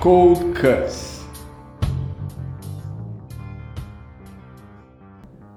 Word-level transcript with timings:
Cold 0.00 0.54
Cuts. 0.54 1.26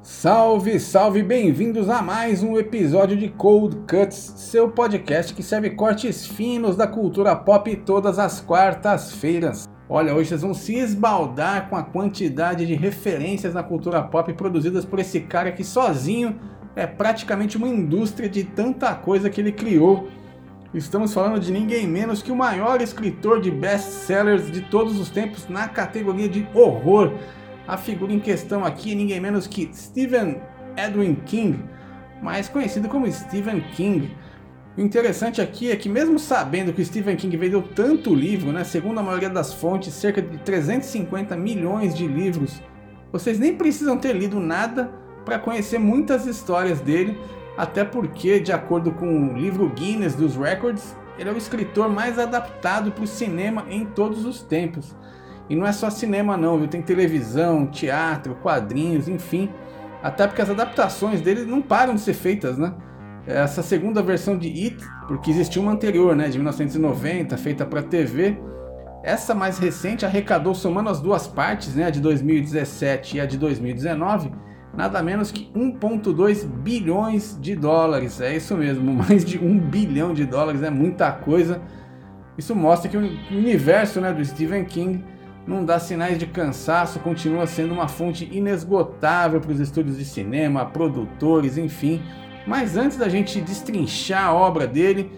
Salve, 0.02 0.80
salve, 0.80 1.22
bem-vindos 1.22 1.88
a 1.88 2.02
mais 2.02 2.42
um 2.42 2.58
episódio 2.58 3.16
de 3.16 3.30
Cold 3.30 3.76
Cuts, 3.88 4.16
seu 4.16 4.68
podcast 4.72 5.36
que 5.36 5.44
serve 5.44 5.70
cortes 5.70 6.26
finos 6.26 6.76
da 6.76 6.88
cultura 6.88 7.36
pop 7.36 7.76
todas 7.86 8.18
as 8.18 8.42
quartas-feiras. 8.42 9.70
Olha, 9.88 10.16
hoje 10.16 10.30
vocês 10.30 10.42
vão 10.42 10.56
se 10.56 10.74
esbaldar 10.74 11.70
com 11.70 11.76
a 11.76 11.84
quantidade 11.84 12.66
de 12.66 12.74
referências 12.74 13.54
na 13.54 13.62
cultura 13.62 14.02
pop 14.02 14.34
produzidas 14.34 14.84
por 14.84 14.98
esse 14.98 15.20
cara 15.20 15.52
que 15.52 15.64
sozinho 15.64 16.40
é 16.76 16.88
praticamente 16.88 17.58
uma 17.58 17.68
indústria 17.68 18.28
de 18.28 18.44
tanta 18.44 18.96
coisa 18.96 19.30
que 19.30 19.40
ele 19.40 19.52
criou. 19.52 20.08
Estamos 20.74 21.14
falando 21.14 21.38
de 21.38 21.52
ninguém 21.52 21.86
menos 21.86 22.24
que 22.24 22.32
o 22.32 22.36
maior 22.36 22.82
escritor 22.82 23.42
de 23.42 23.52
best-sellers 23.52 24.50
de 24.50 24.62
todos 24.62 24.98
os 24.98 25.10
tempos 25.10 25.50
na 25.50 25.68
categoria 25.68 26.30
de 26.30 26.48
horror. 26.54 27.12
A 27.68 27.76
figura 27.76 28.14
em 28.14 28.22
questão 28.22 28.64
aqui 28.64 28.94
é 28.94 28.96
ninguém 28.96 29.20
menos 29.20 29.48
que 29.48 29.70
Stephen 29.74 30.42
Edwin 30.78 31.16
King, 31.26 31.60
mais 32.24 32.48
conhecido 32.48 32.88
como 32.88 33.12
Stephen 33.12 33.60
King. 33.76 34.16
O 34.78 34.80
interessante 34.80 35.42
aqui 35.42 35.70
é 35.70 35.76
que, 35.76 35.90
mesmo 35.90 36.18
sabendo 36.18 36.72
que 36.72 36.86
Stephen 36.86 37.18
King 37.18 37.36
vendeu 37.36 37.62
tanto 37.62 38.16
livro, 38.16 38.54
né, 38.54 38.64
segundo 38.64 39.02
a 39.02 39.04
maioria 39.04 39.30
das 39.30 39.54
fontes, 39.54 39.94
cerca 39.94 40.22
de 40.22 40.38
350 40.38 41.36
milhões 41.36 41.94
de 41.94 42.08
livros, 42.08 42.62
vocês 43.12 43.38
nem 43.38 43.58
precisam 43.58 43.98
ter 43.98 44.14
lido 44.14 44.40
nada 44.40 44.90
para 45.26 45.38
conhecer 45.38 45.80
muitas 45.80 46.26
histórias 46.26 46.80
dele, 46.80 47.20
até 47.62 47.86
porque, 47.86 48.40
de 48.40 48.52
acordo 48.52 48.92
com 48.92 49.06
o 49.06 49.38
livro 49.38 49.70
Guinness 49.70 50.16
dos 50.16 50.36
Records, 50.36 50.98
ele 51.16 51.30
é 51.30 51.32
o 51.32 51.38
escritor 51.38 51.88
mais 51.88 52.18
adaptado 52.18 52.92
para 52.92 53.04
o 53.04 53.08
cinema 53.08 53.66
em 53.70 53.86
todos 53.86 54.26
os 54.26 54.42
tempos. 54.42 54.96
E 55.48 55.56
não 55.56 55.68
é 55.68 55.72
só 55.72 55.88
cinema 55.92 56.36
não, 56.36 56.58
viu? 56.58 56.68
Tem 56.68 56.82
televisão, 56.82 57.68
teatro, 57.68 58.34
quadrinhos, 58.42 59.08
enfim. 59.08 59.48
Até 60.02 60.26
porque 60.26 60.42
as 60.42 60.50
adaptações 60.50 61.22
dele 61.22 61.46
não 61.46 61.62
param 61.62 61.94
de 61.94 62.02
ser 62.02 62.16
feitas, 62.16 62.58
né? 62.58 62.74
Essa 63.28 63.62
segunda 63.62 64.02
versão 64.02 64.36
de 64.36 64.48
It, 64.48 64.84
porque 65.08 65.30
existia 65.30 65.62
uma 65.62 65.74
anterior, 65.74 66.16
né, 66.16 66.30
de 66.30 66.40
1990, 66.40 67.38
feita 67.38 67.64
para 67.64 67.84
TV. 67.84 68.42
Essa 69.04 69.36
mais 69.36 69.60
recente 69.60 70.04
arrecadou, 70.04 70.56
somando 70.56 70.90
as 70.90 71.00
duas 71.00 71.28
partes, 71.28 71.76
né, 71.76 71.86
a 71.86 71.90
de 71.92 72.02
2017 72.02 73.18
e 73.18 73.22
a 73.22 73.28
de 73.28 73.38
2019, 73.38 74.32
nada 74.74 75.02
menos 75.02 75.32
que 75.32 75.52
1,2 75.56 76.46
bilhões 76.46 77.38
de 77.40 77.56
dólares. 77.56 78.22
É 78.22 78.36
isso 78.36 78.56
mesmo, 78.56 78.92
mais 78.94 79.26
de 79.26 79.38
1 79.38 79.60
bilhão 79.60 80.14
de 80.14 80.26
dólares 80.26 80.64
é 80.64 80.70
muita 80.70 81.12
coisa. 81.12 81.62
Isso 82.38 82.56
mostra 82.56 82.90
que 82.90 82.98
o 82.98 83.02
universo 83.32 84.00
né, 84.00 84.14
do 84.14 84.24
Stephen 84.24 84.66
King 84.66 85.04
não 85.46 85.66
dá 85.66 85.80
sinais 85.80 86.18
de 86.18 86.26
cansaço, 86.26 87.00
continua 87.00 87.48
sendo 87.48 87.74
uma 87.74 87.88
fonte 87.88 88.30
inesgotável 88.32 89.42
para 89.42 89.52
os 89.52 89.60
estúdios 89.60 89.98
de 89.98 90.06
cinema, 90.06 90.66
produtores, 90.66 91.58
enfim. 91.58 92.02
Mas 92.46 92.78
antes 92.78 92.98
da 92.98 93.10
gente 93.10 93.42
destrinchar 93.42 94.26
a 94.26 94.34
obra 94.34 94.66
dele, 94.68 95.12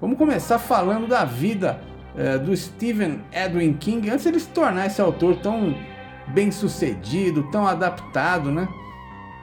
vamos 0.00 0.16
começar 0.16 0.58
falando 0.58 1.06
da 1.06 1.24
vida 1.24 1.80
é, 2.16 2.38
do 2.38 2.56
Stephen 2.56 3.20
Edwin 3.32 3.72
King, 3.74 4.10
antes 4.10 4.22
de 4.24 4.30
ele 4.30 4.40
se 4.40 4.48
tornar 4.48 4.86
esse 4.86 5.00
autor 5.00 5.36
tão 5.36 5.74
bem 6.28 6.50
sucedido, 6.50 7.50
tão 7.50 7.66
adaptado, 7.66 8.50
né? 8.50 8.68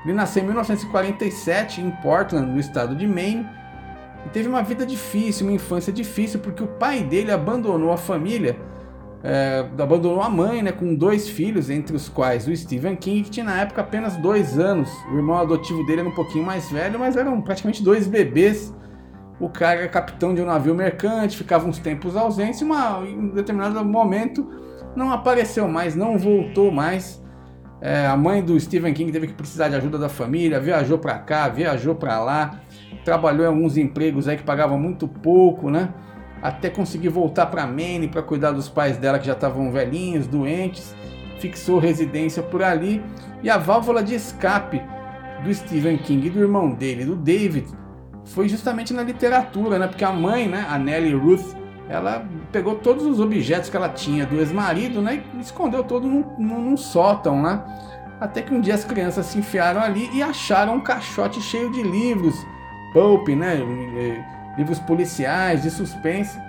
Ele 0.08 0.16
nasceu 0.18 0.42
em 0.42 0.46
1947 0.46 1.82
em 1.82 1.92
Portland, 1.92 2.52
no 2.52 2.60
estado 2.60 2.96
de 2.96 3.06
Maine, 3.06 3.48
e 4.26 4.30
teve 4.30 4.48
uma 4.48 4.64
vida 4.64 4.86
difícil, 4.86 5.46
uma 5.46 5.54
infância 5.54 5.94
difícil, 5.94 6.40
porque 6.40 6.64
o 6.64 6.68
pai 6.68 7.04
dele 7.04 7.32
abandonou 7.32 7.92
a 7.92 7.98
família 7.98 8.58
é, 9.24 9.66
abandonou 9.78 10.22
a 10.22 10.30
mãe, 10.30 10.62
né, 10.62 10.72
com 10.72 10.94
dois 10.94 11.28
filhos, 11.28 11.70
entre 11.70 11.96
os 11.96 12.08
quais 12.08 12.48
o 12.48 12.56
Stephen 12.56 12.96
King, 12.96 13.24
que 13.24 13.30
tinha 13.30 13.46
na 13.46 13.62
época 13.62 13.82
apenas 13.82 14.16
dois 14.18 14.60
anos. 14.60 14.90
O 15.12 15.16
irmão 15.16 15.38
adotivo 15.38 15.86
dele 15.86 16.02
era 16.02 16.10
um 16.10 16.16
pouquinho 16.16 16.46
mais 16.46 16.70
velho, 16.70 17.00
mas 17.00 17.16
eram 17.16 17.42
praticamente 17.42 17.84
dois 17.84 18.08
bebês. 18.08 18.74
O 19.40 19.50
cara 19.50 19.82
era 19.82 19.90
capitão 19.90 20.34
de 20.34 20.42
um 20.42 20.46
navio 20.46 20.74
mercante, 20.74 21.38
ficava 21.38 21.68
uns 21.68 21.80
tempos 21.80 22.16
ausente, 22.16 22.62
e 22.62 22.66
uma, 22.66 23.04
em 23.06 23.18
um 23.18 23.30
determinado 23.30 23.84
momento 23.84 24.48
não 24.96 25.12
apareceu 25.12 25.68
mais, 25.68 25.96
não 25.96 26.18
voltou 26.18 26.72
mais. 26.72 27.22
É, 27.80 28.08
a 28.08 28.18
mãe 28.18 28.44
do 28.44 28.60
Stephen 28.60 28.94
King 28.94 29.12
teve 29.12 29.28
que 29.28 29.34
precisar 29.34 29.70
de 29.70 29.76
ajuda 29.76 29.98
da 29.98 30.10
família, 30.10 30.60
viajou 30.60 30.98
para 30.98 31.20
cá, 31.20 31.48
viajou 31.48 31.94
para 31.94 32.20
lá, 32.20 32.60
trabalhou 33.06 33.46
em 33.46 33.48
alguns 33.48 33.78
empregos 33.78 34.28
aí 34.28 34.36
que 34.36 34.44
pagavam 34.44 34.80
muito 34.80 35.08
pouco, 35.08 35.70
né? 35.70 35.94
até 36.42 36.70
conseguir 36.70 37.10
voltar 37.10 37.48
para 37.48 37.66
Maine 37.66 38.08
para 38.08 38.22
cuidar 38.22 38.52
dos 38.52 38.70
pais 38.70 38.98
dela 38.98 39.20
que 39.20 39.26
já 39.26 39.34
estavam 39.34 39.72
velhinhos, 39.72 40.28
doentes, 40.28 40.96
fixou 41.40 41.80
residência 41.80 42.42
por 42.44 42.64
ali 42.64 43.04
e 43.44 43.50
a 43.50 43.58
válvula 43.58 44.04
de 44.04 44.16
escape 44.16 44.82
do 45.44 45.54
Stephen 45.54 45.98
King 45.98 46.28
e 46.28 46.30
do 46.30 46.40
irmão 46.40 46.72
dele, 46.72 47.06
do 47.06 47.16
David, 47.16 47.68
foi 48.26 48.50
justamente 48.50 48.94
na 48.94 49.04
literatura, 49.04 49.78
né? 49.78 49.88
Porque 49.88 50.04
a 50.04 50.12
mãe, 50.12 50.48
né, 50.48 50.66
a 50.68 50.78
Nellie 50.78 51.14
Ruth, 51.14 51.56
ela 51.88 52.28
pegou 52.52 52.76
todos 52.76 53.06
os 53.06 53.20
objetos 53.20 53.70
que 53.70 53.78
ela 53.78 53.90
tinha 53.90 54.26
do 54.26 54.36
ex-marido, 54.36 55.02
né, 55.02 55.24
e 55.36 55.40
escondeu 55.40 55.84
todo 55.84 56.08
num, 56.08 56.24
num, 56.38 56.62
num 56.62 56.78
sótão, 56.78 57.42
né? 57.42 57.62
Até 58.20 58.42
que 58.42 58.54
um 58.54 58.60
dia 58.60 58.74
as 58.74 58.84
crianças 58.84 59.26
se 59.28 59.38
enfiaram 59.38 59.82
ali 59.82 60.10
e 60.14 60.24
acharam 60.24 60.76
um 60.76 60.80
caixote 60.80 61.40
cheio 61.42 61.72
de 61.72 61.84
livros, 61.84 62.36
pulp, 62.94 63.28
né? 63.30 63.60
livros 64.58 64.80
policiais, 64.80 65.62
de 65.62 65.70
suspense. 65.70 66.40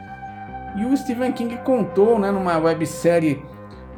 E 0.76 0.84
o 0.84 0.96
Stephen 0.96 1.32
King 1.32 1.58
contou, 1.58 2.18
né, 2.18 2.30
numa 2.30 2.56
websérie 2.56 3.42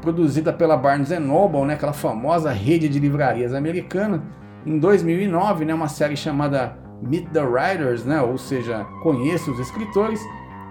produzida 0.00 0.52
pela 0.52 0.76
Barnes 0.76 1.10
Noble, 1.10 1.64
né, 1.64 1.74
aquela 1.74 1.92
famosa 1.92 2.50
rede 2.50 2.88
de 2.88 2.98
livrarias 2.98 3.54
americana, 3.54 4.22
em 4.66 4.78
2009, 4.78 5.64
né, 5.64 5.74
uma 5.74 5.88
série 5.88 6.16
chamada 6.16 6.76
Meet 7.02 7.28
the 7.30 7.42
Writers, 7.42 8.04
né, 8.04 8.20
ou 8.20 8.36
seja, 8.36 8.84
Conheça 9.02 9.50
os 9.50 9.58
Escritores. 9.58 10.20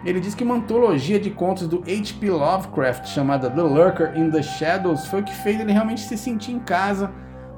Ele 0.06 0.20
diz 0.20 0.34
que 0.34 0.44
uma 0.44 0.56
antologia 0.56 1.20
de 1.20 1.30
contos 1.30 1.68
do 1.68 1.80
H.P. 1.80 2.32
Lovecraft 2.32 3.08
chamada 3.08 3.50
The 3.50 3.62
Lurker 3.62 4.18
in 4.18 4.32
the 4.32 4.42
Shadows 4.42 5.06
foi 5.08 5.22
o 5.22 5.24
que 5.24 5.36
fez 5.36 5.60
ele 5.60 5.74
realmente 5.74 6.02
se 6.02 6.18
sentir 6.18 6.52
em 6.52 6.60
casa 6.60 7.12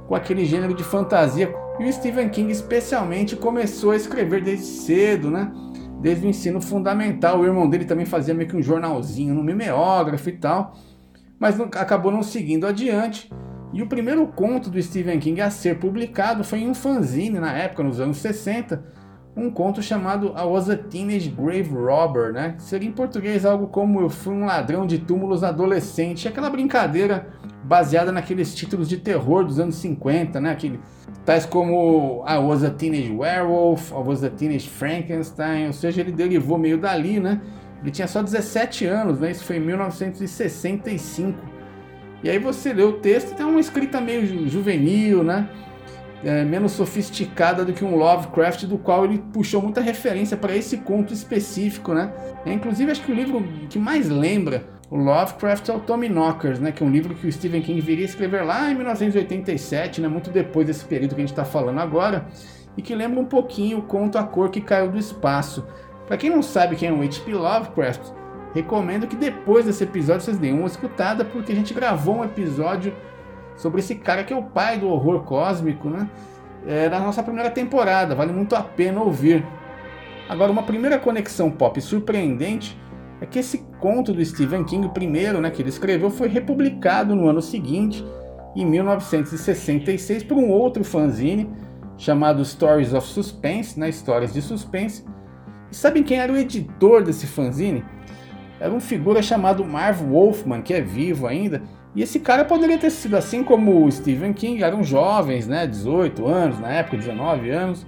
com 0.07 0.15
aquele 0.15 0.45
gênero 0.45 0.73
de 0.73 0.83
fantasia. 0.83 1.53
E 1.79 1.85
o 1.85 1.93
Stephen 1.93 2.29
King 2.29 2.51
especialmente 2.51 3.35
começou 3.35 3.91
a 3.91 3.95
escrever 3.95 4.43
desde 4.43 4.65
cedo, 4.65 5.29
né? 5.29 5.51
desde 6.01 6.25
o 6.25 6.29
ensino 6.29 6.59
fundamental. 6.59 7.39
O 7.39 7.45
irmão 7.45 7.69
dele 7.69 7.85
também 7.85 8.05
fazia 8.05 8.33
meio 8.33 8.49
que 8.49 8.57
um 8.57 8.61
jornalzinho 8.61 9.33
no 9.33 9.43
mimeógrafo 9.43 10.27
e 10.29 10.33
tal, 10.33 10.75
mas 11.39 11.57
não, 11.57 11.65
acabou 11.65 12.11
não 12.11 12.23
seguindo 12.23 12.65
adiante. 12.65 13.31
E 13.71 13.81
o 13.81 13.87
primeiro 13.87 14.27
conto 14.27 14.69
do 14.69 14.81
Stephen 14.81 15.19
King 15.19 15.39
a 15.39 15.49
ser 15.49 15.79
publicado 15.79 16.43
foi 16.43 16.59
em 16.59 16.69
um 16.69 16.73
fanzine 16.73 17.39
na 17.39 17.53
época, 17.53 17.83
nos 17.83 18.01
anos 18.01 18.17
60, 18.17 18.83
um 19.35 19.49
conto 19.49 19.81
chamado 19.81 20.33
I 20.37 20.43
Was 20.43 20.69
a 20.69 20.75
Teenage 20.75 21.29
Grave 21.29 21.69
Robber, 21.73 22.33
né? 22.33 22.55
Seria 22.57 22.87
em 22.87 22.91
português 22.91 23.45
algo 23.45 23.67
como 23.67 24.01
Eu 24.01 24.09
Fui 24.09 24.33
um 24.33 24.45
Ladrão 24.45 24.85
de 24.85 24.97
Túmulos 24.97 25.43
Adolescente, 25.43 26.27
aquela 26.27 26.49
brincadeira 26.49 27.27
baseada 27.63 28.11
naqueles 28.11 28.53
títulos 28.53 28.89
de 28.89 28.97
terror 28.97 29.45
dos 29.45 29.59
anos 29.59 29.75
50, 29.75 30.41
né? 30.41 30.51
Aquele, 30.51 30.79
tais 31.25 31.45
como 31.45 32.25
I 32.27 32.37
Was 32.37 32.63
a 32.63 32.69
Teenage 32.69 33.11
Werewolf, 33.11 33.91
I 33.91 33.95
Was 34.05 34.23
a 34.23 34.29
Teenage 34.29 34.69
Frankenstein, 34.69 35.67
ou 35.67 35.73
seja, 35.73 36.01
ele 36.01 36.11
derivou 36.11 36.57
meio 36.57 36.77
dali, 36.77 37.19
né? 37.19 37.41
Ele 37.81 37.91
tinha 37.91 38.07
só 38.07 38.21
17 38.21 38.85
anos, 38.85 39.19
né? 39.19 39.31
Isso 39.31 39.43
foi 39.45 39.57
em 39.57 39.61
1965. 39.61 41.39
E 42.23 42.29
aí 42.29 42.37
você 42.37 42.71
lê 42.73 42.83
o 42.83 42.93
texto, 42.93 43.35
tem 43.35 43.45
uma 43.45 43.59
escrita 43.59 43.99
meio 43.99 44.47
juvenil, 44.47 45.23
né? 45.23 45.49
É, 46.23 46.43
menos 46.43 46.73
sofisticada 46.73 47.65
do 47.65 47.73
que 47.73 47.83
um 47.83 47.95
Lovecraft, 47.95 48.65
do 48.65 48.77
qual 48.77 49.05
ele 49.05 49.17
puxou 49.33 49.59
muita 49.61 49.81
referência 49.81 50.37
para 50.37 50.55
esse 50.55 50.77
conto 50.77 51.11
específico, 51.13 51.93
né? 51.93 52.13
É, 52.45 52.53
inclusive, 52.53 52.91
acho 52.91 53.01
que 53.01 53.11
o 53.11 53.15
livro 53.15 53.43
que 53.69 53.79
mais 53.79 54.07
lembra 54.07 54.63
o 54.91 54.97
Lovecraft 54.97 55.69
é 55.69 55.73
o 55.73 55.79
Tommy 55.79 56.09
Knockers, 56.09 56.59
né, 56.59 56.73
que 56.73 56.83
é 56.83 56.85
um 56.85 56.89
livro 56.91 57.15
que 57.15 57.25
o 57.25 57.31
Stephen 57.31 57.61
King 57.61 57.79
viria 57.79 58.03
a 58.03 58.09
escrever 58.09 58.43
lá 58.43 58.69
em 58.69 58.75
1987, 58.75 60.01
né, 60.01 60.09
muito 60.09 60.29
depois 60.29 60.67
desse 60.67 60.83
período 60.83 61.15
que 61.15 61.21
a 61.21 61.23
gente 61.23 61.31
está 61.31 61.45
falando 61.45 61.79
agora, 61.79 62.27
e 62.75 62.81
que 62.81 62.93
lembra 62.93 63.17
um 63.17 63.25
pouquinho 63.25 63.77
o 63.77 63.83
conto 63.83 64.17
A 64.17 64.23
Cor 64.23 64.49
que 64.49 64.59
Caiu 64.59 64.91
do 64.91 64.97
Espaço. 64.97 65.65
Para 66.05 66.17
quem 66.17 66.29
não 66.29 66.43
sabe 66.43 66.75
quem 66.75 66.89
é 66.89 66.91
o 66.91 67.01
H.P. 67.01 67.33
Lovecraft, 67.33 68.11
recomendo 68.53 69.07
que 69.07 69.15
depois 69.15 69.63
desse 69.63 69.85
episódio 69.85 70.23
vocês 70.23 70.37
deem 70.37 70.53
uma 70.53 70.67
escutada, 70.67 71.23
porque 71.23 71.53
a 71.53 71.55
gente 71.55 71.73
gravou 71.73 72.17
um 72.17 72.25
episódio 72.25 72.93
sobre 73.61 73.79
esse 73.79 73.93
cara 73.93 74.23
que 74.23 74.33
é 74.33 74.35
o 74.35 74.41
pai 74.41 74.79
do 74.79 74.89
horror 74.89 75.21
cósmico, 75.23 75.87
né? 75.87 76.09
É, 76.65 76.89
na 76.89 76.99
nossa 76.99 77.21
primeira 77.21 77.49
temporada, 77.49 78.15
vale 78.15 78.33
muito 78.33 78.55
a 78.55 78.61
pena 78.61 78.99
ouvir. 78.99 79.45
Agora, 80.27 80.51
uma 80.51 80.63
primeira 80.63 80.97
conexão 80.97 81.51
pop 81.51 81.79
surpreendente 81.79 82.75
é 83.19 83.25
que 83.25 83.37
esse 83.37 83.59
conto 83.79 84.13
do 84.13 84.25
Stephen 84.25 84.63
King, 84.63 84.89
primeiro 84.89 85.39
né, 85.39 85.51
que 85.51 85.61
ele 85.61 85.69
escreveu, 85.69 86.09
foi 86.09 86.27
republicado 86.27 87.15
no 87.15 87.27
ano 87.27 87.41
seguinte, 87.41 88.03
em 88.55 88.65
1966, 88.65 90.23
por 90.23 90.37
um 90.37 90.49
outro 90.49 90.83
fanzine 90.83 91.49
chamado 91.97 92.43
Stories 92.43 92.93
of 92.93 93.07
Suspense, 93.07 93.79
né, 93.79 93.89
Histórias 93.89 94.33
de 94.33 94.41
Suspense. 94.41 95.05
E 95.71 95.75
sabem 95.75 96.01
quem 96.01 96.19
era 96.19 96.33
o 96.33 96.37
editor 96.37 97.03
desse 97.03 97.27
fanzine? 97.27 97.85
Era 98.59 98.73
um 98.73 98.79
figura 98.79 99.21
chamado 99.21 99.63
Marv 99.63 100.01
Wolfman, 100.01 100.61
que 100.61 100.73
é 100.73 100.81
vivo 100.81 101.27
ainda, 101.27 101.61
e 101.95 102.01
esse 102.01 102.19
cara 102.19 102.45
poderia 102.45 102.77
ter 102.77 102.89
sido 102.89 103.17
assim 103.17 103.43
como 103.43 103.85
o 103.85 103.91
Stephen 103.91 104.31
King, 104.33 104.63
eram 104.63 104.83
jovens, 104.83 105.47
né, 105.47 105.67
18 105.67 106.25
anos, 106.25 106.59
na 106.59 106.69
época 106.69 106.97
19 106.97 107.49
anos. 107.49 107.85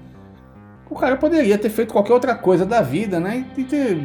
O 0.90 0.96
cara 0.96 1.16
poderia 1.16 1.58
ter 1.58 1.70
feito 1.70 1.94
qualquer 1.94 2.14
outra 2.14 2.36
coisa 2.36 2.66
da 2.66 2.82
vida, 2.82 3.20
né, 3.20 3.46
e 3.58 3.64
ter 3.64 3.98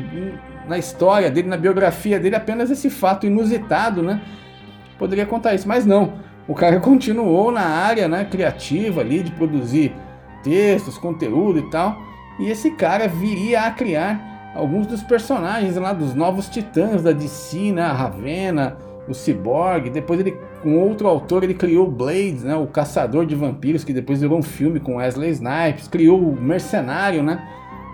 na 0.69 0.79
história 0.79 1.31
dele, 1.31 1.49
na 1.49 1.57
biografia 1.57 2.21
dele, 2.21 2.37
apenas 2.37 2.71
esse 2.71 2.91
fato 2.91 3.27
inusitado, 3.27 4.03
né? 4.03 4.21
Poderia 4.99 5.27
contar 5.27 5.55
isso, 5.55 5.67
mas 5.67 5.87
não. 5.87 6.13
O 6.47 6.55
cara 6.55 6.79
continuou 6.81 7.51
na 7.51 7.63
área, 7.63 8.07
né, 8.07 8.25
criativa 8.25 9.01
ali 9.01 9.23
de 9.23 9.33
produzir 9.33 9.93
textos, 10.45 10.99
conteúdo 10.99 11.59
e 11.59 11.71
tal. 11.71 12.01
E 12.39 12.51
esse 12.51 12.71
cara 12.73 13.09
viria 13.09 13.63
a 13.63 13.71
criar 13.71 14.53
alguns 14.55 14.87
dos 14.87 15.03
personagens 15.03 15.77
lá 15.77 15.93
dos 15.93 16.15
novos 16.15 16.49
titãs 16.49 17.03
da 17.03 17.13
DC, 17.13 17.73
né, 17.73 17.83
a 17.83 17.93
Ravena, 17.93 18.77
o 19.09 19.15
Cyborg. 19.15 19.91
Depois 19.91 20.21
ele, 20.21 20.37
com 20.63 20.79
outro 20.79 21.09
autor, 21.09 21.45
ele 21.45 21.55
criou 21.55 21.91
Blades, 21.91 22.45
né, 22.45 22.55
o 22.55 22.67
Caçador 22.67 23.27
de 23.27 23.35
Vampiros, 23.35 23.85
que 23.85 23.93
depois 23.93 24.21
virou 24.21 24.39
um 24.39 24.43
filme 24.43 24.79
com 24.79 24.97
Wesley 24.97 25.31
Snipes. 25.31 25.89
Criou 25.89 26.21
o 26.21 26.41
Mercenário, 26.41 27.23
né, 27.23 27.43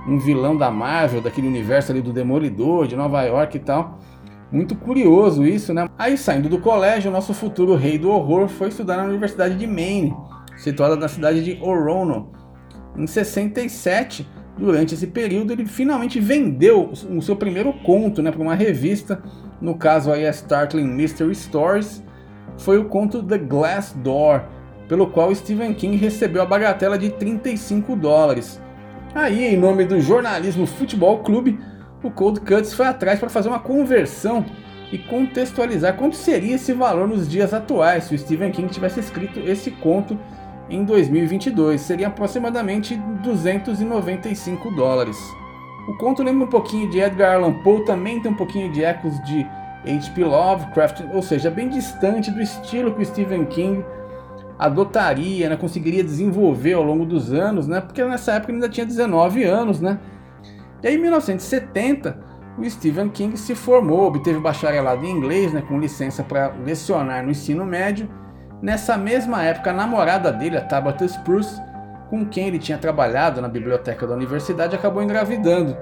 um 0.06 0.18
vilão 0.18 0.56
da 0.56 0.70
Marvel, 0.70 1.20
daquele 1.20 1.46
universo 1.46 1.92
ali 1.92 2.02
do 2.02 2.12
Demolidor, 2.12 2.86
de 2.86 2.96
Nova 2.96 3.22
York 3.22 3.56
e 3.56 3.60
tal. 3.60 3.98
Muito 4.52 4.76
curioso 4.76 5.44
isso, 5.44 5.74
né? 5.74 5.88
Aí 5.98 6.16
saindo 6.16 6.48
do 6.48 6.58
colégio, 6.58 7.10
nosso 7.10 7.34
futuro 7.34 7.74
rei 7.74 7.98
do 7.98 8.10
horror 8.10 8.46
foi 8.48 8.68
estudar 8.68 8.98
na 8.98 9.04
Universidade 9.04 9.56
de 9.56 9.66
Maine, 9.66 10.14
situada 10.56 10.94
na 10.94 11.08
cidade 11.08 11.42
de 11.42 11.58
Orono. 11.60 12.30
Em 12.96 13.06
67, 13.06 14.24
durante 14.56 14.94
esse 14.94 15.08
período, 15.08 15.52
ele 15.52 15.66
finalmente 15.66 16.20
vendeu 16.20 16.92
o 17.10 17.20
seu 17.20 17.34
primeiro 17.34 17.72
conto 17.84 18.22
né, 18.22 18.30
para 18.30 18.40
uma 18.40 18.54
revista, 18.54 19.20
no 19.64 19.74
caso 19.74 20.12
aí 20.12 20.26
a 20.26 20.30
Startling 20.30 20.86
Mystery 20.86 21.34
Stories, 21.34 22.04
foi 22.58 22.76
o 22.78 22.84
conto 22.84 23.22
The 23.22 23.38
Glass 23.38 23.94
Door, 23.96 24.42
pelo 24.86 25.06
qual 25.06 25.34
Stephen 25.34 25.72
King 25.72 25.96
recebeu 25.96 26.42
a 26.42 26.46
bagatela 26.46 26.98
de 26.98 27.08
35 27.08 27.96
dólares. 27.96 28.60
Aí, 29.14 29.46
em 29.46 29.56
nome 29.56 29.86
do 29.86 29.98
jornalismo 30.00 30.66
Futebol 30.66 31.20
Clube, 31.20 31.58
o 32.02 32.10
Cold 32.10 32.40
Cuts 32.40 32.74
foi 32.74 32.86
atrás 32.86 33.18
para 33.18 33.30
fazer 33.30 33.48
uma 33.48 33.58
conversão 33.58 34.44
e 34.92 34.98
contextualizar 34.98 35.96
quanto 35.96 36.14
seria 36.14 36.56
esse 36.56 36.74
valor 36.74 37.08
nos 37.08 37.26
dias 37.26 37.54
atuais 37.54 38.04
se 38.04 38.14
o 38.14 38.18
Stephen 38.18 38.50
King 38.50 38.68
tivesse 38.68 39.00
escrito 39.00 39.40
esse 39.40 39.70
conto 39.70 40.18
em 40.68 40.84
2022. 40.84 41.80
Seria 41.80 42.08
aproximadamente 42.08 42.96
295 43.22 44.70
dólares. 44.72 45.16
O 45.86 45.94
conto 45.98 46.22
lembra 46.22 46.44
um 46.44 46.50
pouquinho 46.50 46.88
de 46.88 46.98
Edgar 46.98 47.34
Allan 47.34 47.52
Poe, 47.52 47.84
também 47.84 48.20
tem 48.20 48.32
um 48.32 48.36
pouquinho 48.36 48.72
de 48.72 48.82
ecos 48.82 49.22
de 49.24 49.46
H.P. 49.86 50.24
Lovecraft, 50.24 51.02
ou 51.12 51.22
seja, 51.22 51.50
bem 51.50 51.68
distante 51.68 52.30
do 52.30 52.40
estilo 52.40 52.94
que 52.94 53.02
o 53.02 53.04
Stephen 53.04 53.44
King 53.44 53.84
adotaria, 54.58 55.48
né, 55.48 55.56
conseguiria 55.56 56.02
desenvolver 56.02 56.72
ao 56.72 56.82
longo 56.82 57.04
dos 57.04 57.32
anos, 57.32 57.66
né, 57.66 57.80
porque 57.80 58.02
nessa 58.04 58.32
época 58.32 58.50
ele 58.50 58.56
ainda 58.58 58.68
tinha 58.68 58.86
19 58.86 59.44
anos, 59.44 59.80
né. 59.80 59.98
E 60.82 60.88
aí, 60.88 60.94
em 60.94 60.98
1970, 60.98 62.18
o 62.56 62.70
Stephen 62.70 63.08
King 63.08 63.36
se 63.36 63.54
formou, 63.54 64.06
obteve 64.06 64.38
bacharelado 64.38 65.04
em 65.04 65.10
inglês, 65.10 65.52
né, 65.52 65.62
com 65.66 65.78
licença 65.78 66.22
para 66.22 66.52
lecionar 66.64 67.22
no 67.22 67.30
ensino 67.30 67.64
médio. 67.66 68.08
Nessa 68.62 68.96
mesma 68.96 69.42
época, 69.42 69.70
a 69.70 69.74
namorada 69.74 70.32
dele, 70.32 70.56
a 70.56 70.60
Tabitha 70.62 71.04
Spruce, 71.04 71.60
com 72.08 72.24
quem 72.26 72.48
ele 72.48 72.58
tinha 72.58 72.78
trabalhado 72.78 73.40
na 73.40 73.48
biblioteca 73.48 74.06
da 74.06 74.14
universidade, 74.14 74.74
acabou 74.74 75.02
engravidando. 75.02 75.76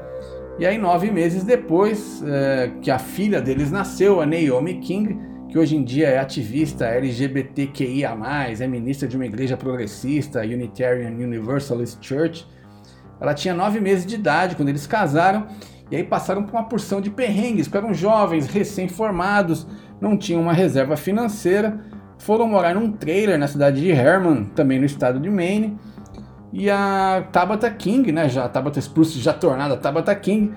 E 0.59 0.67
aí, 0.67 0.79
nove 0.79 1.11
meses 1.11 1.45
depois 1.45 2.23
é, 2.27 2.71
que 2.81 2.91
a 2.91 2.99
filha 2.99 3.41
deles 3.41 3.71
nasceu, 3.71 4.21
a 4.21 4.27
Naomi 4.27 4.75
King, 4.81 5.19
que 5.49 5.59
hoje 5.59 5.77
em 5.77 5.85
dia 5.85 6.09
é 6.09 6.19
ativista 6.19 6.87
LGBTQIA+, 6.87 8.17
é 8.59 8.67
ministra 8.67 9.07
de 9.07 9.17
uma 9.17 9.27
igreja 9.27 9.57
progressista, 9.57 10.41
Unitarian 10.41 11.11
Universalist 11.11 11.99
Church. 12.01 12.47
Ela 13.21 13.35
tinha 13.35 13.55
nove 13.55 13.81
meses 13.81 14.07
de 14.07 14.15
idade 14.15 14.57
quando 14.57 14.71
eles 14.71 14.87
casaram 14.87 15.47
e 15.91 15.97
aí 15.97 16.05
passaram 16.05 16.43
por 16.43 16.55
uma 16.55 16.65
porção 16.65 17.03
de 17.03 17.11
perrengues, 17.11 17.69
porque 17.69 17.85
eram 17.85 17.93
jovens, 17.93 18.47
recém-formados, 18.47 19.67
não 20.01 20.17
tinham 20.17 20.41
uma 20.41 20.55
reserva 20.55 20.97
financeira, 20.97 21.79
foram 22.17 22.47
morar 22.47 22.75
num 22.75 22.91
trailer 22.91 23.39
na 23.39 23.47
cidade 23.47 23.83
de 23.83 23.91
Herman, 23.91 24.45
também 24.55 24.79
no 24.79 24.87
estado 24.87 25.21
de 25.21 25.29
Maine, 25.29 25.79
e 26.52 26.69
a 26.69 27.25
Tabitha 27.32 27.70
King, 27.70 28.12
né, 28.12 28.28
já 28.28 28.44
a 28.44 28.49
Tabitha 28.49 28.78
Spruce 28.78 29.19
já 29.19 29.32
tornada 29.32 29.76
Tabitha 29.76 30.14
King, 30.14 30.52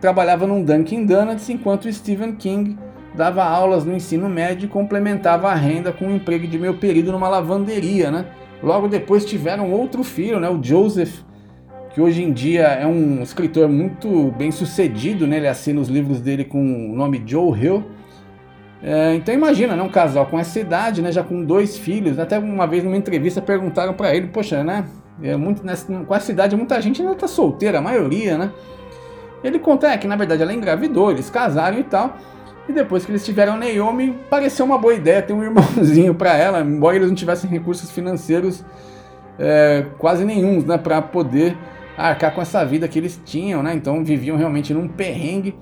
trabalhava 0.00 0.46
num 0.46 0.64
Dunkin' 0.64 1.06
Donuts 1.06 1.48
enquanto 1.48 1.90
Stephen 1.92 2.34
King 2.34 2.76
dava 3.14 3.44
aulas 3.44 3.84
no 3.84 3.94
ensino 3.94 4.28
médio 4.28 4.66
e 4.66 4.68
complementava 4.68 5.48
a 5.48 5.54
renda 5.54 5.92
com 5.92 6.06
um 6.06 6.16
emprego 6.16 6.46
de 6.46 6.58
meio 6.58 6.74
período 6.74 7.12
numa 7.12 7.28
lavanderia, 7.28 8.10
né? 8.10 8.26
Logo 8.62 8.88
depois 8.88 9.24
tiveram 9.24 9.70
outro 9.70 10.02
filho, 10.02 10.40
né, 10.40 10.48
o 10.48 10.62
Joseph, 10.62 11.20
que 11.94 12.00
hoje 12.00 12.22
em 12.22 12.32
dia 12.32 12.62
é 12.68 12.86
um 12.86 13.22
escritor 13.22 13.68
muito 13.68 14.32
bem 14.32 14.50
sucedido, 14.50 15.26
né? 15.26 15.36
Ele 15.36 15.48
assina 15.48 15.80
os 15.80 15.88
livros 15.88 16.20
dele 16.20 16.44
com 16.44 16.58
o 16.90 16.96
nome 16.96 17.22
Joe 17.24 17.56
Hill. 17.58 17.84
É, 18.82 19.14
então 19.14 19.32
imagina, 19.32 19.76
né, 19.76 19.82
um 19.82 19.88
casal 19.88 20.26
com 20.26 20.38
essa 20.38 20.58
idade, 20.58 21.02
né, 21.02 21.12
já 21.12 21.22
com 21.22 21.44
dois 21.44 21.76
filhos. 21.76 22.18
Até 22.18 22.38
uma 22.38 22.66
vez 22.66 22.82
numa 22.82 22.96
entrevista 22.96 23.40
perguntaram 23.40 23.94
para 23.94 24.14
ele, 24.14 24.28
poxa, 24.28 24.64
né, 24.64 24.84
é 25.22 25.36
muito, 25.36 25.64
nessa, 25.64 25.86
com 25.86 26.14
essa 26.14 26.32
idade 26.32 26.56
muita 26.56 26.80
gente 26.80 27.00
ainda 27.00 27.14
tá 27.14 27.28
solteira, 27.28 27.78
a 27.78 27.82
maioria, 27.82 28.36
né? 28.36 28.52
Ele 29.42 29.58
conta 29.58 29.88
é, 29.88 29.98
que 29.98 30.06
na 30.06 30.16
verdade 30.16 30.42
ela 30.42 30.52
engravidou, 30.52 31.10
eles 31.10 31.28
casaram 31.30 31.78
e 31.78 31.84
tal. 31.84 32.16
E 32.68 32.72
depois 32.72 33.04
que 33.04 33.10
eles 33.10 33.24
tiveram 33.24 33.56
Naomi, 33.56 34.16
pareceu 34.30 34.64
uma 34.64 34.78
boa 34.78 34.94
ideia 34.94 35.20
ter 35.20 35.32
um 35.32 35.42
irmãozinho 35.42 36.14
para 36.14 36.36
ela, 36.36 36.60
embora 36.60 36.96
eles 36.96 37.08
não 37.08 37.14
tivessem 37.14 37.50
recursos 37.50 37.90
financeiros 37.90 38.64
é, 39.38 39.86
quase 39.98 40.24
nenhum, 40.24 40.60
né, 40.62 40.78
para 40.78 41.02
poder 41.02 41.56
arcar 41.96 42.34
com 42.34 42.40
essa 42.40 42.64
vida 42.64 42.86
que 42.88 42.98
eles 42.98 43.20
tinham, 43.24 43.62
né? 43.62 43.74
Então 43.74 44.04
viviam 44.04 44.36
realmente 44.36 44.72
num 44.72 44.88
perrengue. 44.88 45.54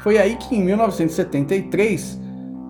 Foi 0.00 0.18
aí 0.18 0.36
que 0.36 0.56
em 0.56 0.64
1973, 0.64 2.20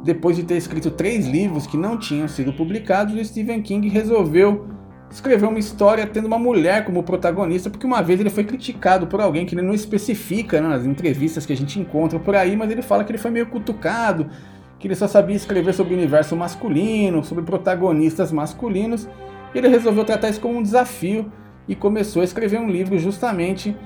depois 0.04 0.36
de 0.36 0.42
ter 0.42 0.56
escrito 0.56 0.90
três 0.90 1.26
livros 1.26 1.66
que 1.66 1.76
não 1.76 1.98
tinham 1.98 2.28
sido 2.28 2.52
publicados, 2.52 3.14
o 3.14 3.24
Stephen 3.24 3.62
King 3.62 3.88
resolveu 3.88 4.66
escrever 5.12 5.46
uma 5.46 5.58
história 5.58 6.06
tendo 6.06 6.26
uma 6.26 6.38
mulher 6.38 6.84
como 6.84 7.02
protagonista, 7.02 7.68
porque 7.68 7.86
uma 7.86 8.02
vez 8.02 8.18
ele 8.18 8.30
foi 8.30 8.44
criticado 8.44 9.06
por 9.06 9.20
alguém 9.20 9.44
que 9.44 9.54
ele 9.54 9.60
não 9.62 9.74
especifica 9.74 10.60
né, 10.60 10.68
nas 10.68 10.86
entrevistas 10.86 11.44
que 11.44 11.52
a 11.52 11.56
gente 11.56 11.78
encontra 11.78 12.18
por 12.18 12.34
aí, 12.34 12.56
mas 12.56 12.70
ele 12.70 12.80
fala 12.80 13.04
que 13.04 13.12
ele 13.12 13.18
foi 13.18 13.30
meio 13.30 13.46
cutucado, 13.46 14.30
que 14.78 14.88
ele 14.88 14.94
só 14.94 15.06
sabia 15.06 15.36
escrever 15.36 15.74
sobre 15.74 15.94
o 15.94 15.96
universo 15.98 16.34
masculino, 16.34 17.22
sobre 17.22 17.44
protagonistas 17.44 18.32
masculinos, 18.32 19.06
e 19.54 19.58
ele 19.58 19.68
resolveu 19.68 20.04
tratar 20.04 20.30
isso 20.30 20.40
como 20.40 20.58
um 20.58 20.62
desafio 20.62 21.30
e 21.68 21.74
começou 21.74 22.22
a 22.22 22.24
escrever 22.24 22.58
um 22.58 22.70
livro 22.70 22.98
justamente 22.98 23.76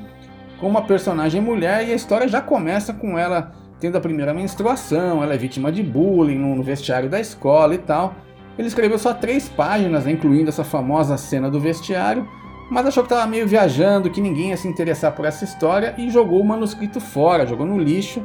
com 0.61 0.69
uma 0.69 0.83
personagem 0.83 1.41
mulher 1.41 1.87
e 1.87 1.93
a 1.93 1.97
história 1.97 2.29
já 2.29 2.41
começa 2.41 2.93
com 2.93 3.19
ela 3.19 3.53
tendo 3.81 3.99
a 3.99 4.01
primeira 4.01 4.33
menstruação, 4.33 5.23
ela 5.23 5.35
é 5.35 5.37
vítima 5.37 5.71
de 5.71 5.83
bullying 5.83 6.39
no 6.39 6.63
vestiário 6.63 7.11
da 7.11 7.21
escola 7.21 7.75
e 7.75 7.79
tal. 7.79 8.15
Ele 8.59 8.69
escreveu 8.69 8.99
só 8.99 9.13
três 9.13 9.49
páginas, 9.49 10.05
né, 10.05 10.13
incluindo 10.13 10.49
essa 10.49 10.65
famosa 10.65 11.17
cena 11.17 11.51
do 11.51 11.61
vestiário, 11.61 12.29
mas 12.71 12.87
achou 12.87 13.03
que 13.03 13.13
estava 13.13 13.29
meio 13.29 13.47
viajando, 13.47 14.11
que 14.11 14.21
ninguém 14.21 14.51
ia 14.51 14.57
se 14.57 14.67
interessar 14.67 15.13
por 15.13 15.25
essa 15.25 15.45
história 15.45 15.95
e 15.99 16.11
jogou 16.11 16.41
o 16.41 16.45
manuscrito 16.45 17.01
fora, 17.01 17.47
jogou 17.47 17.67
no 17.67 17.79
lixo. 17.79 18.23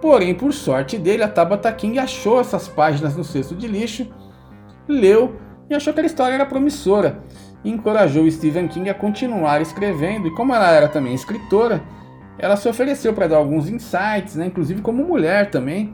Porém, 0.00 0.34
por 0.34 0.52
sorte 0.52 0.96
dele, 0.96 1.22
a 1.22 1.28
Tabata 1.28 1.70
King 1.72 1.98
achou 1.98 2.40
essas 2.40 2.66
páginas 2.68 3.16
no 3.16 3.24
cesto 3.24 3.54
de 3.54 3.66
lixo, 3.66 4.06
leu 4.88 5.36
e 5.68 5.74
achou 5.74 5.92
que 5.92 6.00
a 6.00 6.06
história 6.06 6.34
era 6.34 6.46
promissora 6.46 7.22
e 7.64 7.70
encorajou 7.70 8.30
Stephen 8.30 8.68
King 8.68 8.88
a 8.88 8.94
continuar 8.94 9.60
escrevendo, 9.60 10.28
e 10.28 10.34
como 10.34 10.54
ela 10.54 10.70
era 10.70 10.88
também 10.88 11.14
escritora, 11.14 11.82
ela 12.38 12.56
se 12.56 12.68
ofereceu 12.68 13.12
para 13.12 13.26
dar 13.26 13.36
alguns 13.36 13.68
insights, 13.68 14.36
né, 14.36 14.46
inclusive 14.46 14.80
como 14.80 15.04
mulher 15.04 15.50
também, 15.50 15.92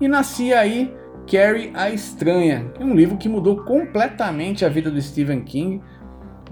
e 0.00 0.06
nascia 0.06 0.60
aí 0.60 0.94
Carrie 1.26 1.70
a 1.74 1.90
Estranha, 1.90 2.70
é 2.78 2.84
um 2.84 2.94
livro 2.94 3.16
que 3.16 3.28
mudou 3.28 3.56
completamente 3.56 4.64
a 4.64 4.68
vida 4.68 4.90
do 4.90 5.00
Stephen 5.00 5.40
King, 5.40 5.80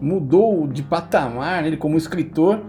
mudou 0.00 0.66
de 0.66 0.82
patamar 0.82 1.66
ele 1.66 1.76
como 1.76 1.96
escritor, 1.96 2.60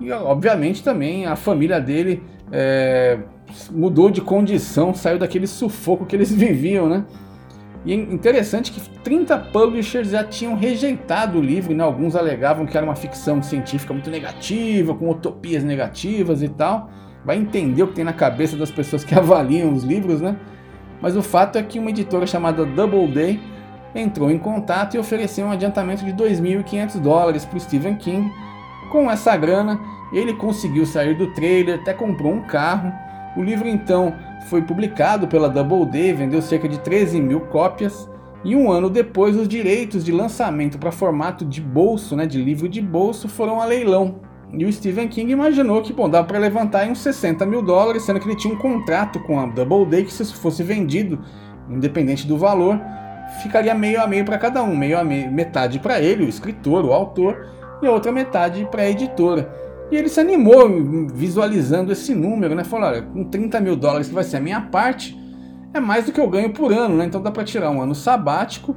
E 0.00 0.10
obviamente 0.10 0.82
também 0.82 1.26
a 1.26 1.36
família 1.36 1.80
dele 1.80 2.22
é, 2.50 3.18
mudou 3.70 4.10
de 4.10 4.20
condição, 4.20 4.94
saiu 4.94 5.18
daquele 5.18 5.46
sufoco 5.46 6.04
que 6.04 6.16
eles 6.16 6.30
viviam, 6.34 6.88
né? 6.88 7.04
E 7.84 7.92
é 7.92 7.96
interessante 7.96 8.70
que 8.70 8.80
30 9.00 9.36
publishers 9.52 10.10
já 10.10 10.22
tinham 10.22 10.54
rejeitado 10.54 11.38
o 11.38 11.42
livro, 11.42 11.74
né? 11.74 11.82
alguns 11.82 12.14
alegavam 12.14 12.64
que 12.64 12.76
era 12.76 12.86
uma 12.86 12.94
ficção 12.94 13.42
científica 13.42 13.92
muito 13.92 14.08
negativa, 14.08 14.94
com 14.94 15.10
utopias 15.10 15.64
negativas 15.64 16.42
e 16.42 16.48
tal. 16.48 16.88
Vai 17.24 17.38
entender 17.38 17.82
o 17.82 17.88
que 17.88 17.94
tem 17.94 18.04
na 18.04 18.12
cabeça 18.12 18.56
das 18.56 18.70
pessoas 18.70 19.02
que 19.02 19.14
avaliam 19.18 19.72
os 19.72 19.82
livros, 19.82 20.20
né? 20.20 20.36
Mas 21.02 21.16
o 21.16 21.22
fato 21.22 21.58
é 21.58 21.62
que 21.62 21.80
uma 21.80 21.90
editora 21.90 22.26
chamada 22.26 22.64
Doubleday 22.64 23.40
entrou 23.94 24.30
em 24.30 24.38
contato 24.38 24.94
e 24.94 24.98
ofereceu 24.98 25.46
um 25.46 25.50
adiantamento 25.50 26.04
de 26.04 26.12
2.500 26.12 27.00
dólares 27.00 27.44
para 27.44 27.58
Stephen 27.58 27.96
King. 27.96 28.32
Com 28.90 29.10
essa 29.10 29.36
grana, 29.36 29.80
ele 30.12 30.32
conseguiu 30.32 30.86
sair 30.86 31.14
do 31.16 31.34
trailer, 31.34 31.80
até 31.80 31.92
comprou 31.92 32.32
um 32.32 32.42
carro. 32.42 32.92
O 33.36 33.42
livro 33.42 33.66
então 33.68 34.14
foi 34.48 34.62
publicado 34.62 35.26
pela 35.26 35.48
Doubleday, 35.48 36.12
vendeu 36.12 36.40
cerca 36.40 36.68
de 36.68 36.78
13 36.78 37.20
mil 37.20 37.40
cópias. 37.40 38.08
E 38.44 38.54
um 38.54 38.70
ano 38.70 38.88
depois, 38.88 39.36
os 39.36 39.48
direitos 39.48 40.04
de 40.04 40.12
lançamento 40.12 40.78
para 40.78 40.92
formato 40.92 41.44
de 41.44 41.60
bolso, 41.60 42.16
né, 42.16 42.26
de 42.26 42.42
livro 42.42 42.68
de 42.68 42.80
bolso, 42.80 43.28
foram 43.28 43.60
a 43.60 43.64
leilão. 43.64 44.20
E 44.52 44.64
o 44.66 44.72
Stephen 44.72 45.08
King 45.08 45.32
imaginou 45.32 45.80
que 45.80 45.92
bom, 45.92 46.10
dava 46.10 46.26
para 46.26 46.38
levantar 46.38 46.86
uns 46.86 46.98
60 46.98 47.46
mil 47.46 47.62
dólares, 47.62 48.02
sendo 48.02 48.20
que 48.20 48.28
ele 48.28 48.36
tinha 48.36 48.52
um 48.52 48.58
contrato 48.58 49.18
com 49.20 49.40
a 49.40 49.46
Doubleday 49.46 50.04
que 50.04 50.12
se 50.12 50.24
fosse 50.34 50.62
vendido, 50.62 51.18
independente 51.70 52.26
do 52.26 52.36
valor, 52.36 52.78
ficaria 53.42 53.74
meio 53.74 54.02
a 54.02 54.06
meio 54.06 54.24
para 54.24 54.36
cada 54.36 54.62
um, 54.62 54.76
meio 54.76 54.98
a 54.98 55.04
meio, 55.04 55.32
metade 55.32 55.78
para 55.78 56.00
ele, 56.00 56.24
o 56.24 56.28
escritor, 56.28 56.84
o 56.84 56.92
autor, 56.92 57.46
e 57.80 57.86
a 57.86 57.90
outra 57.90 58.12
metade 58.12 58.68
para 58.70 58.82
a 58.82 58.90
editora. 58.90 59.50
E 59.90 59.96
ele 59.96 60.08
se 60.08 60.20
animou 60.20 60.68
visualizando 61.12 61.92
esse 61.92 62.14
número, 62.14 62.54
né? 62.54 62.64
Falou, 62.64 62.88
olha, 62.88 63.02
com 63.02 63.24
30 63.24 63.60
mil 63.60 63.76
dólares 63.76 64.08
que 64.08 64.14
vai 64.14 64.24
ser 64.24 64.36
a 64.36 64.40
minha 64.40 64.60
parte, 64.60 65.18
é 65.72 65.80
mais 65.80 66.06
do 66.06 66.12
que 66.12 66.20
eu 66.20 66.28
ganho 66.28 66.50
por 66.50 66.72
ano, 66.72 66.96
né? 66.96 67.06
Então 67.06 67.22
dá 67.22 67.30
para 67.30 67.44
tirar 67.44 67.70
um 67.70 67.80
ano 67.80 67.94
sabático 67.94 68.76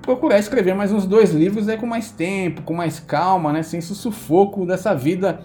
procurar 0.00 0.38
escrever 0.38 0.74
mais 0.74 0.92
uns 0.92 1.06
dois 1.06 1.32
livros 1.32 1.68
aí 1.68 1.76
com 1.76 1.86
mais 1.86 2.10
tempo, 2.10 2.62
com 2.62 2.74
mais 2.74 3.00
calma, 3.00 3.52
né? 3.52 3.62
Sem 3.62 3.78
esse 3.78 3.94
sufoco 3.94 4.66
dessa 4.66 4.94
vida 4.94 5.40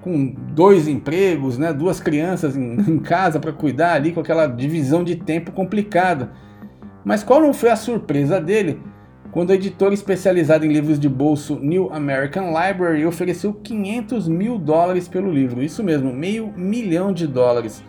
com 0.00 0.34
dois 0.54 0.88
empregos, 0.88 1.58
né? 1.58 1.72
Duas 1.72 2.00
crianças 2.00 2.56
em, 2.56 2.74
em 2.90 2.98
casa 2.98 3.38
para 3.38 3.52
cuidar 3.52 3.94
ali, 3.94 4.12
com 4.12 4.20
aquela 4.20 4.46
divisão 4.46 5.04
de 5.04 5.16
tempo 5.16 5.52
complicada. 5.52 6.30
Mas 7.04 7.22
qual 7.22 7.40
não 7.40 7.52
foi 7.52 7.70
a 7.70 7.76
surpresa 7.76 8.40
dele 8.40 8.80
quando 9.32 9.52
a 9.52 9.54
editora 9.54 9.94
especializada 9.94 10.66
em 10.66 10.72
livros 10.72 10.98
de 10.98 11.08
bolso 11.08 11.58
New 11.60 11.92
American 11.92 12.48
Library 12.48 13.06
ofereceu 13.06 13.54
500 13.54 14.28
mil 14.28 14.58
dólares 14.58 15.06
pelo 15.06 15.30
livro. 15.30 15.62
Isso 15.62 15.84
mesmo, 15.84 16.12
meio 16.12 16.52
milhão 16.56 17.12
de 17.12 17.26
dólares. 17.26 17.84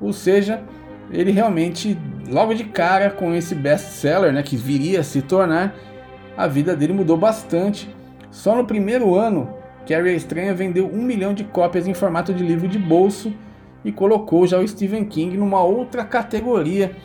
Ou 0.00 0.12
seja, 0.12 0.62
ele 1.12 1.30
realmente, 1.30 1.98
logo 2.28 2.54
de 2.54 2.64
cara 2.64 3.10
com 3.10 3.34
esse 3.34 3.54
best-seller, 3.54 4.32
né, 4.32 4.42
que 4.42 4.56
viria 4.56 5.00
a 5.00 5.04
se 5.04 5.22
tornar, 5.22 5.74
a 6.36 6.46
vida 6.46 6.74
dele 6.74 6.92
mudou 6.92 7.16
bastante. 7.16 7.94
Só 8.30 8.56
no 8.56 8.64
primeiro 8.64 9.14
ano, 9.14 9.54
Carrie 9.86 10.10
a 10.10 10.16
Estranha 10.16 10.54
vendeu 10.54 10.86
um 10.86 11.02
milhão 11.02 11.34
de 11.34 11.44
cópias 11.44 11.86
em 11.86 11.94
formato 11.94 12.32
de 12.32 12.42
livro 12.42 12.66
de 12.66 12.78
bolso 12.78 13.32
e 13.84 13.92
colocou 13.92 14.46
já 14.46 14.58
o 14.58 14.66
Stephen 14.66 15.04
King 15.04 15.36
numa 15.36 15.62
outra 15.62 16.04
categoria 16.04 16.96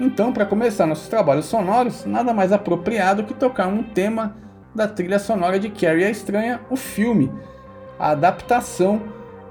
então, 0.00 0.32
para 0.32 0.46
começar 0.46 0.86
nossos 0.86 1.08
trabalhos 1.08 1.46
sonoros, 1.46 2.04
nada 2.04 2.32
mais 2.32 2.52
apropriado 2.52 3.24
que 3.24 3.34
tocar 3.34 3.66
um 3.66 3.82
tema 3.82 4.36
da 4.72 4.86
trilha 4.86 5.18
sonora 5.18 5.58
de 5.58 5.70
Carrie 5.70 6.04
a 6.04 6.10
Estranha, 6.10 6.60
o 6.70 6.76
filme, 6.76 7.32
a 7.98 8.10
adaptação 8.10 9.02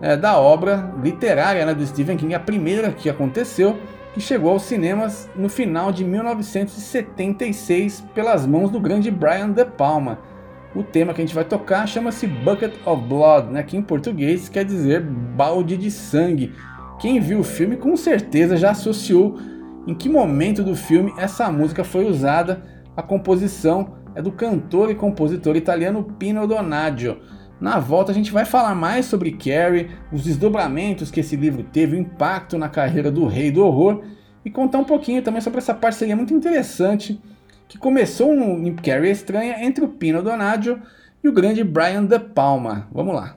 é, 0.01 0.15
da 0.15 0.37
obra 0.37 0.93
literária 1.03 1.65
né, 1.65 1.73
do 1.73 1.85
Stephen 1.85 2.17
King, 2.17 2.33
a 2.33 2.39
primeira 2.39 2.91
que 2.91 3.09
aconteceu, 3.09 3.77
que 4.13 4.21
chegou 4.21 4.51
aos 4.51 4.63
cinemas 4.63 5.29
no 5.35 5.49
final 5.49 5.91
de 5.91 6.03
1976 6.03 8.01
pelas 8.13 8.45
mãos 8.45 8.69
do 8.69 8.79
grande 8.79 9.11
Brian 9.11 9.51
De 9.51 9.65
Palma. 9.65 10.19
O 10.75 10.83
tema 10.83 11.13
que 11.13 11.21
a 11.21 11.25
gente 11.25 11.35
vai 11.35 11.43
tocar 11.43 11.87
chama-se 11.87 12.27
Bucket 12.27 12.73
of 12.85 13.01
Blood, 13.03 13.51
né, 13.51 13.63
que 13.63 13.77
em 13.77 13.81
português 13.81 14.49
quer 14.49 14.65
dizer 14.65 15.01
balde 15.01 15.77
de 15.77 15.89
sangue. 15.89 16.53
Quem 16.99 17.19
viu 17.19 17.39
o 17.39 17.43
filme 17.43 17.77
com 17.77 17.95
certeza 17.95 18.57
já 18.57 18.71
associou 18.71 19.37
em 19.87 19.95
que 19.95 20.09
momento 20.09 20.63
do 20.63 20.75
filme 20.75 21.13
essa 21.17 21.49
música 21.49 21.83
foi 21.83 22.05
usada. 22.05 22.63
A 22.95 23.01
composição 23.01 23.95
é 24.13 24.21
do 24.21 24.31
cantor 24.31 24.91
e 24.91 24.95
compositor 24.95 25.55
italiano 25.55 26.03
Pino 26.03 26.47
Donaggio. 26.47 27.17
Na 27.59 27.79
volta 27.79 28.11
a 28.11 28.15
gente 28.15 28.31
vai 28.31 28.45
falar 28.45 28.75
mais 28.75 29.05
sobre 29.05 29.31
Carrie, 29.31 29.89
os 30.11 30.23
desdobramentos 30.23 31.09
que 31.09 31.19
esse 31.19 31.35
livro 31.35 31.63
teve, 31.63 31.95
o 31.95 31.99
impacto 31.99 32.57
na 32.57 32.69
carreira 32.69 33.11
do 33.11 33.25
rei 33.25 33.49
do 33.49 33.65
horror 33.65 34.03
e 34.45 34.49
contar 34.49 34.77
um 34.77 34.83
pouquinho 34.83 35.21
também 35.21 35.41
sobre 35.41 35.57
essa 35.59 35.73
parceria 35.73 36.15
muito 36.15 36.33
interessante 36.33 37.19
que 37.67 37.77
começou 37.77 38.33
em 38.33 38.75
Carrie 38.75 39.11
Estranha 39.11 39.65
entre 39.65 39.83
o 39.83 39.89
Pino 39.89 40.21
Donaggio 40.21 40.81
e 41.23 41.27
o 41.27 41.33
grande 41.33 41.63
Brian 41.63 42.05
De 42.05 42.19
Palma. 42.19 42.87
Vamos 42.91 43.15
lá. 43.15 43.36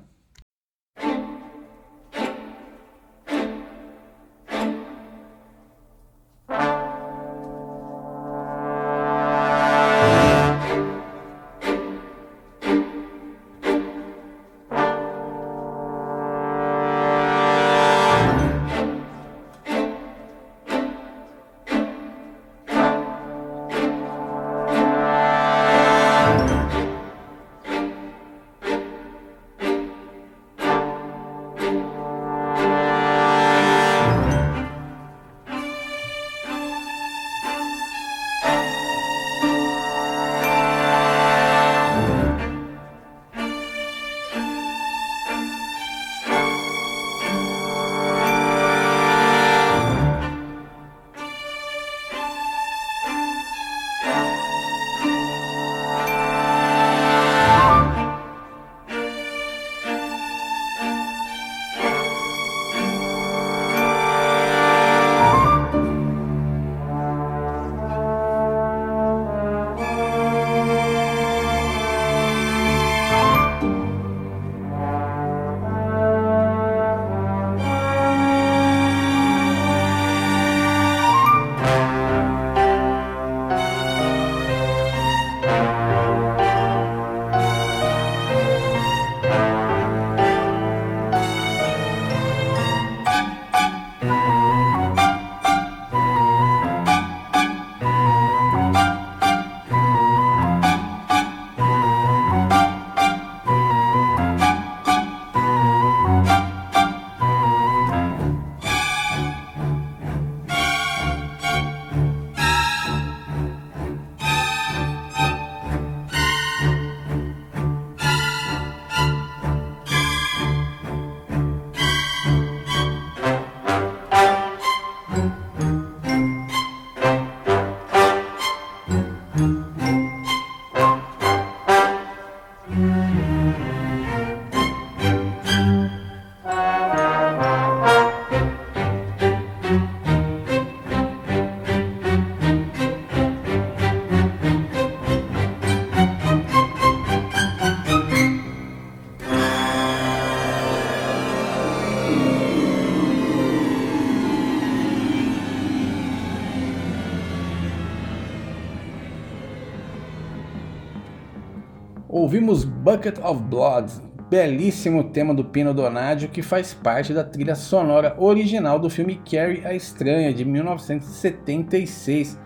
Ouvimos 162.30 162.62
Bucket 162.62 163.18
of 163.24 163.42
Blood, 163.42 163.90
belíssimo 164.30 165.02
tema 165.02 165.34
do 165.34 165.44
Pino 165.44 165.74
Donaggio 165.74 166.28
que 166.28 166.42
faz 166.42 166.72
parte 166.72 167.12
da 167.12 167.24
trilha 167.24 167.56
sonora 167.56 168.14
original 168.16 168.78
do 168.78 168.88
filme 168.88 169.20
Carrie 169.28 169.66
a 169.66 169.74
Estranha 169.74 170.32
de 170.32 170.44
1976. 170.44 172.38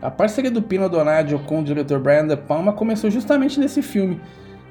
A 0.00 0.10
parceria 0.10 0.50
do 0.50 0.62
Pino 0.62 0.88
Donaggio 0.88 1.38
com 1.40 1.60
o 1.60 1.62
diretor 1.62 2.00
Brian 2.00 2.26
De 2.26 2.38
Palma 2.38 2.72
começou 2.72 3.10
justamente 3.10 3.60
nesse 3.60 3.82
filme. 3.82 4.18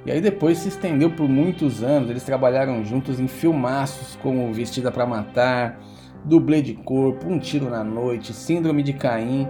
E 0.08 0.12
aí 0.12 0.20
depois 0.20 0.58
se 0.58 0.70
estendeu 0.70 1.12
por 1.12 1.30
muitos 1.30 1.84
anos. 1.84 2.10
Eles 2.10 2.24
trabalharam 2.24 2.84
juntos 2.84 3.20
em 3.20 3.28
filmaços 3.28 4.18
como 4.24 4.52
Vestida 4.52 4.92
para 4.92 5.06
Matar, 5.06 5.80
Dublê 6.26 6.64
de 6.64 6.74
Corpo, 6.74 7.28
Um 7.28 7.38
Tiro 7.38 7.70
na 7.70 7.84
Noite, 7.84 8.34
Síndrome 8.34 8.82
de 8.82 8.94
Caim, 8.94 9.48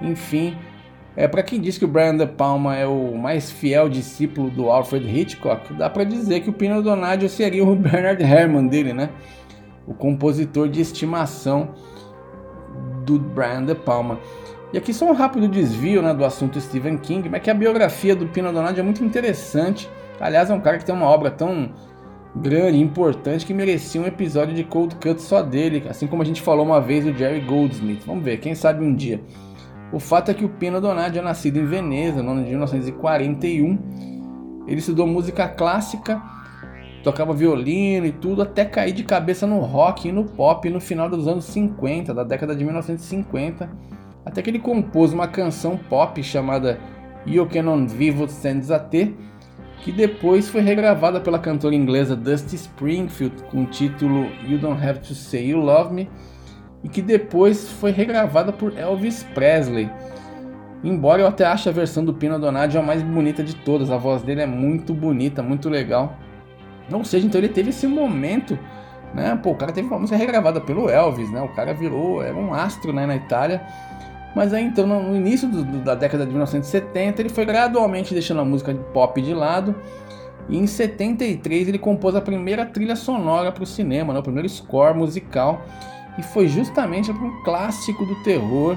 enfim. 0.00 0.56
É, 1.16 1.26
para 1.26 1.42
quem 1.42 1.60
diz 1.60 1.76
que 1.76 1.84
o 1.84 1.88
Brian 1.88 2.16
De 2.16 2.26
Palma 2.26 2.76
é 2.76 2.86
o 2.86 3.16
mais 3.16 3.50
fiel 3.50 3.88
discípulo 3.88 4.48
do 4.50 4.70
Alfred 4.70 5.06
Hitchcock, 5.06 5.72
dá 5.74 5.90
para 5.90 6.04
dizer 6.04 6.40
que 6.40 6.50
o 6.50 6.52
Pino 6.52 6.82
Donaggio 6.82 7.28
seria 7.28 7.64
o 7.64 7.74
Bernard 7.76 8.22
Herrmann 8.22 8.68
dele, 8.68 8.92
né? 8.92 9.10
O 9.86 9.92
compositor 9.92 10.68
de 10.68 10.80
estimação 10.80 11.70
do 13.04 13.18
Brian 13.18 13.64
De 13.64 13.74
Palma. 13.74 14.20
E 14.72 14.78
aqui 14.78 14.94
só 14.94 15.04
um 15.04 15.12
rápido 15.12 15.48
desvio 15.48 16.00
né, 16.00 16.14
do 16.14 16.24
assunto 16.24 16.60
Stephen 16.60 16.96
King, 16.96 17.28
mas 17.28 17.42
que 17.42 17.50
a 17.50 17.54
biografia 17.54 18.14
do 18.14 18.26
Pino 18.26 18.52
Donaggio 18.52 18.80
é 18.80 18.84
muito 18.84 19.04
interessante. 19.04 19.90
Aliás, 20.20 20.48
é 20.48 20.54
um 20.54 20.60
cara 20.60 20.78
que 20.78 20.84
tem 20.84 20.94
uma 20.94 21.06
obra 21.06 21.28
tão 21.28 21.72
grande 22.36 22.78
importante 22.78 23.44
que 23.44 23.52
merecia 23.52 24.00
um 24.00 24.06
episódio 24.06 24.54
de 24.54 24.62
Cold 24.62 24.94
Cut 24.96 25.20
só 25.20 25.42
dele, 25.42 25.84
assim 25.88 26.06
como 26.06 26.22
a 26.22 26.24
gente 26.24 26.40
falou 26.40 26.64
uma 26.64 26.80
vez 26.80 27.04
do 27.04 27.12
Jerry 27.12 27.40
Goldsmith. 27.40 28.04
Vamos 28.06 28.22
ver, 28.22 28.38
quem 28.38 28.54
sabe 28.54 28.84
um 28.84 28.94
dia. 28.94 29.20
O 29.92 29.98
fato 29.98 30.30
é 30.30 30.34
que 30.34 30.44
o 30.44 30.48
Pino 30.48 30.80
Donaggio 30.80 31.18
é 31.18 31.22
nascido 31.22 31.58
em 31.58 31.66
Veneza 31.66 32.22
no 32.22 32.30
ano 32.30 32.44
de 32.44 32.50
1941. 32.50 34.64
Ele 34.66 34.78
estudou 34.78 35.06
música 35.06 35.48
clássica, 35.48 36.22
tocava 37.02 37.34
violino 37.34 38.06
e 38.06 38.12
tudo, 38.12 38.42
até 38.42 38.64
cair 38.64 38.92
de 38.92 39.02
cabeça 39.02 39.46
no 39.46 39.58
rock 39.60 40.08
e 40.08 40.12
no 40.12 40.24
pop 40.24 40.68
no 40.70 40.80
final 40.80 41.08
dos 41.08 41.26
anos 41.26 41.44
50, 41.46 42.14
da 42.14 42.22
década 42.22 42.54
de 42.54 42.64
1950, 42.64 43.68
até 44.24 44.42
que 44.42 44.50
ele 44.50 44.60
compôs 44.60 45.12
uma 45.12 45.26
canção 45.26 45.76
pop 45.76 46.22
chamada 46.22 46.78
Io 47.26 47.46
che 47.46 47.60
non 47.60 47.86
vivo 47.86 48.26
senza 48.28 48.78
te, 48.78 49.14
que 49.82 49.92
depois 49.92 50.48
foi 50.48 50.62
regravada 50.62 51.20
pela 51.20 51.38
cantora 51.38 51.74
inglesa 51.74 52.16
Dusty 52.16 52.56
Springfield 52.56 53.42
com 53.50 53.62
o 53.62 53.66
título 53.66 54.26
You 54.48 54.58
Don't 54.58 54.82
Have 54.82 55.00
to 55.00 55.14
Say 55.14 55.50
You 55.50 55.60
Love 55.60 55.92
Me 55.92 56.08
e 56.82 56.88
que 56.88 57.02
depois 57.02 57.68
foi 57.68 57.90
regravada 57.90 58.52
por 58.52 58.76
Elvis 58.76 59.22
Presley. 59.34 59.90
Embora 60.82 61.20
eu 61.20 61.26
até 61.26 61.44
ache 61.44 61.68
a 61.68 61.72
versão 61.72 62.04
do 62.04 62.14
Pino 62.14 62.38
Donaggio 62.38 62.80
a 62.80 62.82
mais 62.82 63.02
bonita 63.02 63.44
de 63.44 63.54
todas, 63.54 63.90
a 63.90 63.98
voz 63.98 64.22
dele 64.22 64.40
é 64.40 64.46
muito 64.46 64.94
bonita, 64.94 65.42
muito 65.42 65.68
legal. 65.68 66.16
Ou 66.90 67.04
seja, 67.04 67.26
então 67.26 67.38
ele 67.38 67.50
teve 67.50 67.68
esse 67.68 67.86
momento, 67.86 68.58
né? 69.14 69.38
Pô, 69.42 69.50
o 69.50 69.54
cara 69.54 69.72
teve 69.72 69.86
uma 69.86 69.98
música 69.98 70.16
regravada 70.16 70.60
pelo 70.60 70.88
Elvis, 70.88 71.30
né? 71.30 71.42
O 71.42 71.48
cara 71.48 71.74
virou, 71.74 72.22
era 72.22 72.34
um 72.34 72.54
astro 72.54 72.92
né, 72.92 73.04
na 73.04 73.14
Itália. 73.14 73.62
Mas 74.34 74.54
aí 74.54 74.64
então, 74.64 74.86
no 74.86 75.14
início 75.14 75.48
do, 75.48 75.62
do, 75.64 75.78
da 75.80 75.94
década 75.94 76.24
de 76.24 76.30
1970, 76.30 77.20
ele 77.20 77.28
foi 77.28 77.44
gradualmente 77.44 78.14
deixando 78.14 78.40
a 78.40 78.44
música 78.44 78.72
de 78.72 78.80
pop 78.92 79.20
de 79.20 79.34
lado. 79.34 79.74
E 80.48 80.56
em 80.56 80.66
73 80.66 81.68
ele 81.68 81.78
compôs 81.78 82.14
a 82.16 82.20
primeira 82.20 82.64
trilha 82.64 82.96
sonora 82.96 83.52
para 83.52 83.62
o 83.62 83.66
cinema, 83.66 84.12
né? 84.14 84.18
o 84.18 84.22
primeiro 84.22 84.48
score 84.48 84.96
musical 84.96 85.62
e 86.18 86.22
foi 86.22 86.48
justamente 86.48 87.12
para 87.12 87.24
um 87.24 87.42
clássico 87.42 88.04
do 88.04 88.14
terror 88.22 88.76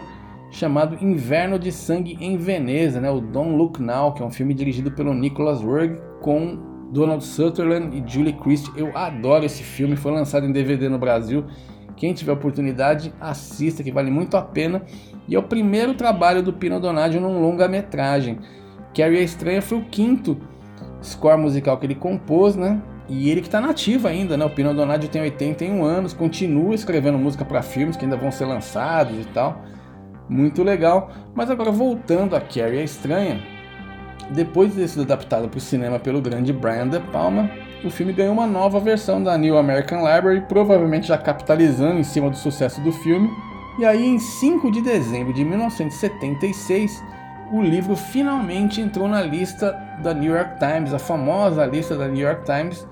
chamado 0.52 0.98
Inverno 1.04 1.58
de 1.58 1.72
Sangue 1.72 2.16
em 2.22 2.38
Veneza, 2.38 3.02
né? 3.02 3.10
o 3.10 3.20
Don't 3.20 3.56
Look 3.56 3.82
Now, 3.82 4.14
que 4.14 4.22
é 4.22 4.26
um 4.26 4.32
filme 4.32 4.54
dirigido 4.54 4.92
pelo 4.92 5.14
Nicholas 5.14 5.62
Roeg 5.62 6.00
com 6.22 6.60
Donald 6.92 7.24
Sutherland 7.24 7.98
e 7.98 8.04
Julie 8.08 8.34
Christie. 8.34 8.72
Eu 8.78 8.96
adoro 8.96 9.46
esse 9.46 9.64
filme, 9.64 9.96
foi 9.96 10.12
lançado 10.12 10.46
em 10.46 10.52
DVD 10.52 10.88
no 10.88 11.00
Brasil. 11.00 11.44
Quem 11.96 12.14
tiver 12.14 12.32
oportunidade, 12.32 13.14
assista, 13.20 13.84
que 13.84 13.92
vale 13.92 14.12
muito 14.12 14.38
a 14.38 14.42
pena. 14.42 14.84
E 15.28 15.36
é 15.36 15.40
o 15.40 15.44
primeiro 15.44 15.96
trabalho 15.96 16.44
do 16.44 16.54
Pino 16.54 16.80
Donaggio 16.80 17.20
num 17.20 17.42
longa-metragem. 17.42 18.40
Carrie 18.96 19.18
a 19.18 19.22
Estranha 19.22 19.62
foi 19.62 19.80
o 19.80 19.86
quinto 19.86 20.38
score 21.02 21.40
musical 21.40 21.78
que 21.78 21.86
ele 21.86 21.96
compôs, 21.96 22.56
né? 22.56 22.82
E 23.10 23.30
ele 23.30 23.42
que 23.42 23.48
está 23.48 23.60
nativo 23.60 24.08
ainda, 24.08 24.38
né? 24.38 24.46
O 24.46 24.50
Pino 24.50 24.74
Donaggio 24.74 25.10
tem 25.10 25.22
81 25.22 25.84
anos, 25.84 26.14
continua 26.14 26.74
escrevendo 26.74 27.18
música 27.18 27.44
para 27.44 27.62
filmes 27.62 27.98
que 27.98 28.06
ainda 28.06 28.16
vão 28.16 28.32
ser 28.32 28.46
lançados 28.46 29.20
e 29.20 29.26
tal. 29.30 29.62
Muito 30.30 30.64
legal. 30.64 31.12
Mas 31.36 31.50
agora 31.50 31.72
voltando 31.72 32.36
a 32.36 32.42
Carrie 32.42 32.80
a 32.80 32.84
Estranha, 32.84 33.42
depois 34.32 34.72
de 34.72 34.82
ter 34.82 34.88
sido 34.88 35.02
adaptado 35.04 35.50
para 35.50 35.58
o 35.58 35.62
cinema 35.62 36.00
pelo 36.00 36.22
grande 36.22 36.54
Brian 36.54 36.88
De 36.88 37.00
Palma, 37.00 37.50
o 37.84 37.90
filme 37.90 38.14
ganhou 38.14 38.34
uma 38.34 38.48
nova 38.48 38.80
versão 38.80 39.22
da 39.22 39.38
New 39.38 39.58
American 39.58 40.00
Library, 40.00 40.42
provavelmente 40.48 41.08
já 41.08 41.18
capitalizando 41.18 42.00
em 42.00 42.04
cima 42.04 42.30
do 42.30 42.38
sucesso 42.38 42.80
do 42.82 42.92
filme. 42.92 43.30
E 43.78 43.86
aí, 43.86 44.06
em 44.06 44.20
5 44.20 44.72
de 44.72 44.82
dezembro 44.82 45.34
de 45.34 45.44
1976, 45.44 47.04
o 47.52 47.62
livro 47.62 47.96
finalmente 47.96 48.80
entrou 48.80 49.08
na 49.08 49.22
lista 49.22 49.74
da 50.02 50.14
New 50.14 50.34
York 50.34 50.58
Times, 50.60 50.94
a 50.94 51.00
famosa 51.00 51.66
lista 51.66 51.96
da 51.96 52.08
New 52.08 52.26
York 52.26 52.46
Times, 52.46 52.88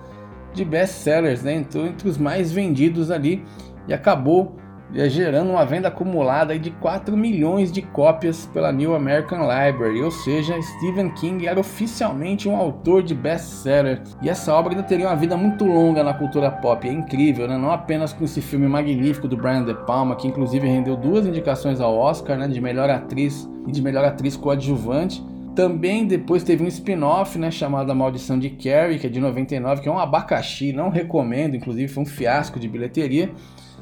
de 0.54 0.66
best-sellers, 0.66 1.44
né? 1.44 1.54
entrou 1.54 1.86
entre 1.86 2.08
os 2.08 2.18
mais 2.18 2.52
vendidos 2.52 3.12
ali 3.12 3.44
e 3.88 3.94
acabou 3.94 4.56
é, 4.94 5.08
gerando 5.08 5.52
uma 5.52 5.66
venda 5.66 5.88
acumulada 5.88 6.58
de 6.60 6.70
4 6.70 7.16
milhões 7.16 7.72
de 7.72 7.82
cópias 7.82 8.46
pela 8.48 8.74
New 8.74 8.94
American 8.94 9.40
Library, 9.40 10.02
ou 10.02 10.12
seja, 10.12 10.62
Stephen 10.62 11.10
King 11.12 11.48
era 11.48 11.60
oficialmente 11.60 12.50
um 12.50 12.58
autor 12.58 13.02
de 13.02 13.16
best-seller. 13.16 14.02
E 14.22 14.30
essa 14.30 14.54
obra 14.54 14.74
ainda 14.74 14.84
teria 14.84 15.08
uma 15.08 15.16
vida 15.16 15.38
muito 15.38 15.64
longa 15.64 16.04
na 16.04 16.14
cultura 16.14 16.52
pop, 16.52 16.88
é 16.88 16.92
incrível, 16.92 17.48
né? 17.48 17.58
não 17.58 17.72
apenas 17.72 18.12
com 18.12 18.26
esse 18.26 18.42
filme 18.42 18.68
magnífico 18.68 19.30
do 19.30 19.38
Brian 19.38 19.64
De 19.64 19.74
Palma, 19.74 20.16
que 20.16 20.28
inclusive 20.28 20.68
rendeu 20.68 20.98
duas 20.98 21.26
indicações 21.26 21.80
ao 21.80 21.98
Oscar, 21.98 22.38
né, 22.38 22.48
de 22.48 22.60
melhor 22.60 22.90
atriz 22.90 23.50
e 23.66 23.72
de 23.72 23.82
melhor 23.82 24.04
atriz 24.04 24.36
coadjuvante, 24.36 25.24
também 25.56 26.06
depois 26.06 26.44
teve 26.44 26.64
um 26.64 26.68
spin-off, 26.68 27.38
né, 27.38 27.52
chamado 27.52 27.92
A 27.92 27.96
Maldição 27.96 28.40
de 28.40 28.50
Carrie, 28.50 29.00
que 29.00 29.08
é 29.08 29.10
de 29.10 29.20
99, 29.20 29.82
que 29.82 29.90
é 29.90 29.92
um 29.92 30.00
abacaxi, 30.00 30.72
não 30.72 30.90
recomendo, 30.90 31.56
inclusive 31.56 31.88
foi 31.88 32.04
um 32.04 32.06
fiasco 32.06 32.60
de 32.60 32.68
bilheteria. 32.68 33.32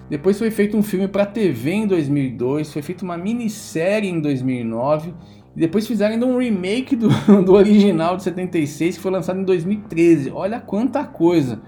Depois 0.09 0.39
foi 0.39 0.49
feito 0.49 0.75
um 0.75 0.81
filme 0.81 1.07
para 1.07 1.25
TV 1.25 1.71
em 1.71 1.87
2002, 1.87 2.73
foi 2.73 2.81
feita 2.81 3.03
uma 3.03 3.17
minissérie 3.17 4.09
em 4.09 4.19
2009, 4.19 5.13
e 5.55 5.59
depois 5.59 5.87
fizeram 5.87 6.13
ainda 6.13 6.25
um 6.25 6.37
remake 6.37 6.95
do, 6.95 7.09
do 7.45 7.53
original 7.53 8.17
de 8.17 8.23
76, 8.23 8.95
que 8.95 9.01
foi 9.01 9.11
lançado 9.11 9.39
em 9.39 9.43
2013. 9.43 10.31
Olha 10.31 10.59
quanta 10.59 11.03
coisa! 11.03 11.61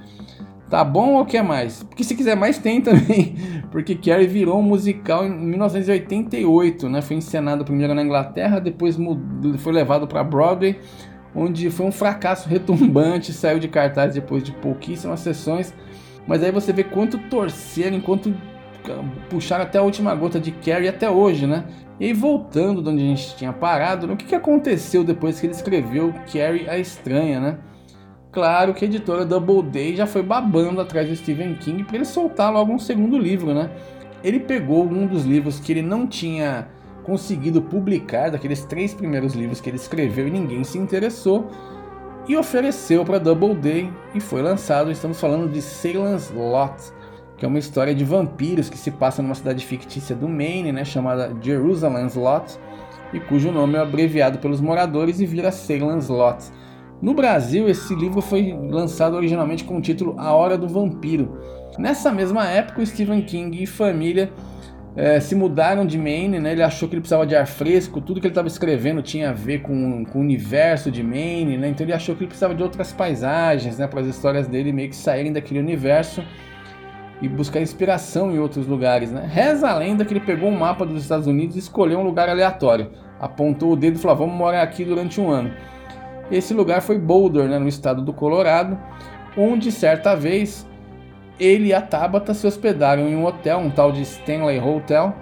Tá 0.71 0.85
bom 0.85 1.15
ou 1.15 1.25
quer 1.25 1.43
mais? 1.43 1.83
Porque 1.83 2.01
se 2.01 2.15
quiser 2.15 2.33
mais 2.37 2.57
tem 2.57 2.79
também, 2.81 3.35
porque 3.69 3.93
Carrie 3.93 4.25
virou 4.25 4.57
um 4.57 4.63
musical 4.63 5.25
em 5.25 5.29
1988, 5.29 6.87
né? 6.87 7.01
Foi 7.01 7.17
encenado 7.17 7.65
primeiro 7.65 7.93
na 7.93 8.01
Inglaterra, 8.01 8.57
depois 8.57 8.97
foi 9.57 9.73
levado 9.73 10.07
para 10.07 10.23
Broadway, 10.23 10.79
onde 11.35 11.69
foi 11.69 11.85
um 11.85 11.91
fracasso 11.91 12.47
retumbante, 12.47 13.33
saiu 13.33 13.59
de 13.59 13.67
cartaz 13.67 14.13
depois 14.13 14.41
de 14.43 14.53
pouquíssimas 14.53 15.19
sessões. 15.19 15.73
Mas 16.25 16.41
aí 16.41 16.53
você 16.53 16.71
vê 16.71 16.85
quanto 16.85 17.17
torceram, 17.17 17.97
enquanto 17.97 18.33
puxaram 19.29 19.65
até 19.65 19.77
a 19.77 19.81
última 19.81 20.15
gota 20.15 20.39
de 20.39 20.51
Carrie 20.51 20.87
até 20.87 21.09
hoje, 21.09 21.45
né? 21.45 21.65
E 21.99 22.05
aí, 22.05 22.13
voltando 22.13 22.81
de 22.81 22.89
onde 22.89 23.03
a 23.03 23.07
gente 23.07 23.35
tinha 23.35 23.51
parado, 23.51 24.11
o 24.11 24.15
que 24.15 24.33
aconteceu 24.33 25.03
depois 25.03 25.37
que 25.37 25.47
ele 25.47 25.53
escreveu 25.53 26.13
Carrie 26.31 26.69
a 26.69 26.77
Estranha, 26.77 27.41
né? 27.41 27.57
Claro 28.31 28.73
que 28.73 28.85
a 28.85 28.87
editora 28.87 29.25
Doubleday 29.25 29.93
já 29.93 30.07
foi 30.07 30.23
babando 30.23 30.79
atrás 30.79 31.09
do 31.09 31.15
Stephen 31.15 31.53
King 31.55 31.83
para 31.83 31.97
ele 31.97 32.05
soltar 32.05 32.51
logo 32.51 32.71
um 32.71 32.79
segundo 32.79 33.17
livro, 33.17 33.53
né? 33.53 33.69
Ele 34.23 34.39
pegou 34.39 34.85
um 34.85 35.05
dos 35.05 35.25
livros 35.25 35.59
que 35.59 35.73
ele 35.73 35.81
não 35.81 36.07
tinha 36.07 36.69
conseguido 37.03 37.61
publicar, 37.61 38.31
daqueles 38.31 38.63
três 38.63 38.93
primeiros 38.93 39.33
livros 39.33 39.59
que 39.59 39.69
ele 39.69 39.75
escreveu 39.75 40.27
e 40.27 40.31
ninguém 40.31 40.63
se 40.63 40.77
interessou, 40.77 41.49
e 42.25 42.37
ofereceu 42.37 43.03
para 43.03 43.17
Doubleday 43.17 43.91
e 44.15 44.21
foi 44.21 44.41
lançado. 44.41 44.91
Estamos 44.91 45.19
falando 45.19 45.51
de 45.51 45.61
Salem's 45.61 46.31
Lot, 46.31 46.93
que 47.35 47.43
é 47.43 47.47
uma 47.47 47.59
história 47.59 47.93
de 47.93 48.05
vampiros 48.05 48.69
que 48.69 48.77
se 48.77 48.91
passa 48.91 49.21
numa 49.21 49.35
cidade 49.35 49.65
fictícia 49.65 50.15
do 50.15 50.29
Maine, 50.29 50.71
né, 50.71 50.85
chamada 50.85 51.35
Jerusalem's 51.41 52.15
Lot, 52.15 52.57
e 53.11 53.19
cujo 53.19 53.51
nome 53.51 53.75
é 53.75 53.81
abreviado 53.81 54.37
pelos 54.37 54.61
moradores 54.61 55.19
e 55.19 55.25
vira 55.25 55.51
Salem's 55.51 56.07
Lot. 56.07 56.45
No 57.01 57.15
Brasil, 57.15 57.67
esse 57.67 57.95
livro 57.95 58.21
foi 58.21 58.55
lançado 58.69 59.15
originalmente 59.15 59.63
com 59.63 59.77
o 59.77 59.81
título 59.81 60.15
A 60.19 60.33
Hora 60.33 60.55
do 60.55 60.67
Vampiro. 60.67 61.35
Nessa 61.79 62.11
mesma 62.11 62.47
época, 62.47 62.85
Stephen 62.85 63.23
King 63.23 63.63
e 63.63 63.65
família 63.65 64.31
é, 64.95 65.19
se 65.19 65.33
mudaram 65.33 65.83
de 65.83 65.97
Maine, 65.97 66.39
né? 66.39 66.51
Ele 66.51 66.61
achou 66.61 66.87
que 66.87 66.93
ele 66.93 67.01
precisava 67.01 67.25
de 67.25 67.35
ar 67.35 67.47
fresco, 67.47 67.99
tudo 67.99 68.21
que 68.21 68.27
ele 68.27 68.31
estava 68.31 68.47
escrevendo 68.47 69.01
tinha 69.01 69.31
a 69.31 69.33
ver 69.33 69.63
com, 69.63 70.05
com 70.05 70.19
o 70.19 70.21
universo 70.21 70.91
de 70.91 71.01
Maine, 71.01 71.57
né? 71.57 71.69
Então 71.69 71.83
ele 71.83 71.93
achou 71.93 72.13
que 72.13 72.21
ele 72.21 72.27
precisava 72.27 72.53
de 72.53 72.61
outras 72.61 72.91
paisagens, 72.91 73.79
né? 73.79 73.87
Para 73.87 74.01
as 74.01 74.07
histórias 74.07 74.47
dele 74.47 74.71
meio 74.71 74.89
que 74.89 74.95
saírem 74.95 75.33
daquele 75.33 75.59
universo 75.59 76.23
e 77.19 77.27
buscar 77.27 77.61
inspiração 77.61 78.31
em 78.31 78.37
outros 78.37 78.67
lugares, 78.67 79.11
né? 79.11 79.27
Reza 79.27 79.67
a 79.67 79.75
lenda 79.75 80.05
que 80.05 80.13
ele 80.13 80.19
pegou 80.19 80.49
um 80.49 80.57
mapa 80.57 80.85
dos 80.85 81.01
Estados 81.01 81.25
Unidos 81.25 81.55
e 81.55 81.59
escolheu 81.59 81.97
um 81.97 82.03
lugar 82.03 82.29
aleatório, 82.29 82.91
apontou 83.19 83.71
o 83.71 83.75
dedo 83.75 83.95
e 83.95 83.99
falou: 83.99 84.17
"Vamos 84.17 84.35
morar 84.35 84.61
aqui 84.61 84.85
durante 84.85 85.19
um 85.19 85.31
ano". 85.31 85.51
Esse 86.31 86.53
lugar 86.53 86.81
foi 86.81 86.97
Boulder, 86.97 87.47
né, 87.47 87.59
no 87.59 87.67
estado 87.67 88.01
do 88.01 88.13
Colorado, 88.13 88.77
onde 89.37 89.71
certa 89.71 90.15
vez 90.15 90.65
ele 91.39 91.67
e 91.67 91.73
a 91.73 91.81
Tabata 91.81 92.33
se 92.33 92.47
hospedaram 92.47 93.07
em 93.07 93.15
um 93.15 93.25
hotel, 93.25 93.59
um 93.59 93.69
tal 93.69 93.91
de 93.91 94.01
Stanley 94.01 94.59
Hotel. 94.59 95.13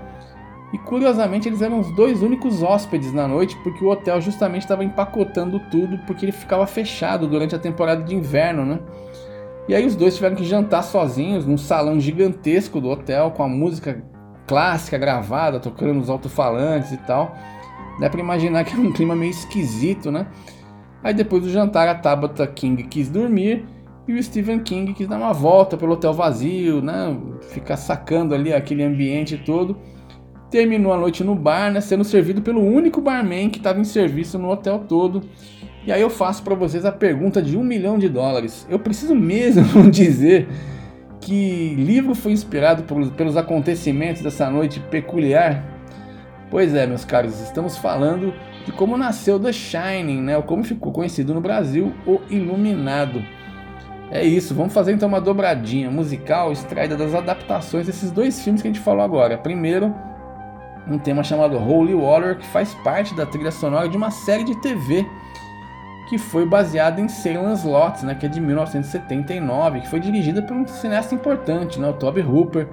E 0.71 0.77
curiosamente 0.77 1.47
eles 1.47 1.63
eram 1.63 1.79
os 1.79 1.89
dois 1.95 2.21
únicos 2.21 2.61
hóspedes 2.61 3.11
na 3.11 3.27
noite, 3.27 3.57
porque 3.63 3.83
o 3.83 3.89
hotel 3.89 4.21
justamente 4.21 4.63
estava 4.63 4.83
empacotando 4.83 5.59
tudo, 5.71 5.97
porque 6.05 6.25
ele 6.25 6.31
ficava 6.31 6.67
fechado 6.67 7.27
durante 7.27 7.55
a 7.55 7.59
temporada 7.59 8.03
de 8.03 8.13
inverno, 8.13 8.63
né? 8.63 8.79
E 9.67 9.73
aí 9.73 9.85
os 9.85 9.95
dois 9.95 10.15
tiveram 10.15 10.35
que 10.35 10.43
jantar 10.43 10.83
sozinhos 10.83 11.45
num 11.45 11.57
salão 11.57 11.99
gigantesco 11.99 12.79
do 12.79 12.89
hotel, 12.89 13.31
com 13.31 13.41
a 13.41 13.47
música 13.47 14.03
clássica 14.45 14.97
gravada, 14.97 15.59
tocando 15.59 15.93
nos 15.93 16.09
alto-falantes 16.09 16.91
e 16.91 16.97
tal. 16.97 17.35
Dá 17.99 18.09
para 18.09 18.19
imaginar 18.19 18.63
que 18.63 18.73
era 18.73 18.81
um 18.81 18.91
clima 18.91 19.15
meio 19.15 19.31
esquisito, 19.31 20.11
né? 20.11 20.27
Aí 21.03 21.13
depois 21.13 21.43
do 21.43 21.49
jantar 21.49 21.87
a 21.87 21.95
Tabata 21.95 22.45
King 22.45 22.83
quis 22.83 23.09
dormir 23.09 23.65
e 24.07 24.13
o 24.13 24.23
Stephen 24.23 24.59
King 24.59 24.93
quis 24.93 25.07
dar 25.07 25.17
uma 25.17 25.33
volta 25.33 25.77
pelo 25.77 25.93
hotel 25.93 26.13
vazio, 26.13 26.81
né? 26.81 27.15
Ficar 27.51 27.77
sacando 27.77 28.33
ali 28.33 28.53
aquele 28.53 28.83
ambiente 28.83 29.37
todo. 29.37 29.77
Terminou 30.49 30.91
a 30.91 30.97
noite 30.97 31.23
no 31.23 31.35
bar, 31.35 31.71
né? 31.71 31.79
Sendo 31.79 32.03
servido 32.03 32.41
pelo 32.41 32.59
único 32.59 32.99
barman 33.01 33.49
que 33.49 33.59
estava 33.59 33.79
em 33.79 33.83
serviço 33.83 34.39
no 34.39 34.49
hotel 34.49 34.79
todo. 34.79 35.21
E 35.85 35.91
aí 35.91 36.01
eu 36.01 36.09
faço 36.09 36.43
para 36.43 36.55
vocês 36.55 36.85
a 36.85 36.91
pergunta 36.91 37.41
de 37.41 37.55
um 37.55 37.63
milhão 37.63 37.97
de 37.97 38.09
dólares. 38.09 38.65
Eu 38.69 38.79
preciso 38.79 39.15
mesmo 39.15 39.63
dizer 39.89 40.47
que 41.21 41.75
livro 41.75 42.15
foi 42.15 42.31
inspirado 42.31 42.83
por, 42.83 43.11
pelos 43.11 43.37
acontecimentos 43.37 44.21
dessa 44.21 44.49
noite 44.49 44.79
peculiar? 44.79 45.63
Pois 46.49 46.73
é, 46.73 46.87
meus 46.87 47.05
caros, 47.05 47.39
estamos 47.41 47.77
falando 47.77 48.33
como 48.71 48.97
nasceu 48.97 49.39
The 49.39 49.51
Shining, 49.51 50.21
né? 50.21 50.37
Ou 50.37 50.43
como 50.43 50.63
ficou 50.63 50.91
conhecido 50.91 51.33
no 51.33 51.41
Brasil, 51.41 51.93
O 52.05 52.19
Iluminado. 52.29 53.23
É 54.11 54.23
isso, 54.23 54.55
vamos 54.55 54.73
fazer 54.73 54.91
então 54.91 55.07
uma 55.07 55.21
dobradinha 55.21 55.91
musical 55.91 56.51
extraída 56.51 56.97
das 56.97 57.13
adaptações 57.13 57.85
desses 57.85 58.09
dois 58.09 58.41
filmes 58.41 58.61
que 58.61 58.67
a 58.67 58.71
gente 58.71 58.83
falou 58.83 59.03
agora. 59.03 59.37
Primeiro, 59.37 59.93
um 60.87 60.97
tema 60.97 61.23
chamado 61.23 61.57
Holy 61.57 61.93
Water, 61.93 62.37
que 62.37 62.45
faz 62.47 62.73
parte 62.83 63.13
da 63.15 63.25
trilha 63.25 63.51
sonora 63.51 63.87
de 63.87 63.95
uma 63.95 64.09
série 64.09 64.43
de 64.43 64.59
TV 64.61 65.05
que 66.09 66.17
foi 66.17 66.43
baseada 66.43 66.99
em 66.99 67.07
Salem's 67.07 67.63
Lot, 67.63 68.03
né, 68.03 68.15
que 68.15 68.25
é 68.25 68.29
de 68.29 68.41
1979, 68.41 69.81
que 69.81 69.87
foi 69.87 69.99
dirigida 69.99 70.41
por 70.41 70.57
um 70.57 70.67
cineasta 70.67 71.13
importante, 71.13 71.79
né, 71.79 71.87
o 71.87 71.93
Toby 71.93 72.21
Hooper, 72.21 72.67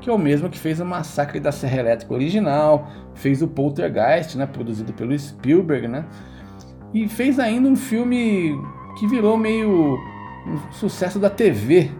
que 0.00 0.08
é 0.08 0.12
o 0.12 0.18
mesmo 0.18 0.48
que 0.48 0.58
fez 0.58 0.80
o 0.80 0.84
Massacre 0.84 1.40
da 1.40 1.52
Serra 1.52 1.78
Elétrica 1.78 2.14
original, 2.14 2.88
fez 3.14 3.42
o 3.42 3.48
Poltergeist, 3.48 4.36
né, 4.36 4.46
produzido 4.46 4.92
pelo 4.92 5.18
Spielberg, 5.18 5.88
né, 5.88 6.04
e 6.94 7.08
fez 7.08 7.38
ainda 7.38 7.68
um 7.68 7.76
filme 7.76 8.58
que 8.98 9.06
virou 9.06 9.36
meio 9.36 9.98
um 10.46 10.72
sucesso 10.72 11.18
da 11.18 11.28
TV, 11.28 11.90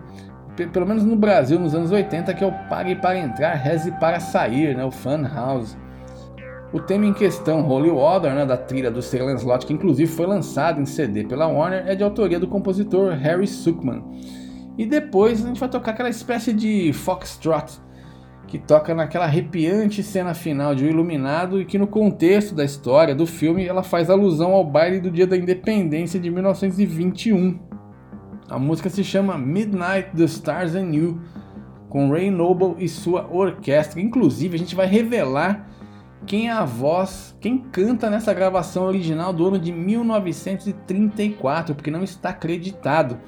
pelo 0.73 0.87
menos 0.87 1.05
no 1.05 1.15
Brasil 1.15 1.59
nos 1.59 1.75
anos 1.75 1.91
80, 1.91 2.35
que 2.35 2.43
é 2.43 2.47
o 2.47 2.53
Pague 2.69 2.97
para 2.97 3.19
Entrar, 3.19 3.55
Reze 3.55 3.93
para 3.93 4.21
Sair, 4.21 4.77
né, 4.77 4.85
o 4.85 4.91
Fun 4.91 5.23
House. 5.23 5.77
O 6.71 6.79
tema 6.79 7.07
em 7.07 7.15
questão, 7.15 7.67
Holy 7.67 7.91
Water, 7.91 8.35
né, 8.35 8.45
da 8.45 8.57
trilha 8.57 8.91
do 8.91 9.01
Salem 9.01 9.37
Slot, 9.37 9.65
que 9.65 9.73
inclusive 9.73 10.11
foi 10.11 10.27
lançado 10.27 10.81
em 10.81 10.87
CD 10.87 11.25
pela 11.25 11.47
Warner, 11.47 11.85
é 11.87 11.95
de 11.95 12.05
autoria 12.05 12.39
do 12.39 12.47
compositor 12.47 13.15
Harry 13.15 13.47
Suckman. 13.47 14.05
E 14.77 14.85
depois 14.85 15.43
a 15.43 15.49
gente 15.49 15.59
vai 15.59 15.69
tocar 15.69 15.93
aquela 15.93 16.11
espécie 16.11 16.53
de 16.53 16.93
foxtrot, 16.93 17.81
que 18.49 18.59
toca 18.59 18.95
naquela 18.95 19.27
arrepiante 19.27 20.03
cena 20.03 20.33
final 20.33 20.75
de 20.75 20.85
O 20.85 20.89
Iluminado 20.89 21.61
e 21.61 21.67
que 21.67 21.79
no 21.79 21.87
contexto 21.87 22.55
da 22.55 22.65
história 22.65 23.15
do 23.15 23.27
filme 23.27 23.67
ela 23.67 23.83
faz 23.83 24.09
alusão 24.09 24.53
ao 24.53 24.65
baile 24.65 25.01
do 25.01 25.11
dia 25.11 25.27
da 25.27 25.37
independência 25.37 26.19
de 26.19 26.31
1921. 26.31 27.59
A 28.49 28.59
música 28.59 28.89
se 28.89 29.05
chama 29.05 29.37
Midnight, 29.37 30.17
The 30.17 30.25
Stars 30.25 30.75
and 30.75 30.95
You, 30.95 31.21
com 31.91 32.11
Ray 32.11 32.31
Noble 32.31 32.77
e 32.79 32.89
sua 32.89 33.29
orquestra. 33.31 34.01
Inclusive 34.01 34.57
a 34.57 34.59
gente 34.59 34.75
vai 34.75 34.87
revelar 34.87 35.69
quem 36.27 36.49
é 36.49 36.53
a 36.53 36.65
voz, 36.65 37.37
quem 37.41 37.59
canta 37.59 38.09
nessa 38.09 38.33
gravação 38.33 38.85
original 38.85 39.31
do 39.31 39.47
ano 39.47 39.59
de 39.59 39.71
1934, 39.71 41.75
porque 41.75 41.91
não 41.91 42.03
está 42.03 42.31
acreditado. 42.31 43.19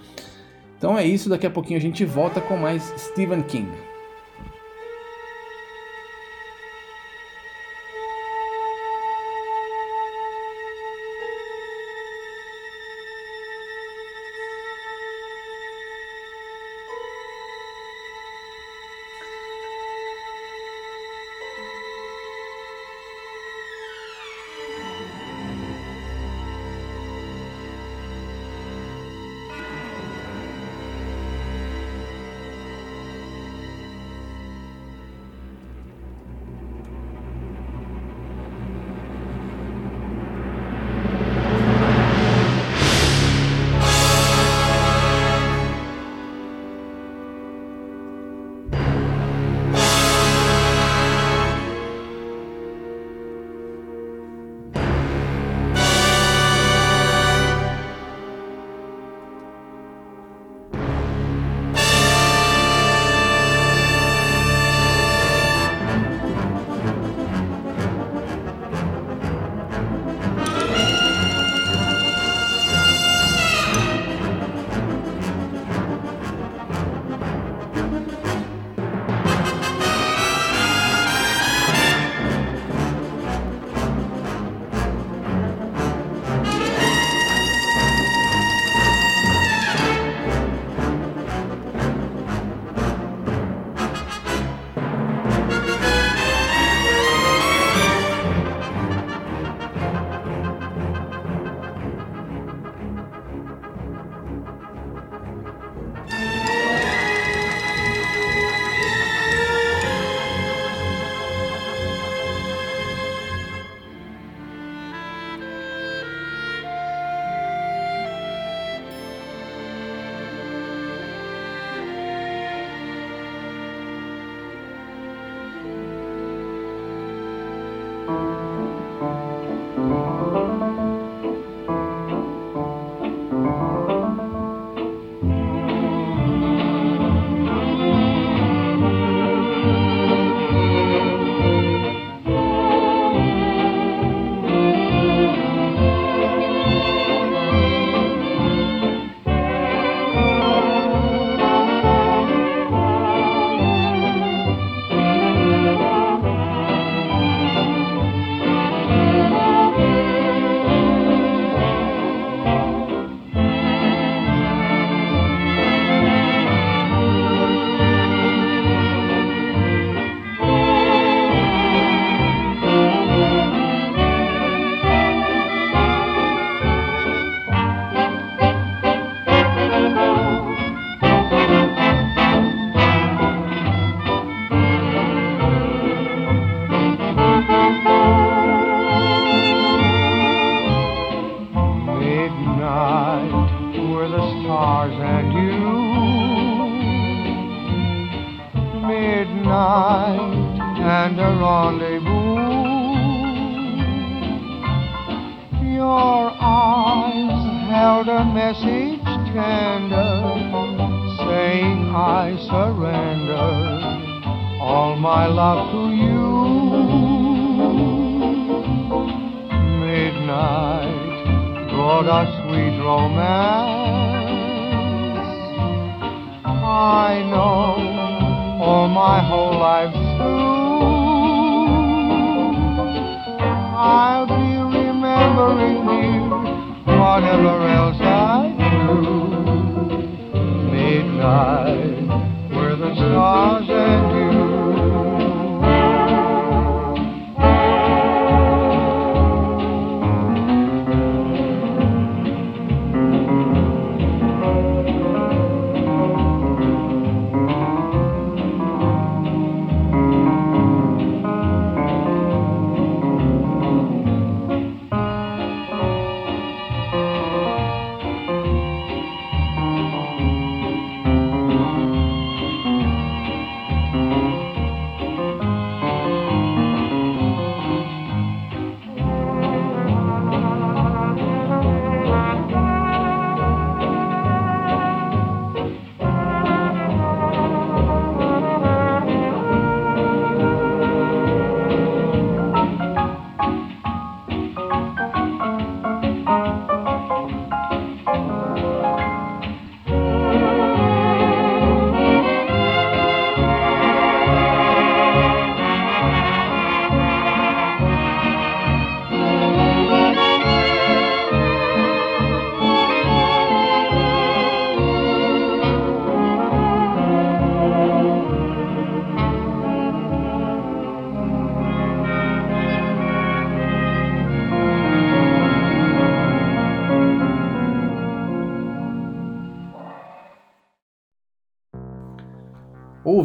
Então 0.78 0.96
é 0.96 1.04
isso, 1.04 1.28
daqui 1.28 1.46
a 1.46 1.50
pouquinho 1.50 1.78
a 1.78 1.82
gente 1.82 2.06
volta 2.06 2.40
com 2.40 2.56
mais 2.56 2.82
Stephen 2.96 3.42
King. 3.42 3.89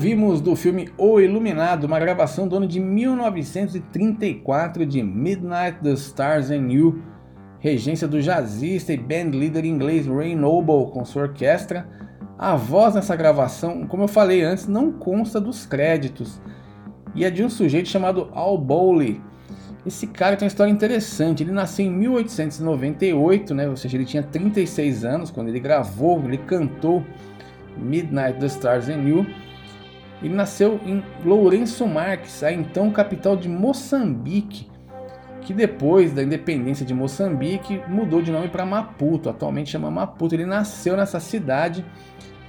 Ouvimos 0.05 0.39
do 0.39 0.55
filme 0.55 0.87
O 0.99 1.19
Iluminado, 1.19 1.85
uma 1.85 1.99
gravação 1.99 2.47
do 2.47 2.57
ano 2.57 2.67
de 2.67 2.79
1934 2.79 4.85
de 4.85 5.01
Midnight, 5.01 5.79
The 5.81 5.93
Stars 5.93 6.51
and 6.51 6.71
You, 6.71 7.01
regência 7.57 8.07
do 8.07 8.21
jazzista 8.21 8.93
e 8.93 8.97
band 8.97 9.31
leader 9.31 9.65
inglês 9.65 10.05
Ray 10.05 10.35
Noble 10.35 10.91
com 10.91 11.03
sua 11.03 11.23
orquestra. 11.23 11.89
A 12.37 12.55
voz 12.55 12.93
nessa 12.93 13.15
gravação, 13.15 13.87
como 13.87 14.03
eu 14.03 14.07
falei 14.07 14.43
antes, 14.43 14.67
não 14.67 14.91
consta 14.91 15.41
dos 15.41 15.65
créditos 15.65 16.39
e 17.15 17.25
é 17.25 17.31
de 17.31 17.43
um 17.43 17.49
sujeito 17.49 17.89
chamado 17.89 18.29
Al 18.31 18.59
Bowley. 18.59 19.19
Esse 19.87 20.05
cara 20.05 20.35
tem 20.35 20.45
uma 20.45 20.49
história 20.49 20.69
interessante. 20.69 21.41
Ele 21.41 21.51
nasceu 21.51 21.83
em 21.83 21.89
1898, 21.89 23.55
né? 23.55 23.67
ou 23.67 23.75
seja, 23.75 23.97
ele 23.97 24.05
tinha 24.05 24.21
36 24.21 25.03
anos 25.03 25.31
quando 25.31 25.47
ele 25.47 25.59
gravou, 25.59 26.21
ele 26.23 26.37
cantou 26.37 27.03
Midnight, 27.75 28.39
The 28.39 28.45
Stars 28.45 28.87
and 28.87 29.01
You. 29.01 29.25
Ele 30.25 30.33
nasceu 30.33 30.79
em 30.83 31.03
Lourenço 31.23 31.85
Marques, 31.85 32.41
a 32.41 32.51
então 32.51 32.89
capital 32.89 33.37
de 33.37 33.47
Moçambique, 33.47 34.67
que 35.41 35.53
depois 35.53 36.11
da 36.13 36.23
independência 36.23 36.83
de 36.83 36.95
Moçambique 36.95 37.79
mudou 37.87 38.23
de 38.23 38.31
nome 38.31 38.47
para 38.47 38.65
Maputo, 38.65 39.29
atualmente 39.29 39.69
chama 39.69 39.91
Maputo. 39.91 40.33
Ele 40.33 40.47
nasceu 40.47 40.97
nessa 40.97 41.19
cidade, 41.19 41.85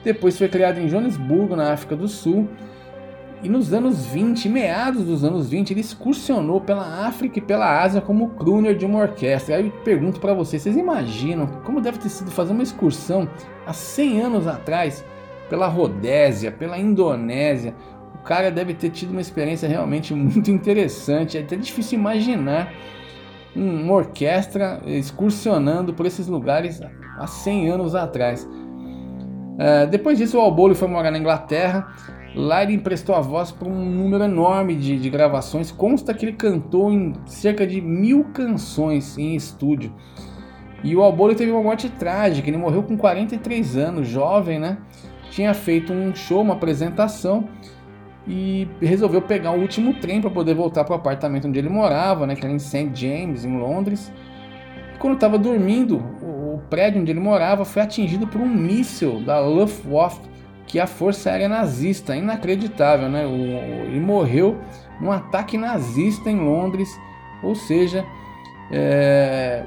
depois 0.03 0.39
foi 0.39 0.49
criado 0.49 0.79
em 0.79 0.89
Joanesburgo, 0.89 1.55
na 1.55 1.71
África 1.71 1.95
do 1.95 2.09
Sul, 2.09 2.49
e 3.43 3.49
nos 3.51 3.75
anos 3.75 4.07
20, 4.07 4.49
meados 4.49 5.05
dos 5.05 5.23
anos 5.23 5.51
20, 5.51 5.73
ele 5.73 5.81
excursionou 5.81 6.63
pela 6.63 7.07
África 7.07 7.39
e 7.39 7.43
pela 7.43 7.83
Ásia 7.83 8.01
como 8.01 8.31
crooner 8.31 8.75
de 8.75 8.87
uma 8.87 9.01
orquestra. 9.01 9.57
Aí 9.57 9.67
eu 9.67 9.71
pergunto 9.85 10.19
para 10.19 10.33
vocês, 10.33 10.63
vocês 10.63 10.79
imaginam 10.79 11.47
como 11.63 11.83
deve 11.83 11.99
ter 11.99 12.09
sido 12.09 12.31
fazer 12.31 12.55
uma 12.55 12.63
excursão 12.63 13.29
há 13.67 13.75
100 13.75 14.21
anos 14.23 14.47
atrás? 14.47 15.05
Pela 15.49 15.67
Rodésia, 15.67 16.51
pela 16.51 16.79
Indonésia. 16.79 17.75
O 18.15 18.19
cara 18.19 18.51
deve 18.51 18.75
ter 18.75 18.91
tido 18.91 19.11
uma 19.11 19.21
experiência 19.21 19.69
realmente 19.69 20.15
muito 20.15 20.51
interessante. 20.51 21.39
É 21.39 21.41
até 21.41 21.57
difícil 21.57 21.99
imaginar 21.99 22.73
uma 23.55 23.95
orquestra 23.95 24.83
excursionando 24.87 25.95
por 25.95 26.05
esses 26.07 26.27
lugares 26.27 26.81
há 27.19 27.27
100 27.27 27.71
anos 27.71 27.95
atrás. 27.95 28.45
Uh, 28.45 29.87
depois 29.91 30.19
disso, 30.19 30.37
o 30.37 30.41
Albolo 30.41 30.75
foi 30.75 30.87
morar 30.89 31.11
na 31.11 31.19
Inglaterra. 31.19 31.89
Lá 32.35 32.63
ele 32.63 32.75
emprestou 32.75 33.15
a 33.15 33.21
voz 33.21 33.51
para 33.51 33.67
um 33.67 33.85
número 33.87 34.25
enorme 34.25 34.75
de, 34.75 34.99
de, 34.99 35.09
gravações. 35.09 35.73
Consta 35.73 36.13
que 36.13 36.27
ele 36.27 36.35
cantou 36.35 36.93
em 36.93 37.15
cerca 37.25 37.67
de 37.67 37.81
mil 37.81 38.25
canções 38.25 39.17
em 39.17 39.35
estúdio. 39.35 39.95
E 40.85 40.95
o 40.95 41.03
Albolo 41.03 41.35
teve 41.35 41.51
uma 41.51 41.63
morte 41.63 41.89
trágica. 41.89 42.47
Ele 42.47 42.59
morreu 42.59 42.83
com 42.83 42.97
43 42.99 43.77
anos, 43.79 44.07
jovem, 44.07 44.59
né? 44.59 44.77
Tinha 45.37 45.53
feito 45.53 45.93
um 45.93 46.15
show, 46.15 46.41
uma 46.41 46.55
apresentação 46.55 47.47
e 48.27 48.67
resolveu 48.81 49.21
pegar 49.21 49.51
o 49.51 49.61
último 49.61 49.93
trem 49.93 50.19
para 50.19 50.31
poder 50.31 50.55
voltar 50.55 50.83
para 50.83 50.95
o 50.95 50.97
apartamento 50.97 51.47
onde 51.47 51.59
ele 51.59 51.69
morava, 51.69 52.27
né, 52.27 52.35
que 52.35 52.43
era 52.43 52.55
em 52.55 52.59
St. 52.59 52.91
James, 52.95 53.45
em 53.45 53.59
Londres. 53.59 54.11
Quando 54.99 55.13
estava 55.13 55.37
dormindo, 55.37 55.99
o, 56.23 56.59
prédio 56.71 57.03
onde 57.03 57.13
ele 57.13 57.21
morava 57.21 57.67
foi 57.67 57.83
atingido 57.83 58.27
por 58.27 58.41
um 58.41 58.49
míssil 58.49 59.21
da 59.21 59.39
Luftwaffe, 59.39 60.23
que 60.67 60.79
é 60.79 60.83
a 60.83 60.87
força 60.87 61.31
aérea 61.31 61.51
nazista, 61.51 62.17
inacreditável, 62.17 63.11
né? 63.11 63.25
Ele 63.25 64.01
morreu 64.01 64.57
num 64.99 65.13
ataque 65.13 65.59
nazista 65.59 66.31
em 66.31 66.41
Londres, 66.41 66.89
ou 67.43 67.55
seja, 67.55 68.07
é, 68.71 69.63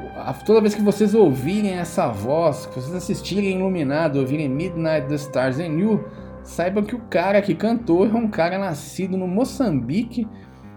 toda 0.46 0.62
vez 0.62 0.76
que 0.76 0.82
vocês 0.82 1.16
ouvirem 1.16 1.76
essa 1.76 2.08
voz, 2.10 2.66
que 2.66 2.76
vocês 2.76 2.94
assistirem 2.94 3.58
Iluminado, 3.58 4.20
ouvirem 4.20 4.50
Midnight 4.50 5.08
the 5.08 5.16
Stars 5.16 5.60
and 5.60 5.80
You, 5.80 6.04
saibam 6.44 6.84
que 6.84 6.96
o 6.96 7.00
cara 7.10 7.42
que 7.42 7.56
cantou 7.56 8.06
é 8.06 8.14
um 8.14 8.28
cara 8.28 8.58
nascido 8.58 9.16
no 9.16 9.28
Moçambique 9.28 10.28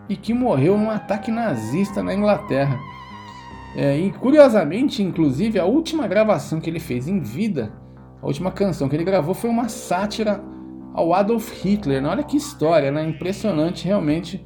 e 0.09 0.17
que 0.17 0.35
morreu 0.35 0.77
num 0.77 0.91
ataque 0.91 1.31
nazista 1.31 2.03
na 2.03 2.15
Inglaterra. 2.15 2.79
É, 3.75 3.99
e 3.99 4.13
curiosamente, 4.13 5.03
inclusive, 5.03 5.59
a 5.59 5.65
última 5.65 6.07
gravação 6.07 6.61
que 6.61 6.69
ele 6.69 6.81
fez 6.81 7.09
em 7.09 7.21
vida, 7.21 7.73
a 8.21 8.27
última 8.27 8.53
canção 8.53 8.89
que 8.89 8.95
ele 8.95 9.05
gravou 9.05 9.35
foi 9.35 9.49
uma 9.49 9.69
sátira 9.69 10.45
ao 10.93 11.15
Adolf 11.15 11.51
Hitler. 11.65 12.05
Olha 12.05 12.23
que 12.23 12.37
história, 12.37 12.93
né? 12.93 13.03
Impressionante 13.03 13.87
realmente 13.87 14.45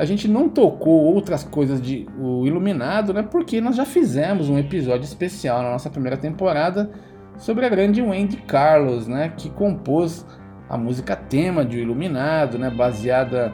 a 0.00 0.06
gente 0.06 0.26
não 0.26 0.48
tocou 0.48 1.14
outras 1.14 1.44
coisas 1.44 1.78
de 1.78 2.08
O 2.18 2.46
Iluminado, 2.46 3.12
né? 3.12 3.22
Porque 3.22 3.60
nós 3.60 3.76
já 3.76 3.84
fizemos 3.84 4.48
um 4.48 4.58
episódio 4.58 5.04
especial 5.04 5.62
na 5.62 5.72
nossa 5.72 5.90
primeira 5.90 6.16
temporada 6.16 6.90
sobre 7.36 7.66
a 7.66 7.68
grande 7.68 8.00
Wendy 8.00 8.38
Carlos, 8.38 9.06
né? 9.06 9.30
Que 9.36 9.50
compôs 9.50 10.24
a 10.70 10.78
música 10.78 11.14
tema 11.14 11.66
de 11.66 11.76
O 11.76 11.80
Iluminado, 11.80 12.58
né? 12.58 12.70
Baseada 12.70 13.52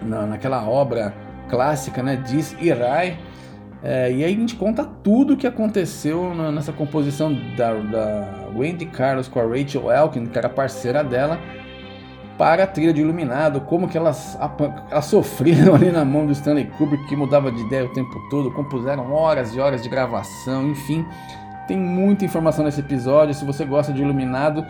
na, 0.00 0.26
naquela 0.26 0.64
obra 0.64 1.12
clássica, 1.50 2.04
né? 2.04 2.22
Diz 2.24 2.56
Irai. 2.60 3.18
É, 3.82 4.12
e 4.12 4.22
aí 4.22 4.32
a 4.32 4.38
gente 4.38 4.54
conta 4.54 4.84
tudo 4.84 5.34
o 5.34 5.36
que 5.36 5.48
aconteceu 5.48 6.32
na, 6.36 6.52
nessa 6.52 6.72
composição 6.72 7.36
da, 7.56 7.74
da 7.74 8.48
Wendy 8.54 8.86
Carlos 8.86 9.26
com 9.26 9.40
a 9.40 9.42
Rachel 9.42 9.90
Elkin, 9.90 10.26
que 10.26 10.38
era 10.38 10.48
parceira 10.48 11.02
dela 11.02 11.40
para 12.36 12.64
a 12.64 12.66
trilha 12.66 12.92
de 12.92 13.00
Iluminado, 13.00 13.60
como 13.62 13.88
que 13.88 13.96
elas, 13.96 14.38
elas 14.90 15.04
sofreram 15.04 15.74
ali 15.76 15.90
na 15.90 16.04
mão 16.04 16.26
do 16.26 16.32
Stanley 16.32 16.66
Kubrick, 16.78 17.06
que 17.06 17.16
mudava 17.16 17.50
de 17.52 17.60
ideia 17.62 17.84
o 17.84 17.88
tempo 17.88 18.20
todo, 18.30 18.50
compuseram 18.50 19.12
horas 19.12 19.54
e 19.54 19.60
horas 19.60 19.82
de 19.82 19.88
gravação, 19.88 20.68
enfim. 20.68 21.04
Tem 21.66 21.76
muita 21.76 22.24
informação 22.24 22.64
nesse 22.64 22.80
episódio, 22.80 23.34
se 23.34 23.44
você 23.44 23.64
gosta 23.64 23.92
de 23.92 24.02
Iluminado, 24.02 24.64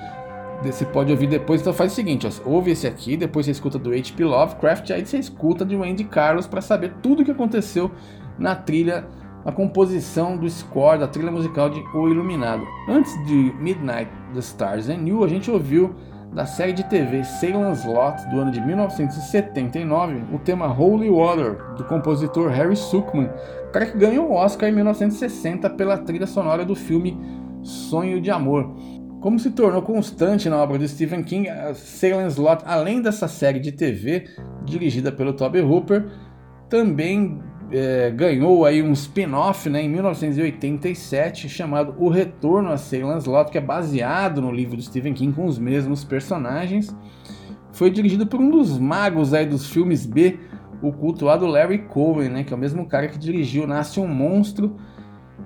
você 0.62 0.84
pode 0.84 1.10
ouvir 1.10 1.26
depois, 1.26 1.60
então 1.60 1.72
faz 1.72 1.92
o 1.92 1.94
seguinte, 1.94 2.26
ó, 2.26 2.48
ouve 2.48 2.70
esse 2.70 2.86
aqui, 2.86 3.16
depois 3.16 3.46
você 3.46 3.52
escuta 3.52 3.78
do 3.78 3.90
H.P. 3.90 4.24
Lovecraft, 4.24 4.90
aí 4.90 5.04
você 5.04 5.18
escuta 5.18 5.64
de 5.64 5.74
Wendy 5.74 6.04
Carlos 6.04 6.46
para 6.46 6.60
saber 6.60 6.92
tudo 7.02 7.22
o 7.22 7.24
que 7.24 7.30
aconteceu 7.30 7.90
na 8.38 8.54
trilha, 8.54 9.04
na 9.44 9.50
composição 9.50 10.36
do 10.36 10.48
score, 10.48 10.98
da 10.98 11.08
trilha 11.08 11.32
musical 11.32 11.68
de 11.68 11.80
O 11.94 12.08
Iluminado. 12.08 12.64
Antes 12.88 13.12
de 13.26 13.52
Midnight, 13.58 14.10
The 14.34 14.40
Stars 14.40 14.88
and 14.88 15.08
You, 15.08 15.24
a 15.24 15.28
gente 15.28 15.50
ouviu 15.50 15.94
da 16.32 16.46
série 16.46 16.72
de 16.72 16.82
TV 16.84 17.22
Salem's 17.24 17.84
Lot 17.84 18.26
do 18.30 18.40
ano 18.40 18.50
de 18.50 18.60
1979, 18.60 20.24
o 20.32 20.38
tema 20.38 20.66
Holy 20.66 21.10
Water, 21.10 21.58
do 21.76 21.84
compositor 21.84 22.48
Harry 22.50 22.74
Suckman, 22.74 23.30
cara 23.70 23.86
que 23.86 23.98
ganhou 23.98 24.30
o 24.30 24.34
Oscar 24.34 24.68
em 24.70 24.72
1960 24.72 25.68
pela 25.70 25.98
trilha 25.98 26.26
sonora 26.26 26.64
do 26.64 26.74
filme 26.74 27.18
Sonho 27.62 28.20
de 28.20 28.30
Amor. 28.30 28.74
Como 29.20 29.38
se 29.38 29.50
tornou 29.50 29.82
constante 29.82 30.48
na 30.48 30.56
obra 30.56 30.78
de 30.78 30.88
Stephen 30.88 31.22
King, 31.22 31.48
Salem's 31.74 32.36
Lot, 32.36 32.64
além 32.66 33.00
dessa 33.02 33.28
série 33.28 33.60
de 33.60 33.70
TV 33.70 34.26
dirigida 34.64 35.12
pelo 35.12 35.34
Toby 35.34 35.60
Hooper, 35.60 36.06
também 36.68 37.40
é, 37.72 38.10
ganhou 38.10 38.66
aí 38.66 38.82
um 38.82 38.92
spin-off 38.92 39.68
né, 39.70 39.82
em 39.82 39.88
1987 39.88 41.48
chamado 41.48 41.94
O 41.98 42.10
Retorno 42.10 42.70
a 42.70 42.76
Salem's 42.76 43.24
Lot, 43.24 43.50
que 43.50 43.56
é 43.56 43.60
baseado 43.60 44.42
no 44.42 44.52
livro 44.52 44.76
de 44.76 44.84
Stephen 44.84 45.14
King 45.14 45.32
com 45.32 45.46
os 45.46 45.58
mesmos 45.58 46.04
personagens. 46.04 46.94
Foi 47.72 47.90
dirigido 47.90 48.26
por 48.26 48.38
um 48.40 48.50
dos 48.50 48.78
magos 48.78 49.32
aí 49.32 49.46
dos 49.46 49.66
filmes 49.66 50.04
B, 50.04 50.38
o 50.82 50.92
cultuado 50.92 51.46
Larry 51.46 51.78
Cohen, 51.78 52.28
né, 52.28 52.44
que 52.44 52.52
é 52.52 52.56
o 52.56 52.60
mesmo 52.60 52.84
cara 52.86 53.08
que 53.08 53.18
dirigiu 53.18 53.66
Nasce 53.66 53.98
um 53.98 54.06
Monstro 54.06 54.76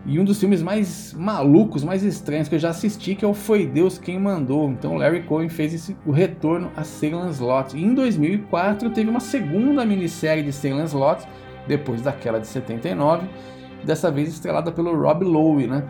e 0.04 0.18
um 0.18 0.24
dos 0.24 0.40
filmes 0.40 0.62
mais 0.62 1.14
malucos, 1.14 1.84
mais 1.84 2.02
estranhos 2.02 2.48
que 2.48 2.56
eu 2.56 2.58
já 2.58 2.70
assisti, 2.70 3.14
que 3.14 3.24
é 3.24 3.28
o 3.28 3.34
Foi 3.34 3.66
Deus 3.66 3.98
Quem 3.98 4.18
Mandou. 4.18 4.68
Então 4.68 4.96
Larry 4.96 5.22
Cohen 5.22 5.48
fez 5.48 5.72
esse, 5.72 5.96
o 6.04 6.10
retorno 6.10 6.72
a 6.76 6.82
Salem's 6.82 7.38
Lot. 7.38 7.76
E 7.76 7.84
em 7.84 7.94
2004 7.94 8.90
teve 8.90 9.08
uma 9.08 9.20
segunda 9.20 9.84
minissérie 9.84 10.42
de 10.42 10.52
Salem's 10.52 10.92
Lot, 10.92 11.24
depois 11.66 12.02
daquela 12.02 12.40
de 12.40 12.46
79, 12.46 13.29
dessa 13.85 14.11
vez 14.11 14.29
estrelada 14.29 14.72
pelo 14.72 14.94
Rob 15.00 15.24
Lowe, 15.24 15.66
né? 15.66 15.85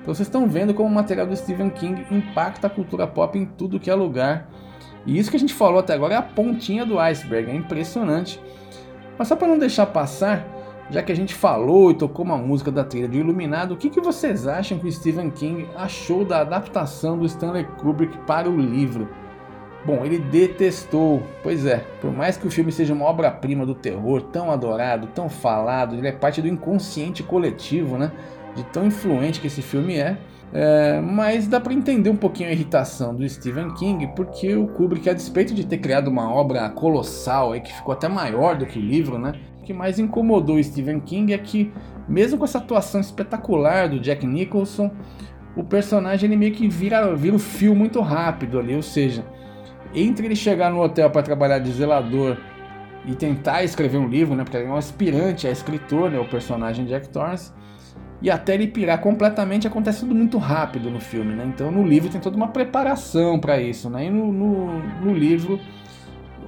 Então 0.00 0.14
vocês 0.14 0.26
estão 0.28 0.48
vendo 0.48 0.72
como 0.72 0.88
o 0.88 0.92
material 0.92 1.26
do 1.26 1.36
Stephen 1.36 1.70
King 1.70 2.06
impacta 2.10 2.66
a 2.66 2.70
cultura 2.70 3.06
pop 3.06 3.38
em 3.38 3.44
tudo 3.44 3.78
que 3.78 3.90
é 3.90 3.94
lugar. 3.94 4.48
E 5.04 5.18
isso 5.18 5.30
que 5.30 5.36
a 5.36 5.40
gente 5.40 5.54
falou 5.54 5.78
até 5.78 5.94
agora 5.94 6.14
é 6.14 6.16
a 6.16 6.22
pontinha 6.22 6.84
do 6.84 6.98
iceberg, 6.98 7.50
é 7.50 7.54
impressionante. 7.54 8.40
Mas 9.18 9.28
só 9.28 9.36
para 9.36 9.48
não 9.48 9.58
deixar 9.58 9.86
passar, 9.86 10.46
já 10.90 11.02
que 11.02 11.12
a 11.12 11.16
gente 11.16 11.34
falou 11.34 11.90
e 11.90 11.94
tocou 11.94 12.24
uma 12.24 12.38
música 12.38 12.70
da 12.70 12.84
trilha 12.84 13.08
de 13.08 13.18
Iluminado, 13.18 13.72
o 13.72 13.76
que, 13.76 13.90
que 13.90 14.00
vocês 14.00 14.46
acham 14.46 14.78
que 14.78 14.86
o 14.86 14.92
Stephen 14.92 15.30
King 15.30 15.68
achou 15.76 16.24
da 16.24 16.40
adaptação 16.40 17.18
do 17.18 17.26
Stanley 17.26 17.64
Kubrick 17.78 18.16
para 18.26 18.48
o 18.48 18.56
livro? 18.56 19.08
Bom, 19.84 20.04
ele 20.04 20.18
detestou. 20.18 21.22
Pois 21.42 21.64
é, 21.64 21.84
por 22.00 22.12
mais 22.12 22.36
que 22.36 22.46
o 22.46 22.50
filme 22.50 22.72
seja 22.72 22.92
uma 22.92 23.04
obra-prima 23.04 23.64
do 23.64 23.74
terror, 23.74 24.22
tão 24.22 24.50
adorado, 24.50 25.08
tão 25.08 25.28
falado, 25.28 25.96
ele 25.96 26.08
é 26.08 26.12
parte 26.12 26.42
do 26.42 26.48
inconsciente 26.48 27.22
coletivo, 27.22 27.96
né? 27.96 28.12
De 28.54 28.64
tão 28.64 28.86
influente 28.86 29.40
que 29.40 29.46
esse 29.46 29.62
filme 29.62 29.96
é. 29.96 30.18
É, 30.50 31.00
mas 31.00 31.46
dá 31.46 31.60
para 31.60 31.74
entender 31.74 32.08
um 32.08 32.16
pouquinho 32.16 32.48
a 32.48 32.52
irritação 32.52 33.14
do 33.14 33.28
Stephen 33.28 33.74
King, 33.74 34.08
porque 34.16 34.56
o 34.56 34.66
Kubrick, 34.66 35.08
a 35.08 35.12
despeito 35.12 35.54
de 35.54 35.66
ter 35.66 35.76
criado 35.78 36.08
uma 36.08 36.32
obra 36.32 36.68
colossal 36.70 37.52
aí, 37.52 37.60
que 37.60 37.72
ficou 37.72 37.92
até 37.92 38.08
maior 38.08 38.56
do 38.56 38.64
que 38.64 38.78
o 38.78 38.82
livro, 38.82 39.18
né? 39.18 39.34
que 39.68 39.74
mais 39.74 39.98
incomodou 39.98 40.56
o 40.56 40.64
Stephen 40.64 40.98
King 40.98 41.34
é 41.34 41.36
que, 41.36 41.70
mesmo 42.08 42.38
com 42.38 42.44
essa 42.46 42.56
atuação 42.56 43.02
espetacular 43.02 43.86
do 43.90 44.00
Jack 44.00 44.26
Nicholson, 44.26 44.90
o 45.54 45.62
personagem 45.62 46.26
ele 46.26 46.38
meio 46.38 46.54
que 46.54 46.66
vira, 46.66 47.14
vira 47.14 47.36
o 47.36 47.38
fio 47.38 47.74
muito 47.74 48.00
rápido 48.00 48.58
ali, 48.58 48.74
ou 48.74 48.80
seja, 48.80 49.26
entre 49.94 50.26
ele 50.26 50.36
chegar 50.36 50.70
no 50.70 50.82
hotel 50.82 51.10
para 51.10 51.22
trabalhar 51.22 51.58
de 51.58 51.70
zelador 51.72 52.36
e 53.06 53.14
tentar 53.14 53.62
escrever 53.62 53.98
um 53.98 54.08
livro, 54.08 54.34
né, 54.34 54.44
porque 54.44 54.56
ele 54.56 54.66
é 54.66 54.70
um 54.70 54.76
aspirante 54.76 55.46
a 55.46 55.50
escritor, 55.50 56.10
né, 56.10 56.18
o 56.18 56.26
personagem 56.26 56.84
Jack 56.84 57.08
Torrance, 57.08 57.52
e 58.20 58.30
até 58.30 58.54
ele 58.54 58.66
pirar 58.66 59.00
completamente 59.00 59.66
acontece 59.66 60.00
tudo 60.00 60.14
muito 60.14 60.38
rápido 60.38 60.90
no 60.90 61.00
filme, 61.00 61.34
né? 61.34 61.44
Então 61.46 61.70
no 61.70 61.86
livro 61.86 62.10
tem 62.10 62.20
toda 62.20 62.36
uma 62.36 62.48
preparação 62.48 63.38
para 63.38 63.60
isso, 63.60 63.88
né? 63.88 64.06
E 64.06 64.10
no, 64.10 64.32
no, 64.32 64.78
no 65.04 65.14
livro, 65.14 65.60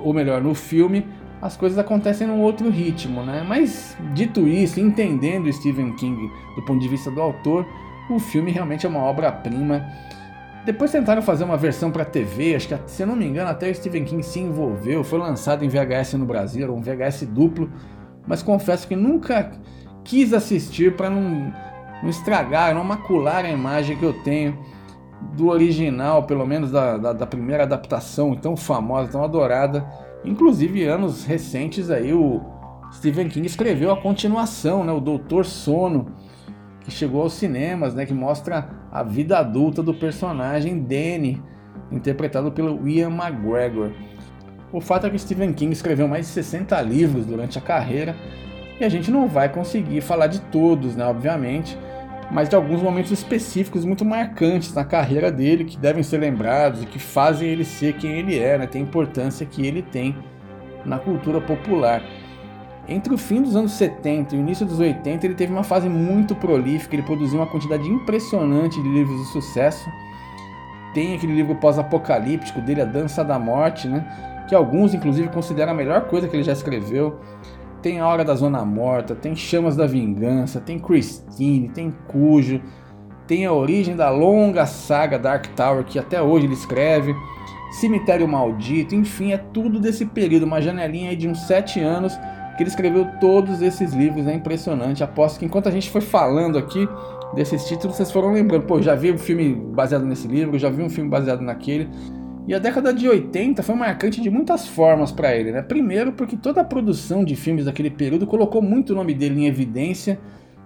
ou 0.00 0.12
melhor, 0.12 0.42
no 0.42 0.52
filme, 0.52 1.06
as 1.40 1.56
coisas 1.56 1.78
acontecem 1.78 2.26
num 2.26 2.40
outro 2.40 2.68
ritmo, 2.68 3.22
né? 3.22 3.44
Mas 3.46 3.96
dito 4.12 4.48
isso, 4.48 4.80
entendendo 4.80 5.50
Stephen 5.52 5.94
King 5.94 6.28
do 6.56 6.62
ponto 6.62 6.80
de 6.80 6.88
vista 6.88 7.10
do 7.10 7.20
autor, 7.20 7.64
o 8.10 8.18
filme 8.18 8.50
realmente 8.50 8.84
é 8.84 8.88
uma 8.88 9.00
obra-prima. 9.00 9.86
Depois 10.64 10.92
tentaram 10.92 11.22
fazer 11.22 11.44
uma 11.44 11.56
versão 11.56 11.90
para 11.90 12.04
TV, 12.04 12.54
acho 12.54 12.68
que 12.68 12.78
se 12.86 13.02
eu 13.02 13.06
não 13.06 13.16
me 13.16 13.24
engano 13.24 13.48
até 13.48 13.70
o 13.70 13.74
Stephen 13.74 14.04
King 14.04 14.22
se 14.22 14.40
envolveu, 14.40 15.02
foi 15.02 15.18
lançado 15.18 15.64
em 15.64 15.68
VHS 15.68 16.14
no 16.14 16.26
Brasil, 16.26 16.64
era 16.64 16.72
um 16.72 16.82
VHS 16.82 17.26
duplo, 17.26 17.70
mas 18.26 18.42
confesso 18.42 18.86
que 18.86 18.94
nunca 18.94 19.50
quis 20.04 20.34
assistir 20.34 20.96
para 20.96 21.08
não, 21.08 21.52
não 22.02 22.10
estragar, 22.10 22.74
não 22.74 22.84
macular 22.84 23.44
a 23.46 23.50
imagem 23.50 23.96
que 23.96 24.04
eu 24.04 24.12
tenho 24.22 24.58
do 25.34 25.48
original, 25.48 26.24
pelo 26.24 26.46
menos 26.46 26.70
da, 26.70 26.96
da, 26.96 27.12
da 27.12 27.26
primeira 27.26 27.62
adaptação 27.62 28.34
tão 28.34 28.56
famosa, 28.56 29.12
tão 29.12 29.24
adorada. 29.24 29.86
Inclusive, 30.24 30.84
anos 30.84 31.24
recentes 31.24 31.90
aí, 31.90 32.12
o 32.12 32.40
Stephen 32.92 33.28
King 33.28 33.46
escreveu 33.46 33.90
a 33.92 33.96
continuação, 33.96 34.84
né, 34.84 34.92
o 34.92 35.00
Doutor 35.00 35.46
Sono, 35.46 36.12
que 36.90 36.96
chegou 36.96 37.22
aos 37.22 37.32
cinemas, 37.34 37.94
né, 37.94 38.04
que 38.04 38.12
mostra 38.12 38.68
a 38.92 39.02
vida 39.02 39.38
adulta 39.38 39.82
do 39.82 39.94
personagem 39.94 40.80
Danny, 40.80 41.42
interpretado 41.90 42.52
pelo 42.52 42.86
Ian 42.86 43.10
McGregor. 43.10 43.92
O 44.72 44.80
fato 44.80 45.06
é 45.06 45.10
que 45.10 45.18
Stephen 45.18 45.52
King 45.52 45.72
escreveu 45.72 46.06
mais 46.06 46.26
de 46.26 46.32
60 46.32 46.80
livros 46.82 47.26
durante 47.26 47.58
a 47.58 47.60
carreira 47.60 48.14
e 48.80 48.84
a 48.84 48.88
gente 48.88 49.10
não 49.10 49.26
vai 49.26 49.48
conseguir 49.48 50.00
falar 50.00 50.26
de 50.26 50.40
todos, 50.42 50.94
né, 50.96 51.04
obviamente 51.06 51.78
mas 52.30 52.48
de 52.48 52.54
alguns 52.54 52.80
momentos 52.80 53.10
específicos 53.10 53.84
muito 53.84 54.04
marcantes 54.04 54.72
na 54.72 54.84
carreira 54.84 55.32
dele 55.32 55.64
que 55.64 55.76
devem 55.76 56.02
ser 56.02 56.18
lembrados 56.18 56.82
e 56.82 56.86
que 56.86 56.98
fazem 56.98 57.48
ele 57.48 57.64
ser 57.64 57.94
quem 57.94 58.12
ele 58.12 58.38
é, 58.38 58.56
né? 58.56 58.66
tem 58.66 58.82
a 58.82 58.84
importância 58.84 59.44
que 59.44 59.66
ele 59.66 59.82
tem 59.82 60.14
na 60.84 60.98
cultura 60.98 61.40
popular. 61.40 62.02
Entre 62.90 63.14
o 63.14 63.16
fim 63.16 63.40
dos 63.40 63.56
anos 63.56 63.72
70 63.72 64.34
e 64.34 64.38
o 64.38 64.40
início 64.40 64.66
dos 64.66 64.80
80, 64.80 65.24
ele 65.24 65.34
teve 65.34 65.52
uma 65.52 65.62
fase 65.62 65.88
muito 65.88 66.34
prolífica, 66.34 66.96
ele 66.96 67.02
produziu 67.02 67.38
uma 67.38 67.46
quantidade 67.46 67.88
impressionante 67.88 68.82
de 68.82 68.88
livros 68.88 69.16
de 69.20 69.26
sucesso. 69.28 69.88
Tem 70.92 71.14
aquele 71.14 71.32
livro 71.32 71.54
pós-apocalíptico 71.54 72.60
dele, 72.60 72.82
A 72.82 72.84
Dança 72.84 73.24
da 73.24 73.38
Morte, 73.38 73.86
né? 73.86 74.04
que 74.48 74.54
alguns 74.54 74.92
inclusive 74.92 75.28
consideram 75.28 75.70
a 75.70 75.74
melhor 75.74 76.08
coisa 76.08 76.26
que 76.26 76.34
ele 76.34 76.42
já 76.42 76.52
escreveu 76.52 77.20
tem 77.82 78.00
A 78.00 78.06
Hora 78.06 78.24
da 78.24 78.34
Zona 78.34 78.64
Morta, 78.64 79.14
tem 79.14 79.34
Chamas 79.34 79.76
da 79.76 79.86
Vingança, 79.86 80.60
tem 80.60 80.78
Christine, 80.78 81.68
tem 81.68 81.94
Cujo, 82.08 82.60
tem 83.26 83.46
a 83.46 83.52
origem 83.52 83.96
da 83.96 84.10
longa 84.10 84.66
saga 84.66 85.18
Dark 85.18 85.46
Tower 85.56 85.84
que 85.84 85.98
até 85.98 86.20
hoje 86.20 86.46
ele 86.46 86.54
escreve, 86.54 87.14
Cemitério 87.72 88.26
Maldito, 88.26 88.94
enfim, 88.94 89.32
é 89.32 89.38
tudo 89.38 89.78
desse 89.78 90.04
período, 90.04 90.44
uma 90.44 90.60
janelinha 90.60 91.16
de 91.16 91.28
uns 91.28 91.46
sete 91.46 91.80
anos 91.80 92.18
que 92.60 92.64
ele 92.64 92.70
escreveu 92.70 93.06
todos 93.18 93.62
esses 93.62 93.94
livros, 93.94 94.26
é 94.26 94.34
impressionante. 94.34 95.02
Aposto 95.02 95.38
que 95.38 95.46
enquanto 95.46 95.66
a 95.66 95.72
gente 95.72 95.88
foi 95.88 96.02
falando 96.02 96.58
aqui 96.58 96.86
desses 97.34 97.64
títulos, 97.64 97.96
vocês 97.96 98.10
foram 98.10 98.34
lembrando, 98.34 98.66
pô, 98.66 98.82
já 98.82 98.94
vi 98.94 99.10
um 99.10 99.16
filme 99.16 99.54
baseado 99.54 100.04
nesse 100.04 100.28
livro, 100.28 100.58
já 100.58 100.68
vi 100.68 100.82
um 100.82 100.90
filme 100.90 101.08
baseado 101.08 101.40
naquele. 101.40 101.88
E 102.46 102.52
a 102.52 102.58
década 102.58 102.92
de 102.92 103.08
80 103.08 103.62
foi 103.62 103.74
marcante 103.74 104.20
de 104.20 104.28
muitas 104.28 104.66
formas 104.66 105.10
para 105.10 105.34
ele, 105.34 105.52
né? 105.52 105.62
Primeiro, 105.62 106.12
porque 106.12 106.36
toda 106.36 106.60
a 106.60 106.64
produção 106.64 107.24
de 107.24 107.34
filmes 107.34 107.64
daquele 107.64 107.88
período 107.88 108.26
colocou 108.26 108.60
muito 108.60 108.90
o 108.90 108.96
nome 108.96 109.14
dele 109.14 109.40
em 109.40 109.46
evidência, 109.46 110.20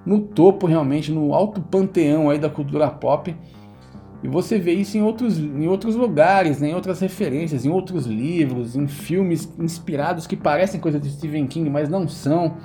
no 0.05 0.19
topo 0.19 0.67
realmente, 0.67 1.13
no 1.13 1.33
alto 1.33 1.61
panteão 1.61 2.29
aí 2.29 2.41
da 2.41 2.51
cultura 2.51 2.91
pop. 2.91 3.33
E 4.25 4.29
você 4.29 4.59
vê 4.59 4.73
isso 4.73 4.97
em 4.97 5.03
outros, 5.03 5.39
em 5.39 5.69
outros 5.69 5.95
lugares, 5.95 6.59
né? 6.59 6.71
em 6.71 6.75
outras 6.75 6.99
referências, 6.99 7.67
em 7.67 7.69
outros 7.69 8.07
livros, 8.07 8.75
em 8.75 8.89
filmes 8.89 9.53
inspirados 9.59 10.27
que 10.27 10.35
parecem 10.35 10.81
coisas 10.81 10.99
de 10.99 11.11
Stephen 11.11 11.47
King, 11.47 11.69
mas 11.69 11.91
não 11.91 12.09
são. 12.09 12.57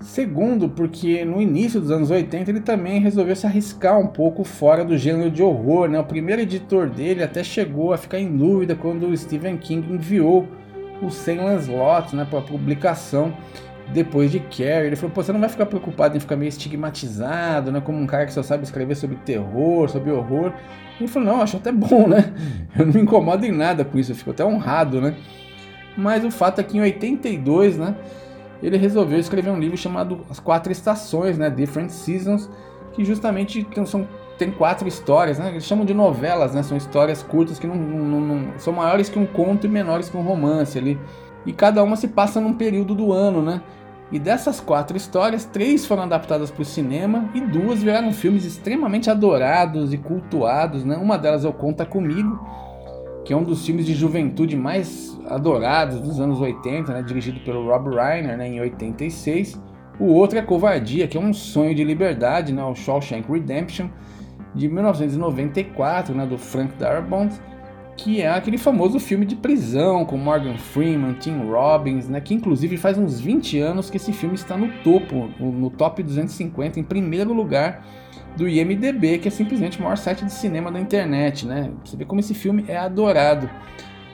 Segundo, 0.00 0.68
porque 0.68 1.24
no 1.24 1.40
início 1.40 1.80
dos 1.80 1.90
anos 1.90 2.10
80 2.10 2.50
ele 2.50 2.60
também 2.60 3.00
resolveu 3.00 3.34
se 3.34 3.46
arriscar 3.46 3.98
um 3.98 4.08
pouco 4.08 4.44
fora 4.44 4.84
do 4.84 4.96
gênero 4.98 5.30
de 5.30 5.42
horror. 5.42 5.88
Né? 5.88 5.98
O 5.98 6.04
primeiro 6.04 6.42
editor 6.42 6.90
dele 6.90 7.22
até 7.22 7.42
chegou 7.42 7.94
a 7.94 7.98
ficar 7.98 8.18
em 8.18 8.36
dúvida 8.36 8.74
quando 8.74 9.06
o 9.06 9.16
Stephen 9.16 9.56
King 9.56 9.94
enviou 9.94 10.46
o 11.02 11.10
Salem's 11.10 11.66
Lot 11.66 12.14
né, 12.14 12.26
para 12.28 12.42
publicação. 12.42 13.32
Depois 13.92 14.30
de 14.30 14.40
Carrie. 14.40 14.86
Ele 14.86 14.96
falou: 14.96 15.10
Pô, 15.14 15.22
você 15.22 15.32
não 15.32 15.40
vai 15.40 15.48
ficar 15.48 15.66
preocupado 15.66 16.16
em 16.16 16.20
ficar 16.20 16.36
meio 16.36 16.48
estigmatizado, 16.48 17.72
né? 17.72 17.80
Como 17.80 17.98
um 17.98 18.06
cara 18.06 18.26
que 18.26 18.32
só 18.32 18.42
sabe 18.42 18.64
escrever 18.64 18.94
sobre 18.94 19.16
terror, 19.16 19.88
sobre 19.88 20.10
horror. 20.10 20.52
Ele 20.98 21.08
falou: 21.08 21.28
Não, 21.28 21.42
acho 21.42 21.56
até 21.56 21.72
bom, 21.72 22.08
né? 22.08 22.32
Eu 22.78 22.86
não 22.86 22.94
me 22.94 23.00
incomodo 23.00 23.44
em 23.44 23.52
nada 23.52 23.84
com 23.84 23.98
isso, 23.98 24.12
eu 24.12 24.16
fico 24.16 24.30
até 24.30 24.44
honrado, 24.44 25.00
né? 25.00 25.14
Mas 25.96 26.24
o 26.24 26.30
fato 26.30 26.60
é 26.60 26.64
que 26.64 26.78
em 26.78 26.80
82, 26.80 27.76
né? 27.76 27.94
Ele 28.62 28.76
resolveu 28.76 29.18
escrever 29.18 29.50
um 29.50 29.58
livro 29.58 29.76
chamado 29.76 30.20
As 30.28 30.38
Quatro 30.38 30.70
Estações, 30.70 31.38
né? 31.38 31.48
Different 31.48 31.90
Seasons, 31.90 32.48
que 32.92 33.04
justamente 33.04 33.64
tem, 33.64 33.86
são, 33.86 34.06
tem 34.38 34.50
quatro 34.50 34.86
histórias, 34.86 35.38
né? 35.38 35.48
Eles 35.48 35.64
chamam 35.64 35.84
de 35.84 35.94
novelas, 35.94 36.54
né? 36.54 36.62
São 36.62 36.76
histórias 36.76 37.22
curtas 37.22 37.58
que 37.58 37.66
não, 37.66 37.74
não, 37.74 38.20
não, 38.20 38.58
são 38.58 38.72
maiores 38.72 39.08
que 39.08 39.18
um 39.18 39.26
conto 39.26 39.66
e 39.66 39.68
menores 39.68 40.08
que 40.08 40.16
um 40.16 40.22
romance 40.22 40.78
ali. 40.78 40.98
E 41.46 41.52
cada 41.52 41.82
uma 41.82 41.96
se 41.96 42.08
passa 42.08 42.40
num 42.40 42.52
período 42.52 42.94
do 42.94 43.12
ano, 43.12 43.42
né? 43.42 43.62
E 44.12 44.18
dessas 44.18 44.58
quatro 44.58 44.96
histórias, 44.96 45.44
três 45.44 45.86
foram 45.86 46.02
adaptadas 46.02 46.50
para 46.50 46.62
o 46.62 46.64
cinema 46.64 47.30
e 47.32 47.40
duas 47.40 47.80
viraram 47.80 48.12
filmes 48.12 48.44
extremamente 48.44 49.08
adorados 49.08 49.92
e 49.92 49.98
cultuados. 49.98 50.84
Né? 50.84 50.96
Uma 50.96 51.16
delas 51.16 51.44
é 51.44 51.48
o 51.48 51.52
Conta 51.52 51.86
Comigo, 51.86 52.44
que 53.24 53.32
é 53.32 53.36
um 53.36 53.44
dos 53.44 53.64
filmes 53.64 53.86
de 53.86 53.94
juventude 53.94 54.56
mais 54.56 55.16
adorados 55.28 56.00
dos 56.00 56.18
anos 56.18 56.40
80, 56.40 56.92
né? 56.92 57.02
dirigido 57.02 57.38
pelo 57.40 57.64
Rob 57.66 57.94
Reiner 57.94 58.36
né? 58.36 58.48
em 58.48 58.60
86. 58.60 59.60
O 60.00 60.06
outro 60.06 60.38
é 60.38 60.42
Covardia, 60.42 61.06
que 61.06 61.16
é 61.16 61.20
um 61.20 61.32
sonho 61.32 61.72
de 61.72 61.84
liberdade, 61.84 62.52
né? 62.52 62.64
o 62.64 62.74
Shawshank 62.74 63.30
Redemption, 63.30 63.88
de 64.56 64.66
1994, 64.66 66.12
né? 66.16 66.26
do 66.26 66.36
Frank 66.36 66.74
Darabont 66.76 67.32
que 68.02 68.22
é 68.22 68.30
aquele 68.30 68.56
famoso 68.56 68.98
filme 68.98 69.26
de 69.26 69.36
prisão 69.36 70.06
com 70.06 70.16
Morgan 70.16 70.56
Freeman, 70.56 71.12
Tim 71.14 71.38
Robbins, 71.50 72.08
né, 72.08 72.18
que 72.20 72.32
inclusive 72.32 72.78
faz 72.78 72.96
uns 72.96 73.20
20 73.20 73.58
anos 73.60 73.90
que 73.90 73.98
esse 73.98 74.10
filme 74.12 74.34
está 74.34 74.56
no 74.56 74.68
topo, 74.82 75.28
no 75.38 75.68
top 75.68 76.02
250, 76.02 76.80
em 76.80 76.82
primeiro 76.82 77.34
lugar 77.34 77.86
do 78.36 78.48
IMDB, 78.48 79.18
que 79.18 79.28
é 79.28 79.30
simplesmente 79.30 79.78
o 79.78 79.82
maior 79.82 79.96
site 79.96 80.24
de 80.24 80.32
cinema 80.32 80.72
da 80.72 80.80
internet, 80.80 81.46
né? 81.46 81.70
Você 81.84 81.96
vê 81.96 82.06
como 82.06 82.20
esse 82.20 82.32
filme 82.32 82.64
é 82.68 82.76
adorado. 82.76 83.50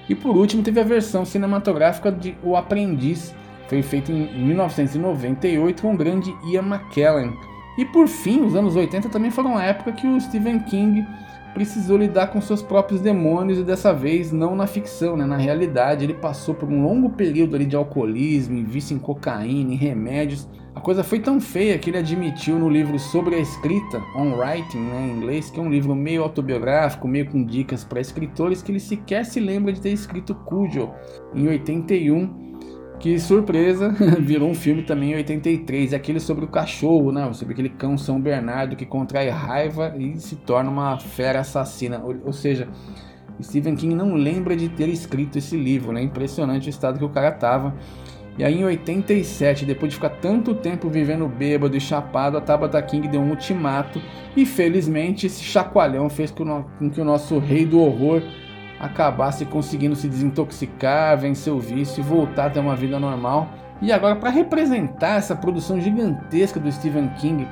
E 0.08 0.14
por 0.14 0.36
último, 0.36 0.62
teve 0.62 0.80
a 0.80 0.84
versão 0.84 1.24
cinematográfica 1.24 2.10
de 2.10 2.36
O 2.42 2.56
Aprendiz, 2.56 3.34
foi 3.68 3.82
feita 3.82 4.10
em 4.10 4.46
1998 4.46 5.82
com 5.82 5.94
o 5.94 5.96
grande 5.96 6.34
Ian 6.50 6.62
McKellen. 6.62 7.36
E 7.78 7.84
por 7.84 8.08
fim, 8.08 8.40
os 8.42 8.56
anos 8.56 8.74
80 8.74 9.08
também 9.10 9.30
foram 9.30 9.56
a 9.56 9.64
época 9.64 9.92
que 9.92 10.06
o 10.06 10.20
Stephen 10.20 10.60
King 10.60 11.06
precisou 11.56 11.96
lidar 11.96 12.26
com 12.26 12.38
seus 12.38 12.60
próprios 12.60 13.00
demônios 13.00 13.58
e 13.58 13.64
dessa 13.64 13.90
vez 13.90 14.30
não 14.30 14.54
na 14.54 14.66
ficção, 14.66 15.16
né? 15.16 15.24
na 15.24 15.38
realidade. 15.38 16.04
Ele 16.04 16.12
passou 16.12 16.54
por 16.54 16.68
um 16.68 16.82
longo 16.82 17.08
período 17.08 17.56
ali 17.56 17.64
de 17.64 17.74
alcoolismo, 17.74 18.62
vício 18.62 18.94
em 18.94 18.98
cocaína, 18.98 19.72
em 19.72 19.74
remédios. 19.76 20.46
A 20.74 20.80
coisa 20.82 21.02
foi 21.02 21.18
tão 21.18 21.40
feia 21.40 21.78
que 21.78 21.88
ele 21.88 21.96
admitiu 21.96 22.58
no 22.58 22.68
livro 22.68 22.98
sobre 22.98 23.36
a 23.36 23.38
escrita, 23.38 24.02
On 24.14 24.36
Writing, 24.36 24.80
né, 24.80 25.06
em 25.06 25.16
inglês, 25.16 25.48
que 25.48 25.58
é 25.58 25.62
um 25.62 25.70
livro 25.70 25.94
meio 25.94 26.22
autobiográfico, 26.24 27.08
meio 27.08 27.30
com 27.30 27.42
dicas 27.42 27.82
para 27.82 28.02
escritores, 28.02 28.60
que 28.60 28.70
ele 28.70 28.78
sequer 28.78 29.24
se 29.24 29.40
lembra 29.40 29.72
de 29.72 29.80
ter 29.80 29.92
escrito 29.92 30.34
Cujo 30.34 30.90
em 31.34 31.48
81 31.48 32.45
que 32.98 33.18
surpresa, 33.18 33.90
virou 34.20 34.48
um 34.48 34.54
filme 34.54 34.82
também 34.82 35.12
em 35.12 35.16
83, 35.16 35.92
aquele 35.92 36.20
sobre 36.20 36.44
o 36.44 36.48
cachorro, 36.48 37.12
né? 37.12 37.30
Sobre 37.32 37.52
aquele 37.52 37.68
cão 37.68 37.96
São 37.96 38.20
Bernardo 38.20 38.76
que 38.76 38.86
contrai 38.86 39.28
raiva 39.28 39.94
e 39.98 40.18
se 40.18 40.36
torna 40.36 40.70
uma 40.70 40.98
fera 40.98 41.40
assassina. 41.40 42.00
Ou, 42.02 42.16
ou 42.26 42.32
seja, 42.32 42.68
Stephen 43.42 43.76
King 43.76 43.94
não 43.94 44.14
lembra 44.14 44.56
de 44.56 44.68
ter 44.68 44.88
escrito 44.88 45.38
esse 45.38 45.56
livro, 45.56 45.92
né? 45.92 46.02
Impressionante 46.02 46.68
o 46.68 46.70
estado 46.70 46.98
que 46.98 47.04
o 47.04 47.10
cara 47.10 47.30
tava. 47.30 47.74
E 48.38 48.44
aí 48.44 48.60
em 48.60 48.64
87, 48.64 49.64
depois 49.64 49.90
de 49.90 49.96
ficar 49.96 50.10
tanto 50.10 50.54
tempo 50.54 50.90
vivendo 50.90 51.26
bêbado 51.26 51.74
e 51.74 51.80
chapado, 51.80 52.36
a 52.36 52.40
Tabata 52.40 52.80
King 52.82 53.08
deu 53.08 53.20
um 53.20 53.30
ultimato 53.30 54.00
e 54.36 54.44
felizmente 54.44 55.26
esse 55.26 55.42
chacoalhão 55.42 56.10
fez 56.10 56.30
com 56.30 56.64
que 56.92 57.00
o 57.00 57.04
nosso 57.04 57.38
rei 57.38 57.64
do 57.64 57.80
horror 57.80 58.22
acabasse 58.80 59.44
conseguindo 59.44 59.96
se 59.96 60.08
desintoxicar, 60.08 61.18
vencer 61.18 61.52
o 61.52 61.58
vício 61.58 62.00
e 62.00 62.04
voltar 62.04 62.46
a 62.46 62.50
ter 62.50 62.60
uma 62.60 62.76
vida 62.76 62.98
normal. 62.98 63.48
E 63.80 63.92
agora, 63.92 64.16
para 64.16 64.30
representar 64.30 65.16
essa 65.16 65.36
produção 65.36 65.80
gigantesca 65.80 66.58
do 66.58 66.70
Stephen 66.70 67.08
King 67.18 67.46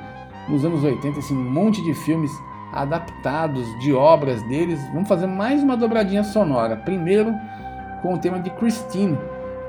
nos 0.47 0.63
anos 0.65 0.83
80, 0.83 1.19
esse 1.19 1.33
monte 1.33 1.83
de 1.83 1.93
filmes 1.93 2.31
adaptados 2.73 3.65
de 3.79 3.93
obras 3.93 4.41
deles, 4.43 4.79
vamos 4.91 5.07
fazer 5.07 5.27
mais 5.27 5.63
uma 5.63 5.77
dobradinha 5.77 6.23
sonora. 6.23 6.75
Primeiro, 6.75 7.33
com 8.01 8.13
o 8.13 8.17
tema 8.17 8.39
de 8.39 8.49
Christine, 8.51 9.17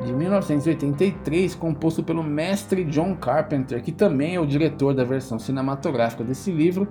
de 0.04 0.12
1983, 0.12 1.54
composto 1.54 2.02
pelo 2.02 2.22
mestre 2.22 2.84
John 2.84 3.14
Carpenter, 3.14 3.82
que 3.82 3.92
também 3.92 4.34
é 4.34 4.40
o 4.40 4.46
diretor 4.46 4.94
da 4.94 5.04
versão 5.04 5.38
cinematográfica 5.38 6.22
desse 6.22 6.50
livro 6.50 6.88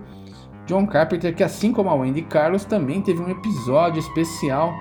John 0.65 0.87
Carpenter, 0.87 1.35
que 1.35 1.43
assim 1.43 1.71
como 1.71 1.89
a 1.89 1.95
Wendy 1.95 2.23
Carlos, 2.23 2.65
também 2.65 3.01
teve 3.01 3.21
um 3.21 3.29
episódio 3.29 3.99
especial 3.99 4.73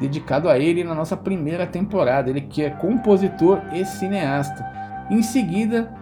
dedicado 0.00 0.48
a 0.48 0.58
ele 0.58 0.82
na 0.82 0.94
nossa 0.94 1.16
primeira 1.16 1.66
temporada. 1.66 2.30
Ele 2.30 2.40
que 2.40 2.62
é 2.62 2.70
compositor 2.70 3.60
e 3.72 3.84
cineasta. 3.84 4.64
Em 5.10 5.22
seguida, 5.22 5.92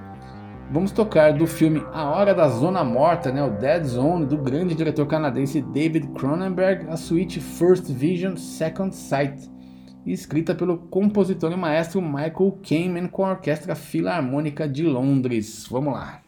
vamos 0.71 0.93
tocar 0.93 1.33
do 1.33 1.47
filme 1.47 1.83
A 1.93 2.05
Hora 2.05 2.33
da 2.33 2.49
Zona 2.49 2.85
Morta, 2.85 3.33
né, 3.33 3.43
o 3.43 3.51
Dead 3.51 3.85
Zone, 3.85 4.27
do 4.27 4.39
grande 4.39 4.75
diretor 4.75 5.07
canadense 5.07 5.61
David 5.61 6.09
Cronenberg, 6.09 6.89
a 6.89 6.97
suíte 6.97 7.41
First 7.41 7.91
Vision 7.91 8.37
Second 8.37 8.95
Sight, 8.95 9.51
escrita 10.07 10.55
pelo 10.55 10.79
compositor 10.79 11.51
e 11.53 11.57
maestro 11.57 12.01
Michael 12.01 12.59
Kamen 12.67 13.09
com 13.09 13.27
a 13.27 13.31
Orquestra 13.31 13.75
Filarmônica 13.75 14.69
de 14.69 14.85
Londres. 14.85 15.67
Vamos 15.69 15.95
lá. 15.95 16.21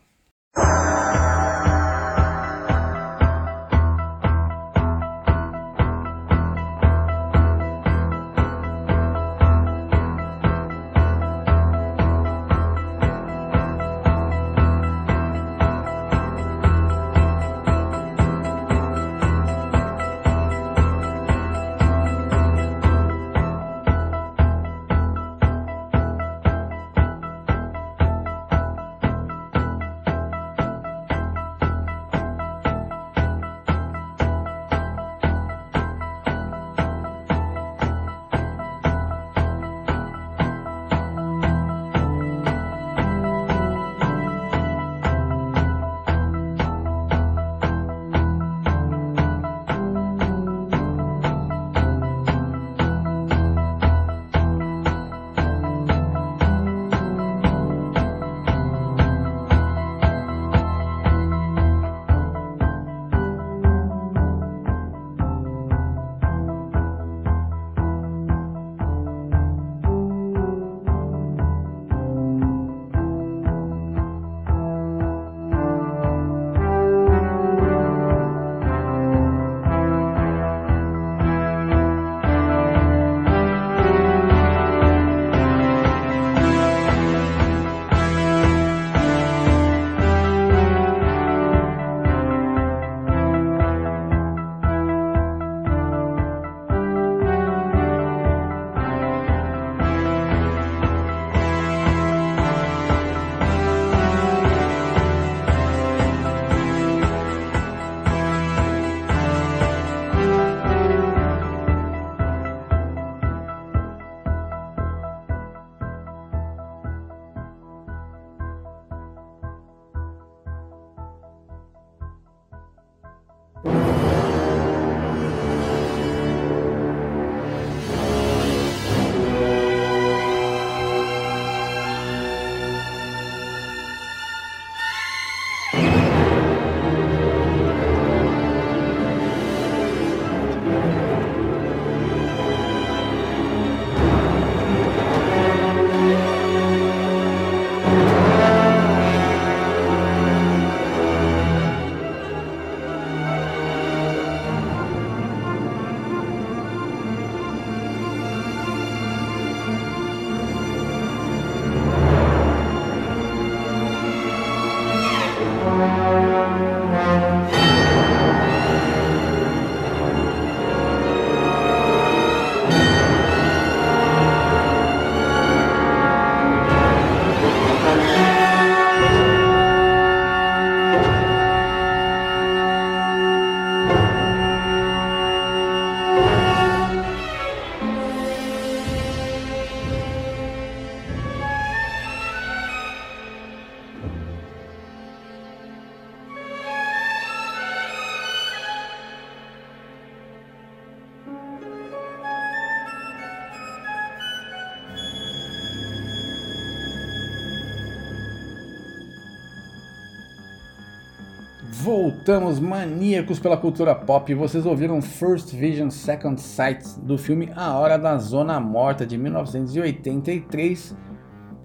Voltamos 212.23 212.61
maníacos 212.61 213.41
pela 213.41 213.57
cultura 213.57 213.97
pop. 213.97 214.33
Vocês 214.33 214.65
ouviram 214.65 215.03
First 215.03 215.53
Vision 215.53 215.91
Second 215.91 216.41
Sight 216.41 217.01
do 217.01 217.19
filme 217.19 217.51
A 217.57 217.77
Hora 217.77 217.99
da 217.99 218.17
Zona 218.17 218.61
Morta 218.61 219.05
de 219.05 219.19
1983, 219.19 220.97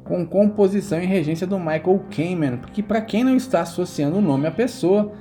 com 0.04 0.26
composição 0.26 1.00
e 1.00 1.06
regência 1.06 1.46
do 1.46 1.60
Michael 1.60 2.04
Kamen, 2.10 2.58
que 2.74 2.82
para 2.82 3.02
quem 3.02 3.24
não 3.24 3.36
está 3.36 3.62
associando 3.62 4.18
o 4.18 4.22
nome 4.22 4.48
à 4.48 4.52
pessoa, 4.52 5.12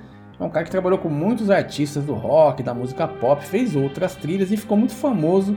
é 0.41 0.43
um 0.43 0.49
cara 0.49 0.65
que 0.65 0.71
trabalhou 0.71 0.99
com 0.99 1.11
muitos 1.11 1.51
artistas 1.51 2.03
do 2.03 2.15
rock, 2.15 2.63
da 2.63 2.73
música 2.73 3.07
pop, 3.07 3.45
fez 3.45 3.77
outras 3.77 4.15
trilhas 4.15 4.51
e 4.51 4.57
ficou 4.57 4.79
muito 4.79 4.95
famoso 4.95 5.55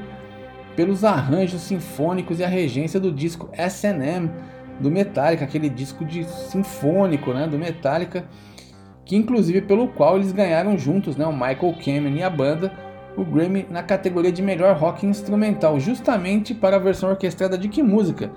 pelos 0.75 1.05
arranjos 1.05 1.61
sinfônicos 1.61 2.41
e 2.41 2.43
a 2.43 2.49
regência 2.49 2.99
do 2.99 3.13
disco 3.13 3.49
S&M 3.53 4.29
do 4.77 4.91
Metallica, 4.91 5.45
aquele 5.45 5.69
disco 5.69 6.03
de 6.03 6.25
sinfônico, 6.25 7.33
né, 7.33 7.47
do 7.47 7.57
Metallica, 7.57 8.25
que 9.09 9.15
inclusive 9.15 9.61
pelo 9.61 9.87
qual 9.87 10.17
eles 10.17 10.31
ganharam 10.31 10.77
juntos, 10.77 11.17
né, 11.17 11.25
o 11.25 11.33
Michael 11.33 11.73
Kamen 11.83 12.17
e 12.17 12.21
a 12.21 12.29
banda, 12.29 12.71
o 13.17 13.25
Grammy 13.25 13.65
na 13.67 13.81
categoria 13.81 14.31
de 14.31 14.39
melhor 14.39 14.75
rock 14.77 15.03
instrumental, 15.03 15.79
justamente 15.79 16.53
para 16.53 16.75
a 16.75 16.79
versão 16.79 17.09
orquestrada 17.09 17.57
de 17.57 17.67
que 17.67 17.81
música? 17.81 18.31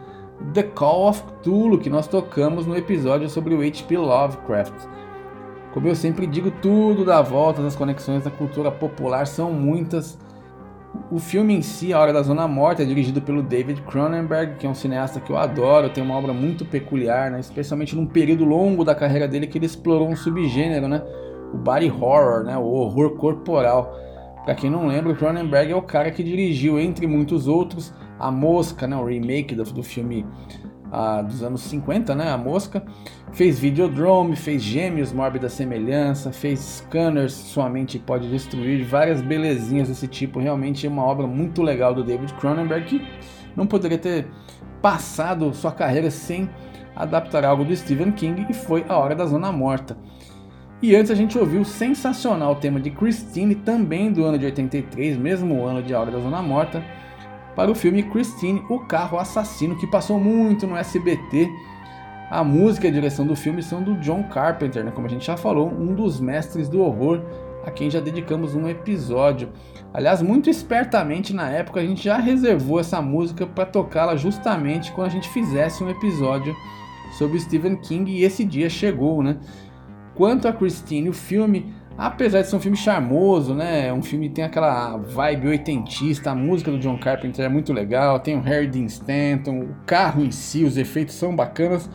The 0.55 0.62
Call 0.62 1.11
of 1.11 1.25
Cthulhu, 1.25 1.79
que 1.79 1.91
nós 1.91 2.09
tocamos 2.09 2.66
no 2.66 2.75
episódio 2.75 3.29
sobre 3.29 3.55
o 3.55 3.61
H.P. 3.61 3.99
Lovecraft. 3.99 4.73
Como 5.75 5.89
eu 5.89 5.95
sempre 5.95 6.27
digo, 6.27 6.51
tudo 6.51 7.05
dá 7.05 7.20
volta, 7.20 7.61
as 7.66 7.77
conexões 7.77 8.25
da 8.25 8.31
cultura 8.31 8.70
popular 8.70 9.27
são 9.27 9.53
muitas 9.53 10.18
o 11.11 11.18
filme 11.18 11.55
em 11.55 11.62
si, 11.62 11.93
A 11.93 12.01
Hora 12.01 12.12
da 12.12 12.22
Zona 12.22 12.47
Morta, 12.47 12.82
é 12.82 12.86
dirigido 12.86 13.20
pelo 13.20 13.43
David 13.43 13.82
Cronenberg, 13.82 14.57
que 14.57 14.66
é 14.66 14.68
um 14.68 14.74
cineasta 14.74 15.20
que 15.20 15.30
eu 15.30 15.36
adoro, 15.36 15.90
tem 15.90 16.03
uma 16.03 16.16
obra 16.16 16.32
muito 16.32 16.64
peculiar, 16.64 17.30
né? 17.30 17.40
especialmente 17.40 17.97
num 17.97 18.07
período 18.07 18.45
longo 18.45 18.84
da 18.84 18.95
carreira 18.95 19.26
dele 19.26 19.47
que 19.47 19.59
ele 19.59 19.66
explorou 19.66 20.09
um 20.09 20.16
subgênero, 20.16 20.88
né? 20.88 21.03
o 21.53 21.57
body 21.57 21.90
horror, 21.90 22.45
né? 22.45 22.57
o 22.57 22.64
horror 22.64 23.16
corporal. 23.16 23.95
Para 24.45 24.55
quem 24.55 24.68
não 24.68 24.86
lembra, 24.86 25.14
Cronenberg 25.14 25.72
é 25.72 25.76
o 25.76 25.82
cara 25.82 26.11
que 26.11 26.22
dirigiu, 26.22 26.78
entre 26.78 27.07
muitos 27.07 27.47
outros, 27.47 27.93
A 28.18 28.30
Mosca, 28.30 28.86
né? 28.86 28.97
o 28.97 29.05
remake 29.05 29.55
do, 29.55 29.64
do 29.64 29.82
filme 29.82 30.26
dos 31.24 31.43
anos 31.43 31.62
50, 31.62 32.14
né? 32.14 32.30
A 32.30 32.36
Mosca. 32.36 32.82
Fez 33.32 33.59
Videodrome, 33.59 34.36
fez 34.36 34.62
Gêmeos, 34.62 35.11
Mórbida 35.11 35.49
Semelhança, 35.49 36.30
fez 36.30 36.61
Scanners, 36.61 37.32
Sua 37.32 37.68
Mente 37.70 37.99
Pode 37.99 38.28
Destruir, 38.28 38.84
várias 38.84 39.22
belezinhas 39.22 39.88
desse 39.88 40.07
tipo. 40.07 40.38
Realmente 40.38 40.86
é 40.86 40.90
uma 40.90 41.03
obra 41.03 41.26
muito 41.26 41.62
legal 41.62 41.95
do 41.95 42.05
David 42.05 42.34
Cronenberg 42.34 42.84
que 42.84 43.07
não 43.57 43.66
poderia 43.66 43.97
ter 43.97 44.26
passado 44.82 45.55
sua 45.55 45.72
carreira 45.72 46.11
sem 46.11 46.51
adaptar 46.95 47.45
algo 47.45 47.64
do 47.64 47.74
Stephen 47.74 48.12
King 48.12 48.47
e 48.51 48.53
foi 48.53 48.84
A 48.86 48.99
Hora 48.99 49.14
da 49.14 49.24
Zona 49.24 49.51
Morta. 49.51 49.97
E 50.82 50.97
antes 50.97 51.11
a 51.12 51.14
gente 51.14 51.38
ouviu 51.38 51.61
o 51.61 51.64
sensacional 51.64 52.57
tema 52.57 52.80
de 52.80 52.90
Christine, 52.90 53.55
também 53.55 54.12
do 54.12 54.24
ano 54.24 54.36
de 54.36 54.47
83, 54.47 55.16
mesmo 55.16 55.64
ano 55.64 55.80
de 55.82 55.95
A 55.95 56.01
Hora 56.01 56.11
da 56.11 56.18
Zona 56.18 56.43
Morta, 56.43 56.82
para 57.55 57.71
o 57.71 57.75
filme 57.75 58.03
Christine, 58.03 58.65
o 58.69 58.81
carro 58.81 59.19
assassino, 59.19 59.77
que 59.77 59.87
passou 59.87 60.19
muito 60.19 60.67
no 60.67 60.77
SBT. 60.77 61.51
A 62.31 62.43
música 62.43 62.87
e 62.87 62.91
a 62.91 62.93
direção 62.93 63.27
do 63.27 63.37
filme 63.37 63.63
são 63.63 63.83
do 63.83 63.95
John 63.97 64.23
Carpenter, 64.25 64.83
né? 64.83 64.91
como 64.91 65.07
a 65.07 65.11
gente 65.11 65.27
já 65.27 65.37
falou, 65.37 65.69
um 65.69 65.95
dos 65.95 66.19
mestres 66.19 66.69
do 66.69 66.81
horror, 66.81 67.21
a 67.65 67.71
quem 67.71 67.91
já 67.91 68.01
dedicamos 68.01 68.55
um 68.55 68.69
episódio. 68.69 69.51
Aliás, 69.93 70.23
muito 70.23 70.49
espertamente 70.49 71.35
na 71.35 71.51
época 71.51 71.81
a 71.81 71.85
gente 71.85 72.03
já 72.03 72.17
reservou 72.17 72.81
essa 72.81 73.03
música 73.03 73.47
para 73.47 73.67
tocá-la 73.67 74.17
justamente 74.17 74.91
quando 74.93 75.09
a 75.09 75.11
gente 75.11 75.29
fizesse 75.29 75.85
um 75.85 75.91
episódio 75.91 76.57
sobre 77.19 77.39
Stephen 77.39 77.77
King 77.77 78.11
e 78.11 78.25
esse 78.25 78.45
dia 78.45 78.71
chegou, 78.71 79.23
né? 79.23 79.37
Quanto 80.15 80.49
a 80.49 80.53
Christine, 80.53 81.11
o 81.11 81.13
filme 81.13 81.75
Apesar 81.97 82.40
de 82.40 82.49
ser 82.49 82.57
um 82.57 82.61
filme 82.61 82.76
charmoso, 82.76 83.55
né? 83.55 83.93
Um 83.93 84.03
filme 84.03 84.28
que 84.28 84.36
tem 84.36 84.45
aquela 84.45 84.97
vibe 84.97 85.49
oitentista, 85.49 86.30
a 86.30 86.34
música 86.34 86.70
do 86.70 86.78
John 86.78 86.99
Carpenter 86.99 87.45
é 87.45 87.49
muito 87.49 87.72
legal, 87.72 88.18
tem 88.18 88.36
o 88.36 88.40
Harry 88.40 88.66
Dean 88.66 88.86
Stanton, 88.86 89.61
o 89.61 89.74
carro 89.86 90.24
em 90.24 90.30
si, 90.30 90.64
os 90.64 90.76
efeitos 90.76 91.14
são 91.14 91.36
bacanas, 91.36 91.90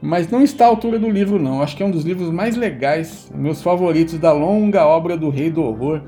mas 0.00 0.30
não 0.30 0.42
está 0.42 0.66
à 0.66 0.68
altura 0.68 0.98
do 0.98 1.10
livro 1.10 1.38
não. 1.38 1.62
Acho 1.62 1.76
que 1.76 1.82
é 1.82 1.86
um 1.86 1.90
dos 1.90 2.04
livros 2.04 2.30
mais 2.30 2.56
legais, 2.56 3.30
meus 3.34 3.62
favoritos 3.62 4.18
da 4.18 4.32
longa 4.32 4.86
obra 4.86 5.16
do 5.16 5.30
Rei 5.30 5.50
do 5.50 5.62
Horror. 5.62 6.02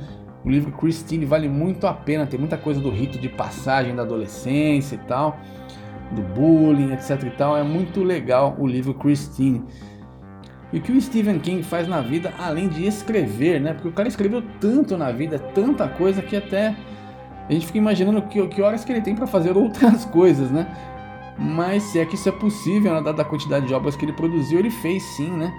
O 0.45 0.49
livro 0.49 0.71
Christine 0.71 1.25
vale 1.25 1.49
muito 1.49 1.87
a 1.89 1.93
pena, 1.93 2.27
tem 2.27 2.39
muita 2.39 2.57
coisa 2.57 2.81
do 2.81 2.89
rito 2.89 3.19
de 3.19 3.29
passagem 3.29 3.97
da 3.97 4.03
adolescência 4.03 4.95
e 4.95 4.99
tal, 4.99 5.37
do 6.13 6.23
bullying, 6.23 6.93
etc 6.93 7.21
e 7.25 7.31
tal. 7.31 7.57
É 7.57 7.65
muito 7.65 8.05
legal 8.05 8.55
o 8.57 8.67
livro 8.67 8.95
Christine. 8.95 9.65
E 10.77 10.79
o 10.79 10.83
que 10.83 10.93
o 10.93 11.01
Stephen 11.01 11.39
King 11.39 11.63
faz 11.63 11.89
na 11.89 12.03
vida, 12.03 12.35
além 12.39 12.69
de 12.69 12.87
escrever, 12.87 13.59
né? 13.59 13.73
Porque 13.73 13.89
o 13.89 13.93
cara 13.93 14.07
escreveu 14.07 14.43
tanto 14.61 14.95
na 14.95 15.11
vida, 15.11 15.39
tanta 15.39 15.89
coisa 15.89 16.21
que 16.21 16.37
até 16.37 16.77
a 17.49 17.51
gente 17.51 17.65
fica 17.65 17.79
imaginando 17.79 18.21
que, 18.21 18.47
que 18.49 18.61
horas 18.61 18.85
que 18.85 18.93
ele 18.93 19.01
tem 19.01 19.15
para 19.15 19.27
fazer 19.27 19.57
outras 19.57 20.05
coisas, 20.05 20.51
né? 20.51 20.67
Mas 21.39 21.83
se 21.85 21.99
é 21.99 22.05
que 22.05 22.15
isso 22.15 22.29
é 22.29 22.33
possível, 22.33 22.93
né, 22.93 23.01
dada 23.01 23.23
a 23.23 23.25
quantidade 23.25 23.67
de 23.67 23.73
obras 23.73 23.97
que 23.97 24.05
ele 24.05 24.13
produziu, 24.13 24.59
ele 24.59 24.69
fez 24.69 25.03
sim, 25.03 25.31
né? 25.31 25.51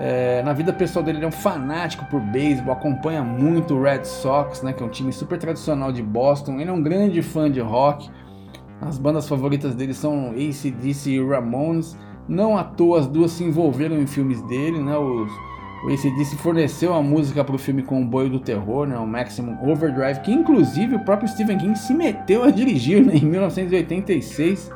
É, 0.00 0.42
na 0.42 0.52
vida 0.52 0.72
pessoal 0.72 1.04
dele, 1.04 1.18
ele 1.18 1.26
é 1.26 1.28
um 1.28 1.32
fanático 1.32 2.04
por 2.06 2.20
beisebol, 2.20 2.72
acompanha 2.72 3.22
muito 3.22 3.74
o 3.74 3.80
Red 3.80 4.04
Sox, 4.04 4.62
né, 4.62 4.72
que 4.72 4.82
é 4.82 4.86
um 4.86 4.90
time 4.90 5.12
super 5.12 5.38
tradicional 5.38 5.92
de 5.92 6.02
Boston. 6.02 6.58
Ele 6.58 6.70
é 6.70 6.72
um 6.72 6.82
grande 6.82 7.22
fã 7.22 7.48
de 7.48 7.60
rock. 7.60 8.10
As 8.80 8.98
bandas 8.98 9.28
favoritas 9.28 9.76
dele 9.76 9.94
são 9.94 10.30
ACDC 10.30 11.10
e 11.10 11.24
Ramones. 11.24 11.96
Não 12.30 12.56
à 12.56 12.62
toa 12.62 13.00
as 13.00 13.08
duas 13.08 13.32
se 13.32 13.42
envolveram 13.42 14.00
em 14.00 14.06
filmes 14.06 14.40
dele, 14.42 14.78
né? 14.78 14.96
Os, 14.96 15.32
o 15.82 15.88
ACDC 15.88 16.36
forneceu 16.36 16.94
a 16.94 17.02
música 17.02 17.42
para 17.42 17.56
o 17.56 17.58
filme 17.58 17.82
Comboio 17.82 18.30
do 18.30 18.38
Terror, 18.38 18.86
né? 18.86 18.96
o 18.96 19.06
Maximum 19.06 19.58
Overdrive, 19.68 20.20
que 20.20 20.30
inclusive 20.30 20.94
o 20.94 21.04
próprio 21.04 21.28
Stephen 21.28 21.58
King 21.58 21.76
se 21.76 21.92
meteu 21.92 22.44
a 22.44 22.50
dirigir 22.52 23.04
né? 23.04 23.16
em 23.16 23.24
1986. 23.24 24.70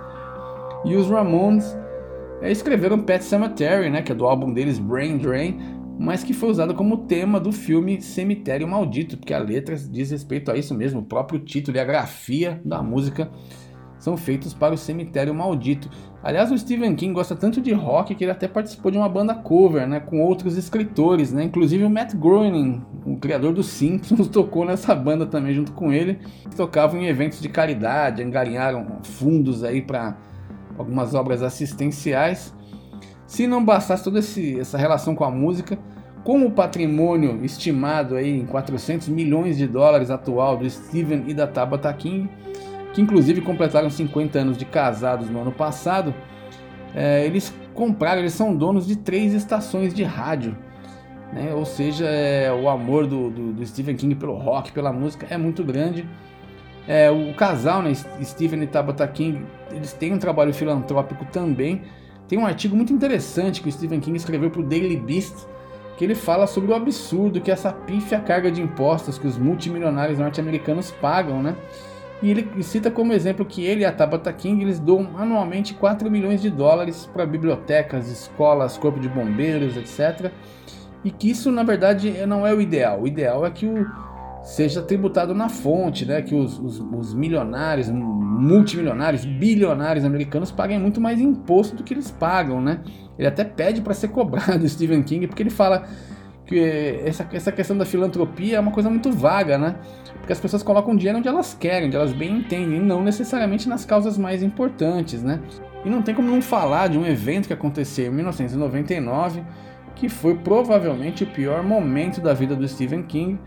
E 0.84 0.96
os 0.96 1.09
Ramones 1.09 1.78
é, 2.42 2.50
escreveram 2.50 2.98
Pet 2.98 3.22
Cemetery, 3.22 3.88
né? 3.88 4.02
que 4.02 4.11
é 4.11 4.14
do 4.16 4.26
álbum 4.26 4.52
deles 4.52 4.80
Brain 4.80 5.18
Drain, 5.18 5.61
mas 5.96 6.24
que 6.24 6.32
foi 6.32 6.50
usado 6.50 6.74
como 6.74 7.07
tema 7.07 7.38
do 7.38 7.52
filme 7.52 8.00
Cemitério 8.00 8.66
Maldito, 8.66 9.16
porque 9.16 9.32
a 9.32 9.38
letra 9.38 9.76
diz 9.76 10.11
respeito 10.11 10.50
a 10.50 10.57
isso 10.57 10.74
mesmo, 10.74 11.00
o 11.00 11.05
próprio 11.05 11.38
título 11.38 11.76
e 11.76 11.80
a 11.80 11.84
grafia 11.84 12.61
da 12.64 12.82
música 12.82 13.30
são 14.05 14.18
feitos 14.18 14.52
para 14.52 14.74
o 14.74 14.76
Cemitério 14.76 15.34
Maldito. 15.34 15.88
Aliás, 16.22 16.52
o 16.52 16.59
Stephen 16.59 16.94
King 16.94 17.14
gosta 17.14 17.34
tanto 17.34 17.59
de 17.59 17.72
rock 17.72 18.14
que 18.14 18.22
ele 18.22 18.30
até 18.30 18.46
participou 18.46 18.90
de 18.90 18.98
uma 18.98 19.09
banda 19.09 19.34
cover, 19.34 19.88
né, 19.88 19.98
com 19.98 20.20
outros 20.20 20.59
escritores, 20.59 21.32
né, 21.32 21.44
inclusive 21.44 21.82
o 21.84 21.90
Matt 21.90 22.14
Groening, 22.14 22.82
o 23.07 23.16
criador 23.16 23.55
dos 23.55 23.66
Simpsons, 23.66 24.28
tocou 24.28 24.66
nessa 24.66 24.94
banda 24.94 25.24
também 25.24 25.55
junto 25.55 25.72
com 25.72 25.90
ele. 25.90 26.18
Tocavam 26.55 27.00
em 27.00 27.07
eventos 27.07 27.40
de 27.40 27.48
caridade, 27.48 28.22
engarinharam 28.22 28.98
fundos 29.02 29.64
aí 29.64 29.80
para 29.80 30.18
algumas 30.76 31.14
obras 31.14 31.42
assistenciais. 31.42 32.55
Se 33.26 33.46
não 33.46 33.64
bastasse 33.64 34.05
toda 34.05 34.18
esse, 34.18 34.61
essa 34.61 34.76
relação 34.76 35.14
com 35.14 35.24
a 35.24 35.30
música, 35.30 35.78
com 36.22 36.44
o 36.44 36.50
patrimônio 36.50 37.42
estimado 37.42 38.16
aí 38.16 38.38
em 38.38 38.44
400 38.44 39.09
milhões 39.09 39.57
de 39.57 39.66
dólares 39.66 40.11
atual 40.11 40.59
do 40.59 40.68
Stephen 40.68 41.24
e 41.26 41.32
da 41.32 41.46
Tabata 41.46 41.92
King, 41.94 42.28
que 42.95 43.03
inclusive 43.03 43.40
completaram 43.40 43.90
50 43.90 44.38
anos 44.38 44.57
de 44.57 44.64
casados 44.64 45.28
no 45.28 45.40
ano 45.40 45.53
passado, 45.53 46.14
é, 46.95 47.26
eles 47.26 47.53
compraram, 47.74 48.20
eles 48.20 48.32
são 48.32 48.55
donos 48.55 48.86
de 48.86 48.97
três 48.97 49.34
estações 49.34 49.92
de 49.92 50.05
rádio. 50.05 50.57
Né? 51.32 51.53
Ou 51.53 51.64
seja, 51.64 52.07
é, 52.07 52.53
o 52.53 52.68
amor 52.68 53.07
do, 53.07 53.28
do, 53.28 53.53
do, 53.53 53.66
Stephen 53.66 53.97
King 53.97 54.14
pelo 54.14 54.34
rock, 54.34 54.70
pela 54.70 54.92
música 54.92 55.26
é 55.28 55.36
muito 55.36 55.64
grande. 55.64 56.09
É, 56.86 57.11
o 57.11 57.34
casal, 57.34 57.82
né, 57.82 57.92
Stephen 58.22 58.62
e 58.62 58.66
Tabata 58.66 59.07
King, 59.09 59.45
eles 59.72 59.92
têm 59.92 60.12
um 60.12 60.18
trabalho 60.18 60.55
filantrópico 60.55 61.24
também. 61.24 61.82
Tem 62.28 62.38
um 62.38 62.47
artigo 62.47 62.76
muito 62.76 62.92
interessante 62.92 63.61
que 63.61 63.68
o 63.68 63.72
Stephen 63.72 63.99
King 63.99 64.16
escreveu 64.16 64.51
para 64.51 64.61
o 64.61 64.64
Daily 64.64 64.97
Beast, 64.97 65.34
que 65.97 66.05
ele 66.05 66.14
fala 66.14 66.47
sobre 66.47 66.70
o 66.70 66.74
absurdo 66.74 67.40
que 67.40 67.51
essa 67.51 67.72
pífia 67.72 68.20
carga 68.20 68.53
de 68.53 68.62
impostos 68.62 69.18
que 69.18 69.26
os 69.26 69.36
multimilionários 69.36 70.18
norte-americanos 70.18 70.92
pagam, 70.92 71.42
né? 71.42 71.57
E 72.24 72.30
ele 72.30 72.62
cita 72.62 72.90
como 72.90 73.12
exemplo 73.12 73.44
que 73.44 73.62
ele 73.62 73.82
e 73.82 73.84
a 73.84 73.92
Tabata 73.92 74.32
King 74.32 74.62
eles 74.62 74.80
doam 74.80 75.10
anualmente 75.18 75.74
4 75.74 76.10
milhões 76.10 76.40
de 76.40 76.48
dólares 76.48 77.04
para 77.12 77.26
bibliotecas, 77.26 78.10
escolas, 78.10 78.78
corpo 78.78 78.98
de 78.98 79.10
bombeiros, 79.10 79.76
etc. 79.76 80.32
E 81.04 81.10
que 81.10 81.28
isso, 81.28 81.52
na 81.52 81.62
verdade, 81.62 82.10
não 82.26 82.46
é 82.46 82.54
o 82.54 82.62
ideal. 82.62 83.02
O 83.02 83.06
ideal 83.06 83.44
é 83.44 83.50
que 83.50 83.66
o 83.66 83.86
seja 84.42 84.80
tributado 84.80 85.34
na 85.34 85.50
fonte, 85.50 86.06
né? 86.06 86.22
que 86.22 86.34
os, 86.34 86.58
os, 86.58 86.80
os 86.80 87.14
milionários, 87.14 87.90
multimilionários, 87.90 89.26
bilionários 89.26 90.02
americanos 90.02 90.50
paguem 90.50 90.78
muito 90.78 91.02
mais 91.02 91.20
imposto 91.20 91.76
do 91.76 91.84
que 91.84 91.92
eles 91.92 92.10
pagam. 92.10 92.58
Né? 92.58 92.80
Ele 93.18 93.28
até 93.28 93.44
pede 93.44 93.82
para 93.82 93.92
ser 93.92 94.08
cobrado, 94.08 94.64
Stephen 94.68 95.02
King, 95.02 95.26
porque 95.26 95.42
ele 95.42 95.50
fala 95.50 95.86
que 96.47 96.59
essa, 97.05 97.26
essa 97.32 97.53
questão 97.53 97.76
da 97.76 97.84
filantropia 97.84 98.57
é 98.57 98.61
uma 98.61 98.70
coisa 98.70 98.90
muito 98.90 99.11
vaga, 99.11 99.57
né? 99.57 99.76
Porque 100.18 100.32
as 100.32 100.40
pessoas 100.40 100.62
colocam 100.62 100.95
dinheiro 100.95 101.18
onde 101.18 101.28
elas 101.28 101.55
querem, 101.55 101.88
onde 101.88 101.97
elas 101.97 102.12
bem 102.12 102.38
entendem, 102.38 102.78
e 102.78 102.80
não 102.80 103.03
necessariamente 103.03 103.68
nas 103.68 103.84
causas 103.84 104.18
mais 104.18 104.42
importantes, 104.42 105.22
né? 105.22 105.40
E 105.84 105.90
não 105.90 106.03
tem 106.03 106.14
como 106.14 106.30
não 106.30 106.40
falar 106.40 106.88
de 106.88 106.99
um 106.99 107.07
evento 107.07 107.47
que 107.47 107.53
aconteceu 107.53 108.07
em 108.07 108.14
1999, 108.14 109.42
que 109.95 110.09
foi 110.09 110.34
provavelmente 110.36 111.24
o 111.24 111.26
pior 111.26 111.62
momento 111.62 112.20
da 112.20 112.34
vida 112.34 112.57
do 112.57 112.66
Stephen 112.66 113.03
King, 113.03 113.38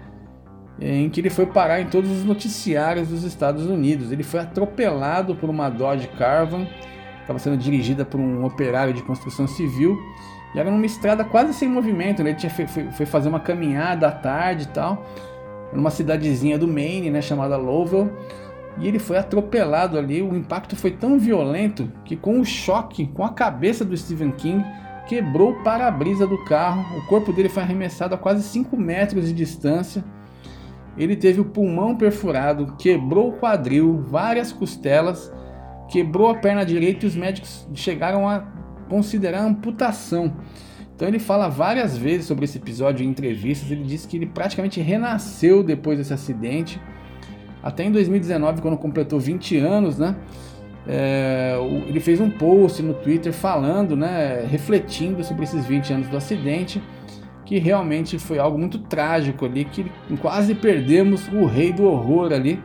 em 0.80 1.10
que 1.10 1.20
ele 1.20 1.30
foi 1.30 1.48
parar 1.48 1.82
em 1.82 1.88
todos 1.88 2.10
os 2.12 2.24
noticiários 2.24 3.10
dos 3.10 3.24
Estados 3.24 3.66
Unidos. 3.66 4.12
Ele 4.12 4.24
foi 4.24 4.40
atropelado 4.40 5.36
por 5.36 5.50
uma 5.50 5.70
Dodge 5.70 6.08
Caravan, 6.10 6.68
estava 7.22 7.40
sendo 7.40 7.58
dirigida 7.58 8.06
por 8.06 8.20
um 8.20 8.46
operário 8.46 8.94
de 8.94 9.02
construção 9.02 9.48
civil, 9.48 9.98
e 10.54 10.60
era 10.60 10.72
numa 10.72 10.86
estrada 10.86 11.24
quase 11.24 11.54
sem 11.54 11.68
movimento. 11.70 12.24
Né? 12.24 12.32
Ele 12.32 12.38
tinha, 12.38 12.50
foi, 12.50 12.68
foi 12.68 13.06
fazer 13.06 13.30
uma 13.30 13.40
caminhada 13.40 14.08
à 14.08 14.12
tarde 14.12 14.64
e 14.64 14.68
tal, 14.68 15.06
numa 15.74 15.90
cidadezinha 15.90 16.58
do 16.58 16.68
Maine, 16.68 17.10
né, 17.10 17.22
chamada 17.22 17.58
Lowell, 17.58 18.12
e 18.80 18.88
ele 18.88 19.00
foi 19.00 19.18
atropelado 19.18 19.98
ali. 19.98 20.22
O 20.22 20.36
impacto 20.36 20.76
foi 20.76 20.92
tão 20.92 21.20
violento 21.20 21.92
que, 22.06 22.16
com 22.16 22.40
o 22.40 22.46
choque 22.46 23.08
com 23.08 23.24
a 23.24 23.30
cabeça 23.30 23.84
do 23.84 23.96
Stephen 23.96 24.32
King, 24.32 24.66
quebrou 25.08 25.52
o 25.52 25.64
para-brisa 25.64 26.28
do 26.28 26.44
carro. 26.46 26.84
O 26.98 27.06
corpo 27.08 27.34
dele 27.34 27.50
foi 27.50 27.64
arremessado 27.64 28.16
a 28.16 28.18
quase 28.18 28.44
5 28.44 28.76
metros 28.78 29.28
de 29.28 29.34
distância 29.34 30.04
ele 30.98 31.16
teve 31.16 31.40
o 31.40 31.46
pulmão 31.46 31.96
perfurado, 31.96 32.76
quebrou 32.78 33.30
o 33.30 33.34
quadril, 33.34 34.04
várias 34.08 34.52
costelas, 34.52 35.32
quebrou 35.88 36.30
a 36.30 36.36
perna 36.36 36.66
direita 36.66 37.06
e 37.06 37.08
os 37.08 37.16
médicos 37.16 37.68
chegaram 37.76 38.28
a 38.28 38.40
considerar 38.88 39.44
amputação. 39.44 40.34
Então 40.96 41.08
ele 41.08 41.20
fala 41.20 41.48
várias 41.48 41.98
vezes 41.98 42.26
sobre 42.26 42.46
esse 42.46 42.58
episódio 42.58 43.06
em 43.06 43.10
entrevistas. 43.10 43.70
Ele 43.70 43.84
diz 43.84 44.06
que 44.06 44.18
ele 44.18 44.26
praticamente 44.26 44.82
renasceu 44.82 45.64
depois 45.64 45.98
desse 45.98 46.14
acidente. 46.14 46.82
Até 47.62 47.84
em 47.84 47.92
2019, 47.92 48.62
quando 48.62 48.78
completou 48.78 49.20
20 49.20 49.58
anos, 49.58 49.98
né? 49.98 50.16
É, 50.88 51.58
ele 51.88 52.00
fez 52.00 52.22
um 52.22 52.30
post 52.30 52.82
no 52.82 52.94
Twitter 52.94 53.34
falando, 53.34 53.96
né, 53.98 54.48
refletindo 54.50 55.22
sobre 55.22 55.44
esses 55.44 55.66
20 55.66 55.94
anos 55.94 56.08
do 56.08 56.16
acidente 56.16 56.82
que 57.48 57.58
realmente 57.60 58.20
foi 58.20 58.38
algo 58.40 58.58
muito 58.58 58.78
trágico 58.78 59.46
ali, 59.46 59.64
que 59.64 59.90
quase 60.22 60.54
perdemos 60.54 61.30
o 61.30 61.46
rei 61.46 61.72
do 61.72 61.86
horror 61.86 62.34
ali. 62.34 62.62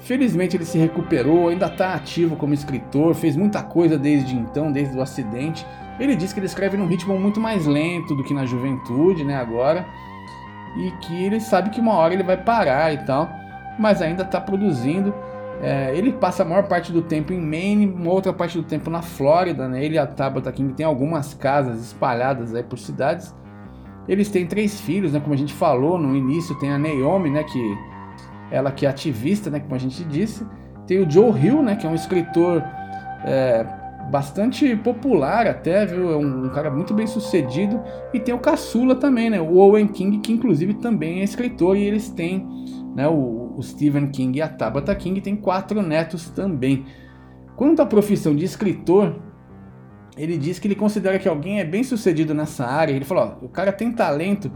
Felizmente 0.00 0.56
ele 0.56 0.64
se 0.64 0.78
recuperou, 0.78 1.48
ainda 1.48 1.66
está 1.66 1.94
ativo 1.94 2.36
como 2.36 2.54
escritor, 2.54 3.14
fez 3.14 3.36
muita 3.36 3.62
coisa 3.62 3.98
desde 3.98 4.34
então, 4.34 4.72
desde 4.72 4.96
o 4.96 5.02
acidente. 5.02 5.66
Ele 5.98 6.16
diz 6.16 6.32
que 6.32 6.40
ele 6.40 6.46
escreve 6.46 6.76
num 6.76 6.86
ritmo 6.86 7.18
muito 7.18 7.38
mais 7.38 7.66
lento 7.66 8.14
do 8.14 8.24
que 8.24 8.32
na 8.32 8.46
juventude, 8.46 9.22
né, 9.22 9.36
agora, 9.36 9.86
e 10.78 10.90
que 11.02 11.24
ele 11.24 11.40
sabe 11.40 11.70
que 11.70 11.80
uma 11.80 11.94
hora 11.94 12.14
ele 12.14 12.22
vai 12.22 12.36
parar 12.36 12.92
e 12.94 12.98
tal, 13.04 13.28
mas 13.78 14.00
ainda 14.00 14.22
está 14.22 14.40
produzindo. 14.40 15.14
É, 15.62 15.94
ele 15.94 16.12
passa 16.12 16.42
a 16.42 16.46
maior 16.46 16.62
parte 16.66 16.90
do 16.90 17.02
tempo 17.02 17.34
em 17.34 17.40
Maine, 17.40 17.86
uma 17.86 18.10
outra 18.10 18.32
parte 18.32 18.56
do 18.56 18.64
tempo 18.64 18.88
na 18.88 19.02
Flórida, 19.02 19.68
né? 19.68 19.84
Ele 19.84 19.96
e 19.96 19.98
a 19.98 20.06
Tabata 20.06 20.50
King 20.50 20.72
tem 20.72 20.86
algumas 20.86 21.34
casas 21.34 21.84
espalhadas 21.84 22.54
aí 22.54 22.62
por 22.62 22.78
cidades 22.78 23.34
eles 24.08 24.28
têm 24.28 24.44
três 24.44 24.80
filhos, 24.80 25.12
né? 25.12 25.20
Como 25.20 25.32
a 25.32 25.36
gente 25.36 25.54
falou 25.54 25.96
no 25.96 26.16
início, 26.16 26.58
tem 26.58 26.72
a 26.72 26.78
Naomi, 26.78 27.30
né? 27.30 27.44
Que 27.44 27.78
ela 28.50 28.70
que 28.70 28.86
é 28.86 28.88
ativista, 28.88 29.50
né? 29.50 29.60
Como 29.60 29.74
a 29.74 29.78
gente 29.78 30.02
disse. 30.04 30.46
Tem 30.86 30.98
o 30.98 31.10
Joe 31.10 31.38
Hill, 31.38 31.62
né? 31.62 31.76
Que 31.76 31.86
é 31.86 31.90
um 31.90 31.94
escritor 31.94 32.62
é, 33.24 33.64
bastante 34.10 34.74
popular 34.76 35.46
até, 35.46 35.86
viu? 35.86 36.10
É 36.10 36.16
um, 36.16 36.48
cara 36.50 36.70
muito 36.70 36.92
bem 36.92 37.06
sucedido. 37.06 37.80
E 38.12 38.18
tem 38.18 38.34
o 38.34 38.38
caçula 38.38 38.94
também, 38.94 39.30
né? 39.30 39.40
O 39.40 39.56
Owen 39.56 39.86
King, 39.86 40.18
que 40.18 40.32
inclusive 40.32 40.74
também 40.74 41.20
é 41.20 41.24
escritor. 41.24 41.76
E 41.76 41.84
eles 41.84 42.08
têm, 42.10 42.46
né? 42.94 43.06
O, 43.08 43.54
o 43.56 43.62
Stephen 43.62 44.08
King 44.08 44.38
e 44.38 44.42
a 44.42 44.48
Tabitha 44.48 44.94
King 44.94 45.20
têm 45.20 45.36
quatro 45.36 45.80
netos 45.82 46.30
também. 46.30 46.84
Quanto 47.56 47.80
à 47.80 47.86
profissão 47.86 48.34
de 48.34 48.44
escritor, 48.44 49.16
ele 50.16 50.36
diz 50.36 50.58
que 50.58 50.66
ele 50.66 50.74
considera 50.74 51.18
que 51.18 51.28
alguém 51.28 51.60
é 51.60 51.64
bem 51.64 51.84
sucedido 51.84 52.34
nessa 52.34 52.66
área. 52.66 52.92
Ele 52.92 53.04
falou: 53.04 53.38
ó, 53.40 53.44
o 53.44 53.48
cara 53.48 53.72
tem 53.72 53.92
talento 53.92 54.50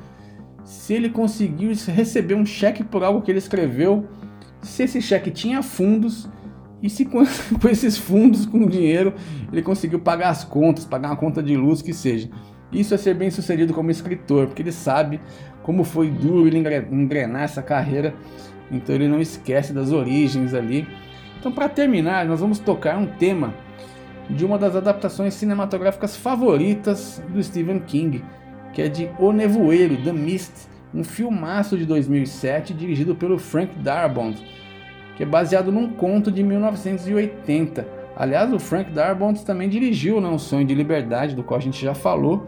se 0.64 0.94
ele 0.94 1.10
conseguiu 1.10 1.72
receber 1.88 2.34
um 2.34 2.46
cheque 2.46 2.82
por 2.82 3.04
algo 3.04 3.20
que 3.22 3.30
ele 3.30 3.38
escreveu, 3.38 4.08
se 4.62 4.82
esse 4.82 5.00
cheque 5.00 5.30
tinha 5.30 5.62
fundos 5.62 6.28
e 6.82 6.88
se 6.88 7.04
com, 7.04 7.24
com 7.60 7.68
esses 7.68 7.96
fundos, 7.96 8.46
com 8.46 8.66
dinheiro, 8.66 9.14
ele 9.52 9.62
conseguiu 9.62 10.00
pagar 10.00 10.30
as 10.30 10.42
contas, 10.42 10.84
pagar 10.84 11.10
uma 11.10 11.16
conta 11.16 11.42
de 11.42 11.56
luz, 11.56 11.82
que 11.82 11.92
seja. 11.92 12.28
Isso 12.72 12.94
é 12.94 12.96
ser 12.96 13.14
bem 13.14 13.30
sucedido 13.30 13.72
como 13.72 13.90
escritor, 13.90 14.46
porque 14.46 14.62
ele 14.62 14.72
sabe 14.72 15.20
como 15.62 15.84
foi 15.84 16.10
duro 16.10 16.46
ele 16.46 16.58
engrenar 16.58 17.42
essa 17.42 17.62
carreira, 17.62 18.14
então 18.70 18.94
ele 18.94 19.08
não 19.08 19.20
esquece 19.20 19.72
das 19.72 19.92
origens 19.92 20.54
ali. 20.54 20.86
Então, 21.38 21.52
para 21.52 21.68
terminar, 21.68 22.26
nós 22.26 22.40
vamos 22.40 22.58
tocar 22.58 22.98
um 22.98 23.06
tema 23.06 23.54
de 24.28 24.44
uma 24.44 24.58
das 24.58 24.74
adaptações 24.74 25.34
cinematográficas 25.34 26.16
favoritas 26.16 27.22
do 27.28 27.42
Stephen 27.42 27.80
King, 27.80 28.24
que 28.74 28.82
é 28.82 28.88
de 28.88 29.08
O 29.18 29.32
Nevoeiro, 29.32 29.96
The 29.96 30.12
Mist, 30.12 30.52
um 30.92 31.04
filmaço 31.04 31.76
de 31.76 31.86
2007 31.86 32.74
dirigido 32.74 33.14
pelo 33.14 33.38
Frank 33.38 33.74
Darabont, 33.78 34.40
que 35.16 35.22
é 35.22 35.26
baseado 35.26 35.72
num 35.72 35.88
conto 35.90 36.30
de 36.30 36.42
1980. 36.42 37.86
Aliás, 38.16 38.52
o 38.52 38.58
Frank 38.58 38.90
Darabont 38.92 39.44
também 39.44 39.68
dirigiu 39.68 40.20
né, 40.20 40.28
O 40.28 40.38
Sonho 40.38 40.66
de 40.66 40.74
Liberdade, 40.74 41.34
do 41.34 41.42
qual 41.42 41.58
a 41.58 41.62
gente 41.62 41.82
já 41.82 41.94
falou, 41.94 42.46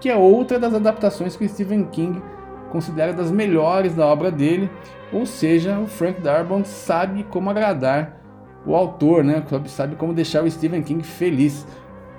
que 0.00 0.08
é 0.08 0.16
outra 0.16 0.58
das 0.58 0.74
adaptações 0.74 1.36
que 1.36 1.48
Stephen 1.48 1.84
King 1.86 2.22
considera 2.70 3.12
das 3.12 3.30
melhores 3.30 3.94
da 3.94 4.06
obra 4.06 4.30
dele, 4.30 4.70
ou 5.12 5.26
seja, 5.26 5.78
o 5.78 5.86
Frank 5.86 6.20
Darabont 6.20 6.68
sabe 6.68 7.24
como 7.24 7.50
agradar 7.50 8.20
o 8.66 8.76
autor, 8.76 9.24
né, 9.24 9.42
sabe 9.66 9.96
como 9.96 10.12
deixar 10.12 10.44
o 10.44 10.50
Stephen 10.50 10.82
King 10.82 11.02
feliz. 11.02 11.66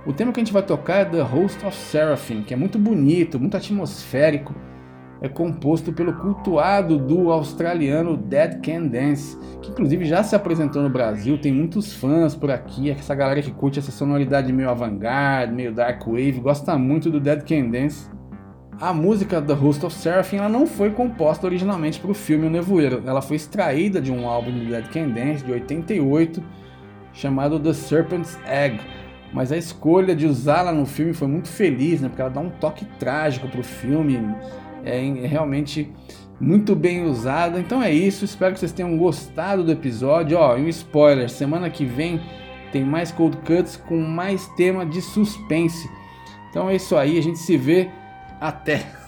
O 0.10 0.12
tema 0.12 0.34
que 0.34 0.40
a 0.40 0.44
gente 0.44 0.52
vai 0.52 0.64
tocar 0.64 0.96
é 0.96 1.06
The 1.06 1.22
Host 1.22 1.64
of 1.64 1.78
Seraphim, 1.78 2.42
que 2.42 2.52
é 2.52 2.58
muito 2.58 2.80
bonito, 2.80 3.40
muito 3.40 3.56
atmosférico. 3.56 4.56
É 5.22 5.30
composto 5.30 5.94
pelo 5.94 6.14
cultuado 6.14 6.98
duo 6.98 7.32
australiano 7.32 8.18
Dead 8.18 8.60
Can 8.60 8.88
Dance, 8.88 9.38
que 9.62 9.70
inclusive 9.70 10.06
já 10.06 10.24
se 10.24 10.36
apresentou 10.36 10.82
no 10.82 10.90
Brasil, 10.90 11.38
tem 11.38 11.54
muitos 11.54 11.94
fãs 11.94 12.34
por 12.34 12.50
aqui, 12.50 12.90
essa 12.90 13.14
galera 13.14 13.40
que 13.40 13.52
curte 13.52 13.78
essa 13.78 13.92
sonoridade 13.92 14.52
meio 14.52 14.72
avant-garde, 14.72 15.54
meio 15.54 15.72
dark 15.72 16.04
wave, 16.08 16.40
gosta 16.40 16.76
muito 16.76 17.12
do 17.12 17.20
Dead 17.20 17.48
Can 17.48 17.70
Dance. 17.70 18.10
A 18.82 18.92
música 18.92 19.40
The 19.40 19.54
Host 19.54 19.86
of 19.86 19.96
Seraphim 19.96 20.38
não 20.50 20.66
foi 20.66 20.90
composta 20.90 21.46
originalmente 21.46 22.00
para 22.00 22.10
o 22.10 22.16
filme 22.16 22.48
O 22.48 22.50
Nevoeiro, 22.50 23.04
ela 23.06 23.22
foi 23.22 23.36
extraída 23.36 24.02
de 24.02 24.12
um 24.12 24.28
álbum 24.28 24.52
do 24.52 24.66
Dead 24.66 24.88
Can 24.88 25.10
Dance 25.10 25.46
de 25.46 25.52
88 25.52 26.44
chamado 27.14 27.60
The 27.60 27.74
Serpent's 27.74 28.40
Egg. 28.48 28.80
Mas 29.34 29.52
a 29.52 29.58
escolha 29.58 30.16
de 30.16 30.26
usá-la 30.26 30.72
no 30.72 30.86
filme 30.86 31.14
foi 31.14 31.28
muito 31.28 31.48
feliz, 31.48 32.02
né? 32.02 32.10
Porque 32.10 32.22
ela 32.22 32.32
dá 32.32 32.40
um 32.40 32.50
toque 32.50 32.86
trágico 33.00 33.48
pro 33.48 33.64
filme, 33.64 34.20
é, 34.84 35.06
é 35.06 35.28
realmente 35.28 35.92
muito 36.40 36.76
bem 36.76 37.06
usada. 37.06 37.60
Então 37.60 37.82
é 37.82 37.92
isso, 37.92 38.26
espero 38.26 38.54
que 38.54 38.60
vocês 38.60 38.72
tenham 38.72 38.98
gostado 38.98 39.64
do 39.64 39.72
episódio. 39.72 40.38
Ó, 40.38 40.58
e 40.58 40.62
um 40.62 40.68
spoiler, 40.68 41.30
semana 41.30 41.70
que 41.70 41.86
vem 41.86 42.20
tem 42.72 42.84
mais 42.84 43.12
Cold 43.12 43.38
Cuts 43.38 43.78
com 43.78 44.00
mais 44.00 44.48
tema 44.50 44.86
de 44.86 45.02
suspense. 45.02 45.90
Então 46.50 46.70
é 46.70 46.76
isso 46.76 46.96
aí, 46.96 47.18
a 47.18 47.22
gente 47.22 47.40
se 47.40 47.58
vê 47.58 47.90
até! 48.40 48.99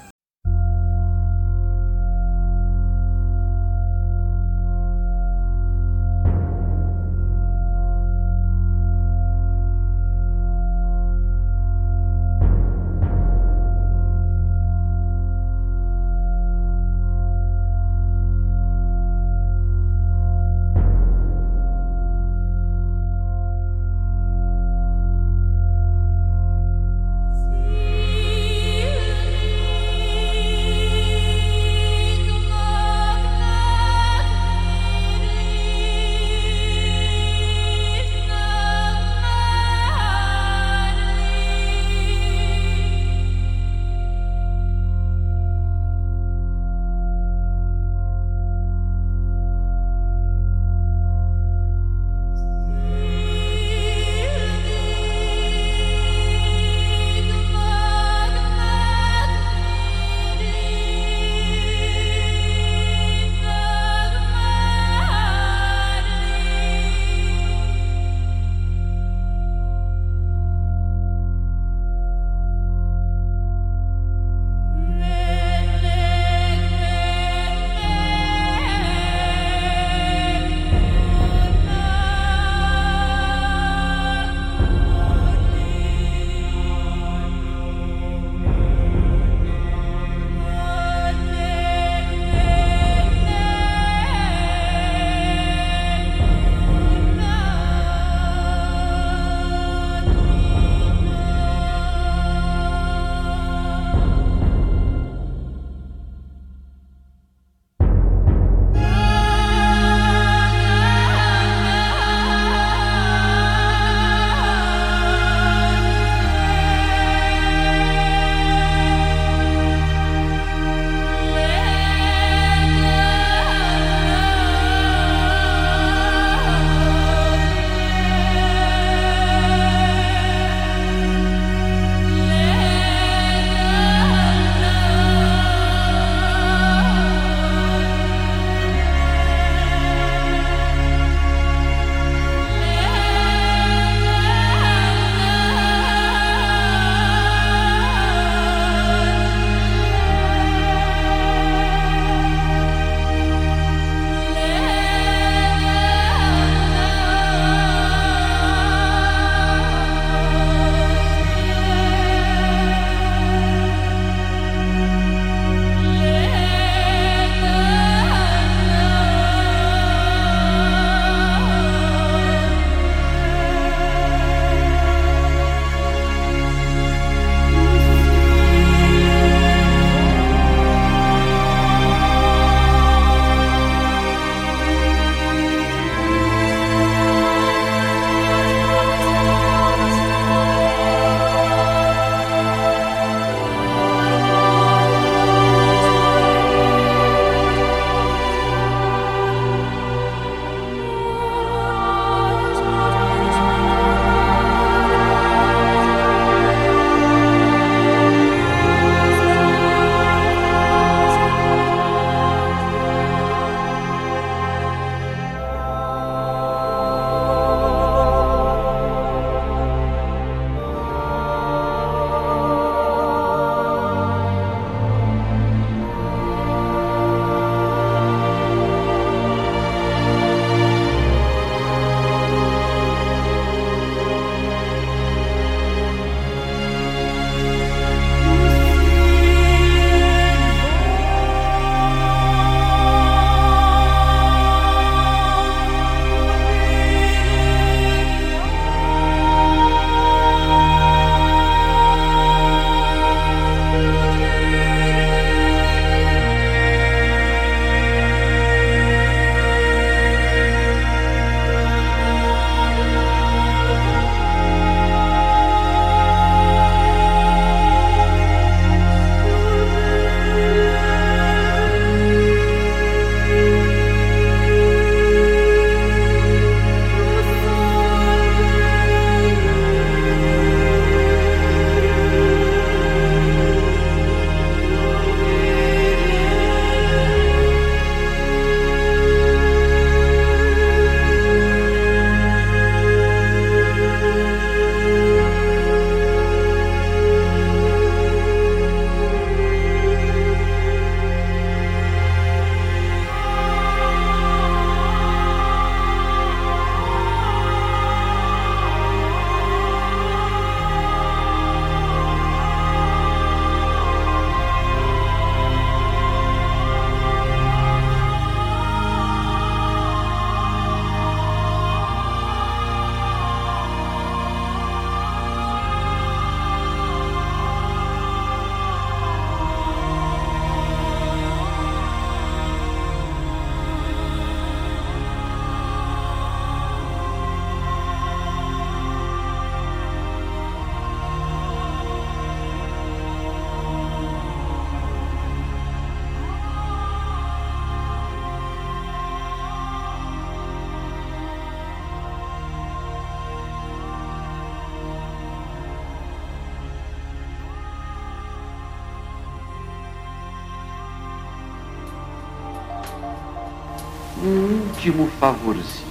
Favorzinho. 365.21 365.85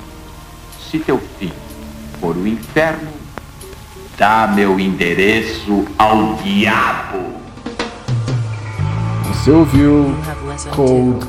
Se 0.91 0.99
teu 0.99 1.21
fim 1.39 1.53
for 2.21 2.37
o 2.37 2.49
inferno, 2.49 3.13
dá 4.19 4.53
meu 4.53 4.81
endereço 4.81 5.87
ao 5.97 6.35
diabo. 6.35 7.31
Você 9.29 9.53
ouviu 9.53 10.17
Cold 10.75 11.25